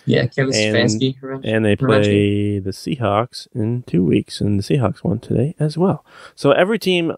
yeah. 0.04 0.26
Kevin 0.26 0.54
And- 0.54 0.74
Stefanski. 0.90 1.16
revenge. 1.22 1.46
And 1.46 1.64
they 1.64 1.76
play 1.76 2.58
the 2.58 2.70
Seahawks 2.72 3.46
in 3.54 3.82
2 3.84 4.04
weeks 4.04 4.40
and 4.40 4.58
the 4.58 4.62
Seahawks 4.62 5.02
won 5.04 5.18
today 5.20 5.54
as 5.58 5.78
well. 5.78 6.04
So 6.34 6.50
every 6.52 6.78
team 6.78 7.12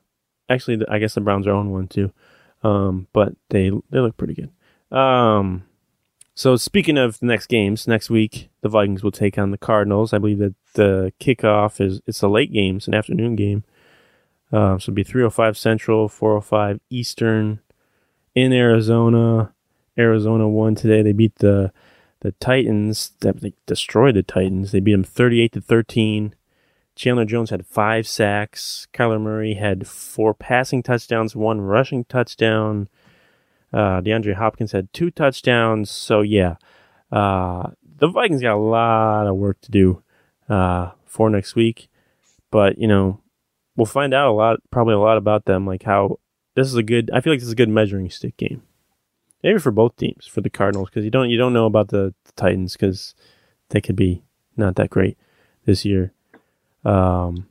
actually 0.48 0.84
I 0.88 0.98
guess 0.98 1.14
the 1.14 1.20
Browns 1.20 1.46
are 1.46 1.52
on 1.54 1.70
one 1.70 1.88
too. 1.88 2.12
Um 2.62 3.08
but 3.12 3.34
they 3.50 3.70
they 3.90 3.98
look 4.00 4.16
pretty 4.16 4.34
good. 4.34 4.96
Um 4.96 5.64
so 6.38 6.54
speaking 6.54 6.96
of 6.96 7.18
the 7.18 7.26
next 7.26 7.48
games, 7.48 7.88
next 7.88 8.10
week 8.10 8.48
the 8.60 8.68
Vikings 8.68 9.02
will 9.02 9.10
take 9.10 9.36
on 9.36 9.50
the 9.50 9.58
Cardinals. 9.58 10.12
I 10.12 10.18
believe 10.18 10.38
that 10.38 10.54
the 10.74 11.12
kickoff 11.18 11.80
is 11.80 12.00
it's 12.06 12.22
a 12.22 12.28
late 12.28 12.52
game, 12.52 12.76
it's 12.76 12.86
an 12.86 12.94
afternoon 12.94 13.34
game. 13.34 13.64
Um, 14.52 14.78
so 14.78 14.84
it'll 14.84 14.94
be 14.94 15.02
305 15.02 15.58
Central, 15.58 16.08
405 16.08 16.78
Eastern 16.90 17.58
in 18.36 18.52
Arizona. 18.52 19.52
Arizona 19.98 20.48
won 20.48 20.76
today. 20.76 21.02
They 21.02 21.10
beat 21.10 21.34
the 21.38 21.72
the 22.20 22.30
Titans. 22.30 23.10
They 23.18 23.52
destroyed 23.66 24.14
the 24.14 24.22
Titans. 24.22 24.70
They 24.70 24.78
beat 24.78 24.92
them 24.92 25.02
38 25.02 25.52
to 25.54 25.60
13. 25.60 26.36
Chandler 26.94 27.24
Jones 27.24 27.50
had 27.50 27.66
five 27.66 28.06
sacks. 28.06 28.86
Kyler 28.94 29.20
Murray 29.20 29.54
had 29.54 29.88
four 29.88 30.34
passing 30.34 30.84
touchdowns, 30.84 31.34
one 31.34 31.60
rushing 31.60 32.04
touchdown. 32.04 32.88
Uh, 33.72 34.00
DeAndre 34.00 34.34
Hopkins 34.34 34.72
had 34.72 34.92
two 34.92 35.10
touchdowns. 35.10 35.90
So 35.90 36.22
yeah, 36.22 36.56
uh, 37.12 37.70
the 37.98 38.08
Vikings 38.08 38.42
got 38.42 38.54
a 38.54 38.56
lot 38.56 39.26
of 39.26 39.36
work 39.36 39.60
to 39.62 39.70
do 39.70 40.02
uh, 40.48 40.90
for 41.06 41.30
next 41.30 41.54
week. 41.54 41.88
But 42.50 42.78
you 42.78 42.88
know, 42.88 43.20
we'll 43.76 43.86
find 43.86 44.14
out 44.14 44.30
a 44.30 44.32
lot, 44.32 44.60
probably 44.70 44.94
a 44.94 44.98
lot 44.98 45.18
about 45.18 45.44
them, 45.44 45.66
like 45.66 45.82
how 45.82 46.18
this 46.54 46.68
is 46.68 46.74
a 46.74 46.82
good. 46.82 47.10
I 47.12 47.20
feel 47.20 47.32
like 47.32 47.40
this 47.40 47.46
is 47.46 47.52
a 47.52 47.56
good 47.56 47.68
measuring 47.68 48.10
stick 48.10 48.36
game, 48.36 48.62
maybe 49.42 49.58
for 49.58 49.70
both 49.70 49.96
teams, 49.96 50.26
for 50.26 50.40
the 50.40 50.50
Cardinals, 50.50 50.88
because 50.88 51.04
you 51.04 51.10
don't 51.10 51.30
you 51.30 51.38
don't 51.38 51.52
know 51.52 51.66
about 51.66 51.88
the, 51.88 52.14
the 52.24 52.32
Titans 52.36 52.72
because 52.72 53.14
they 53.70 53.80
could 53.80 53.96
be 53.96 54.22
not 54.56 54.76
that 54.76 54.90
great 54.90 55.18
this 55.66 55.84
year. 55.84 56.12
Um, 56.84 57.48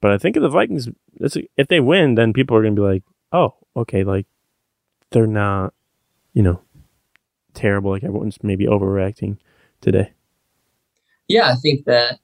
but 0.00 0.10
I 0.12 0.18
think 0.18 0.36
if 0.36 0.42
the 0.42 0.48
Vikings, 0.48 0.88
if 1.20 1.68
they 1.68 1.80
win, 1.80 2.14
then 2.14 2.32
people 2.32 2.56
are 2.56 2.62
gonna 2.62 2.74
be 2.74 2.82
like, 2.82 3.02
oh, 3.32 3.54
okay, 3.76 4.04
like 4.04 4.26
they're 5.14 5.26
not, 5.26 5.72
you 6.34 6.42
know, 6.42 6.60
terrible. 7.54 7.92
Like 7.92 8.04
everyone's 8.04 8.36
maybe 8.42 8.66
overreacting 8.66 9.38
today. 9.80 10.12
Yeah, 11.28 11.48
I 11.50 11.54
think 11.54 11.86
that 11.86 12.18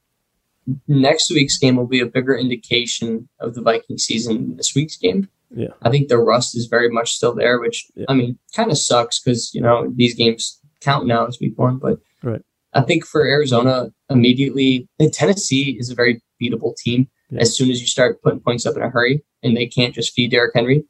next 0.86 1.30
week's 1.30 1.56
game 1.56 1.76
will 1.76 1.86
be 1.86 2.00
a 2.00 2.06
bigger 2.06 2.36
indication 2.36 3.28
of 3.38 3.54
the 3.54 3.62
Viking 3.62 3.96
season 3.96 4.34
than 4.36 4.56
this 4.56 4.74
week's 4.74 4.96
game. 4.96 5.28
Yeah. 5.50 5.68
I 5.82 5.90
think 5.90 6.08
the 6.08 6.18
rust 6.18 6.56
is 6.56 6.66
very 6.66 6.90
much 6.90 7.12
still 7.12 7.34
there, 7.34 7.58
which 7.60 7.86
Yeah. 7.94 8.06
I 8.08 8.14
mean 8.14 8.38
kind 8.54 8.70
of 8.70 8.78
sucks 8.78 9.20
because 9.20 9.54
you 9.54 9.60
know 9.60 9.90
these 9.96 10.14
games 10.14 10.60
count 10.80 11.06
now 11.06 11.26
as 11.26 11.40
week 11.40 11.56
one. 11.58 11.78
But 11.78 11.98
Right. 12.22 12.42
I 12.74 12.82
think 12.82 13.04
for 13.06 13.24
Arizona, 13.24 13.92
immediately 14.10 14.88
Tennessee 15.12 15.76
is 15.80 15.90
a 15.90 15.94
very 15.94 16.20
beatable 16.42 16.76
team. 16.76 17.08
Yeah. 17.30 17.40
As 17.40 17.56
soon 17.56 17.70
as 17.70 17.80
you 17.80 17.86
start 17.86 18.20
putting 18.22 18.40
points 18.40 18.66
up 18.66 18.76
in 18.76 18.82
a 18.82 18.90
hurry, 18.90 19.24
and 19.42 19.56
they 19.56 19.66
can't 19.66 19.94
just 19.94 20.12
feed 20.14 20.32
Derrick 20.32 20.52
Henry. 20.54 20.84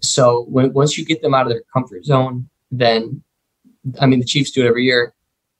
So 0.00 0.46
when, 0.48 0.72
once 0.72 0.96
you 0.96 1.04
get 1.04 1.22
them 1.22 1.34
out 1.34 1.46
of 1.46 1.50
their 1.50 1.62
comfort 1.72 2.04
zone, 2.04 2.48
then 2.70 3.22
I 4.00 4.06
mean 4.06 4.20
the 4.20 4.26
Chiefs 4.26 4.50
do 4.50 4.64
it 4.64 4.68
every 4.68 4.84
year. 4.84 5.14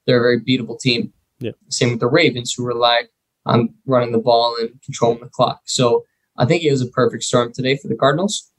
They're 0.06 0.18
a 0.18 0.20
very 0.20 0.40
beatable 0.40 0.78
team. 0.78 1.12
Yeah. 1.40 1.52
Same 1.68 1.90
with 1.90 2.00
the 2.00 2.08
Ravens, 2.08 2.52
who 2.52 2.64
rely 2.64 3.02
on 3.46 3.74
running 3.86 4.12
the 4.12 4.18
ball 4.18 4.56
and 4.60 4.70
controlling 4.82 5.20
the 5.20 5.28
clock. 5.28 5.60
So 5.64 6.04
I 6.36 6.44
think 6.44 6.62
it 6.62 6.70
was 6.70 6.82
a 6.82 6.86
perfect 6.86 7.24
storm 7.24 7.52
today 7.52 7.76
for 7.76 7.88
the 7.88 7.96
Cardinals. 7.96 8.50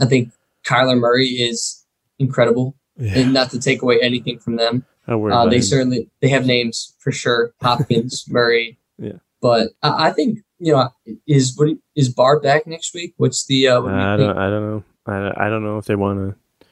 I 0.00 0.06
think 0.06 0.32
Kyler 0.64 0.98
Murray 0.98 1.28
is 1.28 1.84
incredible, 2.18 2.76
and 2.98 3.32
not 3.32 3.50
to 3.50 3.60
take 3.60 3.82
away 3.82 4.00
anything 4.00 4.38
from 4.38 4.56
them. 4.56 4.84
Uh, 5.06 5.48
they 5.48 5.56
him. 5.56 5.62
certainly 5.62 6.10
they 6.20 6.28
have 6.28 6.44
names 6.44 6.94
for 6.98 7.12
sure, 7.12 7.52
Hopkins, 7.62 8.26
Murray. 8.28 8.78
Yeah. 8.98 9.18
But 9.40 9.70
I, 9.82 10.08
I 10.08 10.12
think 10.12 10.40
you 10.58 10.72
know 10.72 10.88
is 11.26 11.54
what 11.56 11.68
is 11.94 12.08
Barr 12.08 12.40
back 12.40 12.66
next 12.66 12.94
week? 12.94 13.14
What's 13.16 13.46
the 13.46 13.68
uh, 13.68 13.80
what 13.80 13.90
do 13.90 13.94
you 13.94 14.00
I 14.02 14.16
think? 14.16 14.28
don't. 14.28 14.38
I 14.38 14.50
don't 14.50 14.70
know. 14.70 14.84
I, 15.06 15.46
I 15.46 15.48
don't 15.48 15.64
know 15.64 15.78
if 15.78 15.86
they 15.86 15.94
want 15.96 16.18
to 16.18 16.64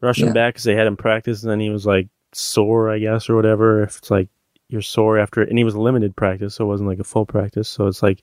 rush 0.00 0.18
him 0.20 0.32
back 0.32 0.54
because 0.54 0.64
they 0.64 0.74
had 0.74 0.86
him 0.86 0.96
practice 0.96 1.42
and 1.42 1.50
then 1.50 1.60
he 1.60 1.70
was 1.70 1.86
like 1.86 2.08
sore, 2.32 2.90
I 2.90 2.98
guess, 2.98 3.28
or 3.28 3.36
whatever. 3.36 3.82
If 3.82 3.98
it's 3.98 4.10
like 4.10 4.28
you're 4.68 4.82
sore 4.82 5.18
after, 5.18 5.42
and 5.42 5.58
he 5.58 5.64
was 5.64 5.76
limited 5.76 6.16
practice, 6.16 6.54
so 6.54 6.64
it 6.64 6.68
wasn't 6.68 6.88
like 6.88 6.98
a 6.98 7.04
full 7.04 7.26
practice. 7.26 7.68
So 7.68 7.86
it's 7.86 8.02
like 8.02 8.20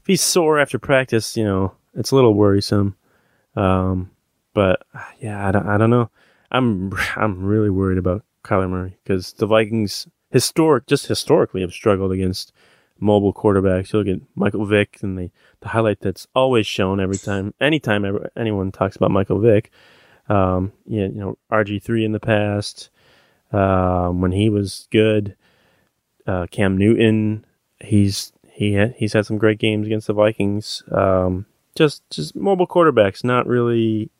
if 0.00 0.06
he's 0.06 0.22
sore 0.22 0.58
after 0.58 0.78
practice, 0.78 1.36
you 1.36 1.44
know, 1.44 1.72
it's 1.94 2.10
a 2.10 2.14
little 2.14 2.34
worrisome. 2.34 2.96
Um, 3.56 4.10
but 4.54 4.82
yeah, 5.20 5.46
I 5.46 5.52
don't. 5.52 5.66
I 5.66 5.78
don't 5.78 5.90
know. 5.90 6.10
I'm 6.50 6.92
I'm 7.16 7.44
really 7.44 7.70
worried 7.70 7.98
about 7.98 8.24
Kyler 8.44 8.68
Murray 8.68 8.96
because 9.04 9.32
the 9.34 9.46
Vikings 9.46 10.06
historic 10.30 10.86
just 10.86 11.06
historically 11.06 11.60
have 11.60 11.72
struggled 11.72 12.12
against 12.12 12.52
mobile 13.02 13.34
quarterbacks. 13.34 13.92
You 13.92 13.98
look 13.98 14.08
at 14.08 14.28
Michael 14.34 14.64
Vick 14.64 14.98
and 15.02 15.18
the 15.18 15.30
the 15.60 15.68
highlight 15.68 16.00
that's 16.00 16.26
always 16.34 16.66
shown 16.66 17.00
every 17.00 17.18
time, 17.18 17.54
anytime 17.60 18.04
ever, 18.04 18.30
anyone 18.36 18.72
talks 18.72 18.96
about 18.96 19.10
Michael 19.10 19.40
Vick. 19.40 19.70
Um, 20.28 20.72
you 20.86 21.08
know 21.08 21.36
RG 21.50 21.82
three 21.82 22.04
in 22.04 22.12
the 22.12 22.20
past 22.20 22.90
um, 23.52 24.20
when 24.20 24.32
he 24.32 24.48
was 24.48 24.88
good. 24.90 25.36
Uh, 26.26 26.46
Cam 26.50 26.78
Newton, 26.78 27.44
he's 27.80 28.32
he 28.52 28.74
had, 28.74 28.94
he's 28.96 29.12
had 29.12 29.26
some 29.26 29.38
great 29.38 29.58
games 29.58 29.86
against 29.86 30.06
the 30.06 30.12
Vikings. 30.12 30.82
Um, 30.92 31.46
just 31.74 32.08
just 32.10 32.36
mobile 32.36 32.66
quarterbacks, 32.66 33.24
not 33.24 33.46
really 33.46 34.10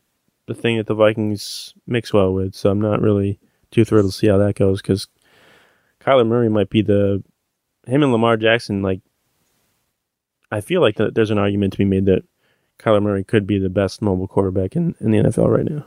the 0.47 0.55
thing 0.55 0.77
that 0.77 0.87
the 0.87 0.95
Vikings 0.95 1.75
mix 1.87 2.12
well 2.12 2.33
with. 2.35 2.55
So 2.55 2.71
I'm 2.71 2.81
not 2.81 3.01
really 3.01 3.38
too 3.71 3.85
thrilled 3.85 4.07
to 4.07 4.12
see 4.12 4.27
how 4.27 4.38
that 4.38 4.57
goes 4.57 4.83
because 4.83 5.07
Kyler 6.01 6.27
Murray 6.27 6.49
might 6.49 6.71
be 6.71 6.83
the 6.83 7.23
him 7.87 8.03
and 8.03 8.12
Lamar 8.12 8.37
Jackson. 8.37 8.83
Like 8.83 9.01
I 10.51 10.61
feel 10.61 10.81
like 10.81 10.97
there's 10.97 11.31
an 11.31 11.38
argument 11.38 11.73
to 11.73 11.79
be 11.79 11.85
made 11.85 12.07
that 12.07 12.23
Kyler 12.79 13.03
Murray 13.03 13.25
could 13.25 13.47
be 13.47 13.59
the 13.59 13.68
best 13.71 14.03
mobile 14.03 14.27
quarterback 14.29 14.77
in, 14.77 14.95
in 15.01 15.11
the 15.12 15.18
NFL 15.18 15.49
right 15.57 15.64
now. 15.71 15.87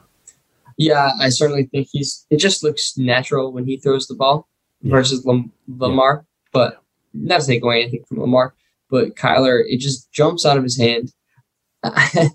Yeah, 0.78 1.12
I 1.20 1.30
certainly 1.30 1.66
think 1.66 1.88
he's. 1.92 2.26
It 2.30 2.38
just 2.38 2.64
looks 2.64 2.98
natural 2.98 3.52
when 3.54 3.66
he 3.66 3.78
throws 3.78 4.08
the 4.08 4.16
ball 4.16 4.48
Yeah. 4.82 4.92
versus 4.92 5.26
Lam- 5.26 5.52
Lamar. 5.68 6.26
But 6.52 6.82
not 7.14 7.42
to 7.42 7.48
take 7.48 7.64
away 7.64 7.82
anything 7.82 8.04
from 8.08 8.20
Lamar, 8.22 8.54
but 8.90 9.16
Kyler, 9.16 9.62
it 9.68 9.80
just 9.80 10.12
jumps 10.12 10.46
out 10.46 10.58
of 10.58 10.64
his 10.64 10.78
hand. 10.78 11.14
I, 11.84 12.30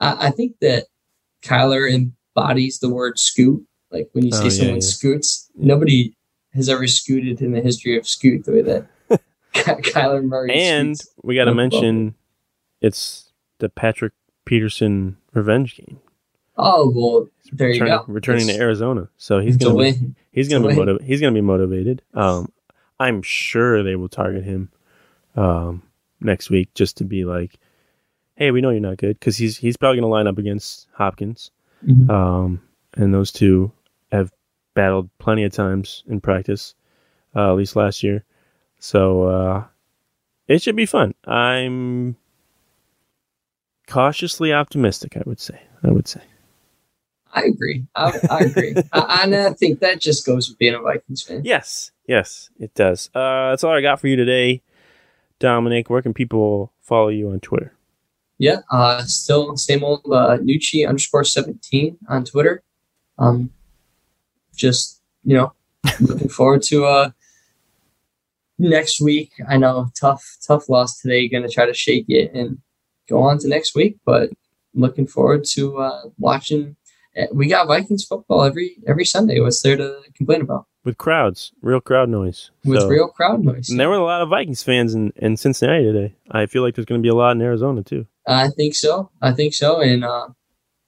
I 0.00 0.30
think 0.30 0.56
that 0.60 0.86
Kyler 1.42 1.90
embodies 1.92 2.78
the 2.78 2.88
word 2.90 3.18
scoot. 3.18 3.66
Like 3.90 4.08
when 4.12 4.24
you 4.24 4.32
say 4.32 4.40
Oh, 4.40 4.44
yeah, 4.44 4.48
someone 4.50 4.74
yeah. 4.76 4.80
scoots, 4.80 5.50
nobody 5.56 6.14
has 6.52 6.68
ever 6.68 6.86
scooted 6.86 7.40
in 7.42 7.52
the 7.52 7.60
history 7.60 7.96
of 7.96 8.06
scoot 8.08 8.44
the 8.44 8.52
way 8.52 8.62
that 8.62 8.86
Kyler 9.54 10.24
Murray. 10.24 10.52
And 10.54 11.00
we 11.22 11.34
got 11.36 11.44
to 11.46 11.54
mention 11.54 12.14
it's 12.80 13.30
the 13.58 13.68
Patrick 13.68 14.12
Peterson 14.44 15.16
revenge 15.32 15.76
game. 15.76 15.98
oh 16.56 16.92
well, 16.94 17.28
there 17.52 17.68
you 17.68 17.74
Returning, 17.82 17.98
go. 18.06 18.12
returning 18.12 18.46
to 18.48 18.54
Arizona, 18.56 19.08
so 19.16 19.38
he's 19.40 19.56
gonna 19.56 19.72
be, 19.74 19.76
win. 19.78 20.16
he's 20.32 20.48
gonna 20.48 20.68
be 20.68 20.74
motiv- 20.74 21.00
he's 21.02 21.20
gonna 21.20 21.32
be 21.32 21.40
motivated. 21.40 22.02
Um, 22.14 22.52
I'm 23.00 23.22
sure 23.22 23.82
they 23.82 23.96
will 23.96 24.08
target 24.08 24.44
him 24.44 24.70
um, 25.36 25.82
next 26.20 26.50
week 26.50 26.72
just 26.74 26.98
to 26.98 27.04
be 27.04 27.24
like, 27.24 27.58
hey, 28.36 28.50
we 28.50 28.60
know 28.60 28.70
you're 28.70 28.80
not 28.80 28.98
good 28.98 29.18
because 29.18 29.36
he's 29.36 29.56
he's 29.56 29.76
probably 29.76 29.96
gonna 29.98 30.08
line 30.12 30.26
up 30.26 30.38
against 30.38 30.88
Hopkins. 30.94 31.50
Mhm. 31.86 32.08
Um, 32.10 32.60
and 32.96 33.12
those 33.14 33.32
two 33.32 33.72
have 34.12 34.30
battled 34.74 35.08
plenty 35.18 35.44
of 35.44 35.52
times 35.52 36.02
in 36.06 36.20
practice, 36.20 36.74
uh, 37.34 37.50
at 37.50 37.56
least 37.56 37.76
last 37.76 38.02
year. 38.02 38.24
So 38.84 39.22
uh, 39.22 39.64
it 40.46 40.60
should 40.60 40.76
be 40.76 40.84
fun. 40.84 41.14
I'm 41.24 42.16
cautiously 43.86 44.52
optimistic. 44.52 45.16
I 45.16 45.22
would 45.24 45.40
say. 45.40 45.58
I 45.82 45.90
would 45.90 46.06
say. 46.06 46.20
I 47.32 47.44
agree. 47.44 47.86
I, 47.94 48.20
I 48.28 48.38
agree. 48.40 48.74
I, 48.92 49.22
and 49.22 49.34
I 49.34 49.54
think 49.54 49.80
that 49.80 50.02
just 50.02 50.26
goes 50.26 50.50
with 50.50 50.58
being 50.58 50.74
a 50.74 50.80
Vikings 50.80 51.22
fan. 51.22 51.40
Yes, 51.44 51.92
yes, 52.06 52.50
it 52.58 52.74
does. 52.74 53.08
Uh, 53.14 53.48
that's 53.50 53.64
all 53.64 53.72
I 53.72 53.80
got 53.80 54.00
for 54.00 54.06
you 54.06 54.16
today, 54.16 54.60
Dominick. 55.38 55.88
Where 55.88 56.02
can 56.02 56.12
people 56.12 56.70
follow 56.82 57.08
you 57.08 57.30
on 57.30 57.40
Twitter? 57.40 57.72
Yeah, 58.36 58.58
uh, 58.70 59.02
still 59.04 59.56
same 59.56 59.82
old 59.82 60.02
uh, 60.12 60.36
Nucci 60.42 60.86
underscore 60.86 61.24
seventeen 61.24 61.96
on 62.06 62.26
Twitter. 62.26 62.62
Um, 63.18 63.48
just 64.54 65.00
you 65.24 65.38
know, 65.38 65.54
looking 66.02 66.28
forward 66.28 66.62
to 66.64 66.84
uh 66.84 67.10
next 68.58 69.00
week. 69.00 69.30
I 69.48 69.56
know 69.56 69.88
tough, 69.98 70.22
tough 70.46 70.68
loss 70.68 71.00
today. 71.00 71.28
Going 71.28 71.42
to 71.46 71.48
try 71.52 71.66
to 71.66 71.74
shake 71.74 72.06
it 72.08 72.32
and 72.34 72.58
go 73.08 73.22
on 73.22 73.38
to 73.38 73.48
next 73.48 73.74
week, 73.74 73.96
but 74.04 74.30
looking 74.74 75.06
forward 75.06 75.44
to 75.52 75.78
uh, 75.78 76.02
watching. 76.18 76.76
eh, 77.16 77.26
We 77.32 77.48
got 77.48 77.66
Vikings 77.68 78.04
football 78.04 78.42
every 78.44 78.76
every 78.86 79.04
Sunday. 79.04 79.40
What's 79.40 79.62
there 79.62 79.76
to 79.76 80.00
complain 80.16 80.40
about? 80.42 80.66
with 80.84 80.98
crowds, 80.98 81.50
real 81.62 81.80
crowd 81.80 82.10
noise. 82.10 82.50
With 82.62 82.80
So- 82.80 82.88
real 82.88 83.08
crowd 83.08 83.42
noise. 83.42 83.70
And 83.70 83.80
there 83.80 83.88
were 83.88 83.94
a 83.96 84.04
lot 84.04 84.20
of 84.20 84.28
Vikings 84.28 84.62
fans 84.62 84.94
in, 84.94 85.14
in 85.16 85.38
Cincinnati 85.38 85.82
today. 85.84 86.14
I 86.30 86.44
feel 86.44 86.60
like 86.62 86.74
there's 86.74 86.84
going 86.84 87.00
to 87.00 87.02
be 87.02 87.08
a 87.08 87.14
lot 87.14 87.30
in 87.34 87.40
Arizona 87.40 87.82
too. 87.82 88.06
I 88.28 88.48
think 88.50 88.74
so. 88.74 89.08
I 89.22 89.32
think 89.32 89.54
so. 89.54 89.80
And 89.80 90.04
uh, 90.04 90.28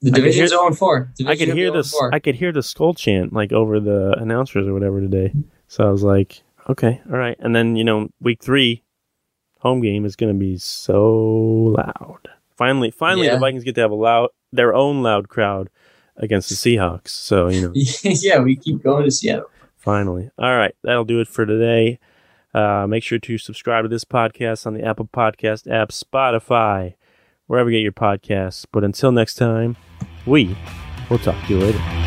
the 0.03 0.11
division's 0.11 0.51
hear- 0.51 0.59
0 0.59 0.75
4. 0.75 1.13
I 1.25 1.35
could 1.35 1.49
hear 1.49 1.71
this. 1.71 1.99
I 2.13 2.19
could 2.19 2.35
hear 2.35 2.51
the 2.51 2.59
Skol 2.59 2.95
chant 2.95 3.33
like 3.33 3.51
over 3.51 3.79
the 3.79 4.13
announcers 4.19 4.67
or 4.67 4.73
whatever 4.75 5.01
today. 5.01 5.33
So 5.67 5.87
I 5.87 5.89
was 5.89 6.03
like, 6.03 6.43
okay, 6.69 7.01
all 7.11 7.17
right. 7.17 7.37
And 7.39 7.55
then 7.55 7.75
you 7.75 7.83
know, 7.83 8.09
week 8.19 8.41
three, 8.41 8.83
home 9.59 9.81
game 9.81 10.05
is 10.05 10.15
going 10.15 10.33
to 10.33 10.39
be 10.39 10.57
so 10.57 11.03
loud. 11.77 12.27
Finally, 12.55 12.91
finally, 12.91 13.27
Yeah. 13.27 13.33
the 13.33 13.39
Vikings 13.39 13.63
get 13.63 13.75
to 13.75 13.81
have 13.81 13.91
a 13.91 13.95
loud, 13.95 14.29
their 14.51 14.73
own 14.73 15.03
loud 15.03 15.29
crowd 15.29 15.69
against 16.15 16.49
the 16.49 16.55
Seahawks. 16.55 17.09
So 17.09 17.47
you 17.49 17.61
know, 17.61 17.71
yeah, 18.03 18.39
we 18.39 18.55
keep 18.55 18.81
going 18.83 19.03
to 19.05 19.11
Seattle. 19.11 19.49
Finally. 19.75 20.31
All 20.37 20.57
right. 20.57 20.75
That'll 20.83 21.05
do 21.05 21.19
it 21.21 21.27
for 21.27 21.45
today. 21.45 21.99
Uh, 22.53 22.87
make 22.87 23.03
sure 23.03 23.19
to 23.19 23.37
subscribe 23.37 23.83
to 23.85 23.89
this 23.89 24.03
podcast 24.03 24.65
on 24.65 24.73
the 24.73 24.83
Apple 24.83 25.07
Podcast 25.13 25.71
app, 25.71 25.89
Spotify, 25.89 26.95
wherever 27.45 27.69
you 27.69 27.77
get 27.77 27.83
your 27.83 27.91
podcasts. 27.91 28.65
But 28.71 28.83
until 28.83 29.11
next 29.11 29.35
time, 29.35 29.77
we 30.25 30.57
will 31.09 31.19
talk 31.19 31.41
to 31.45 31.53
you 31.53 31.59
later. 31.59 32.06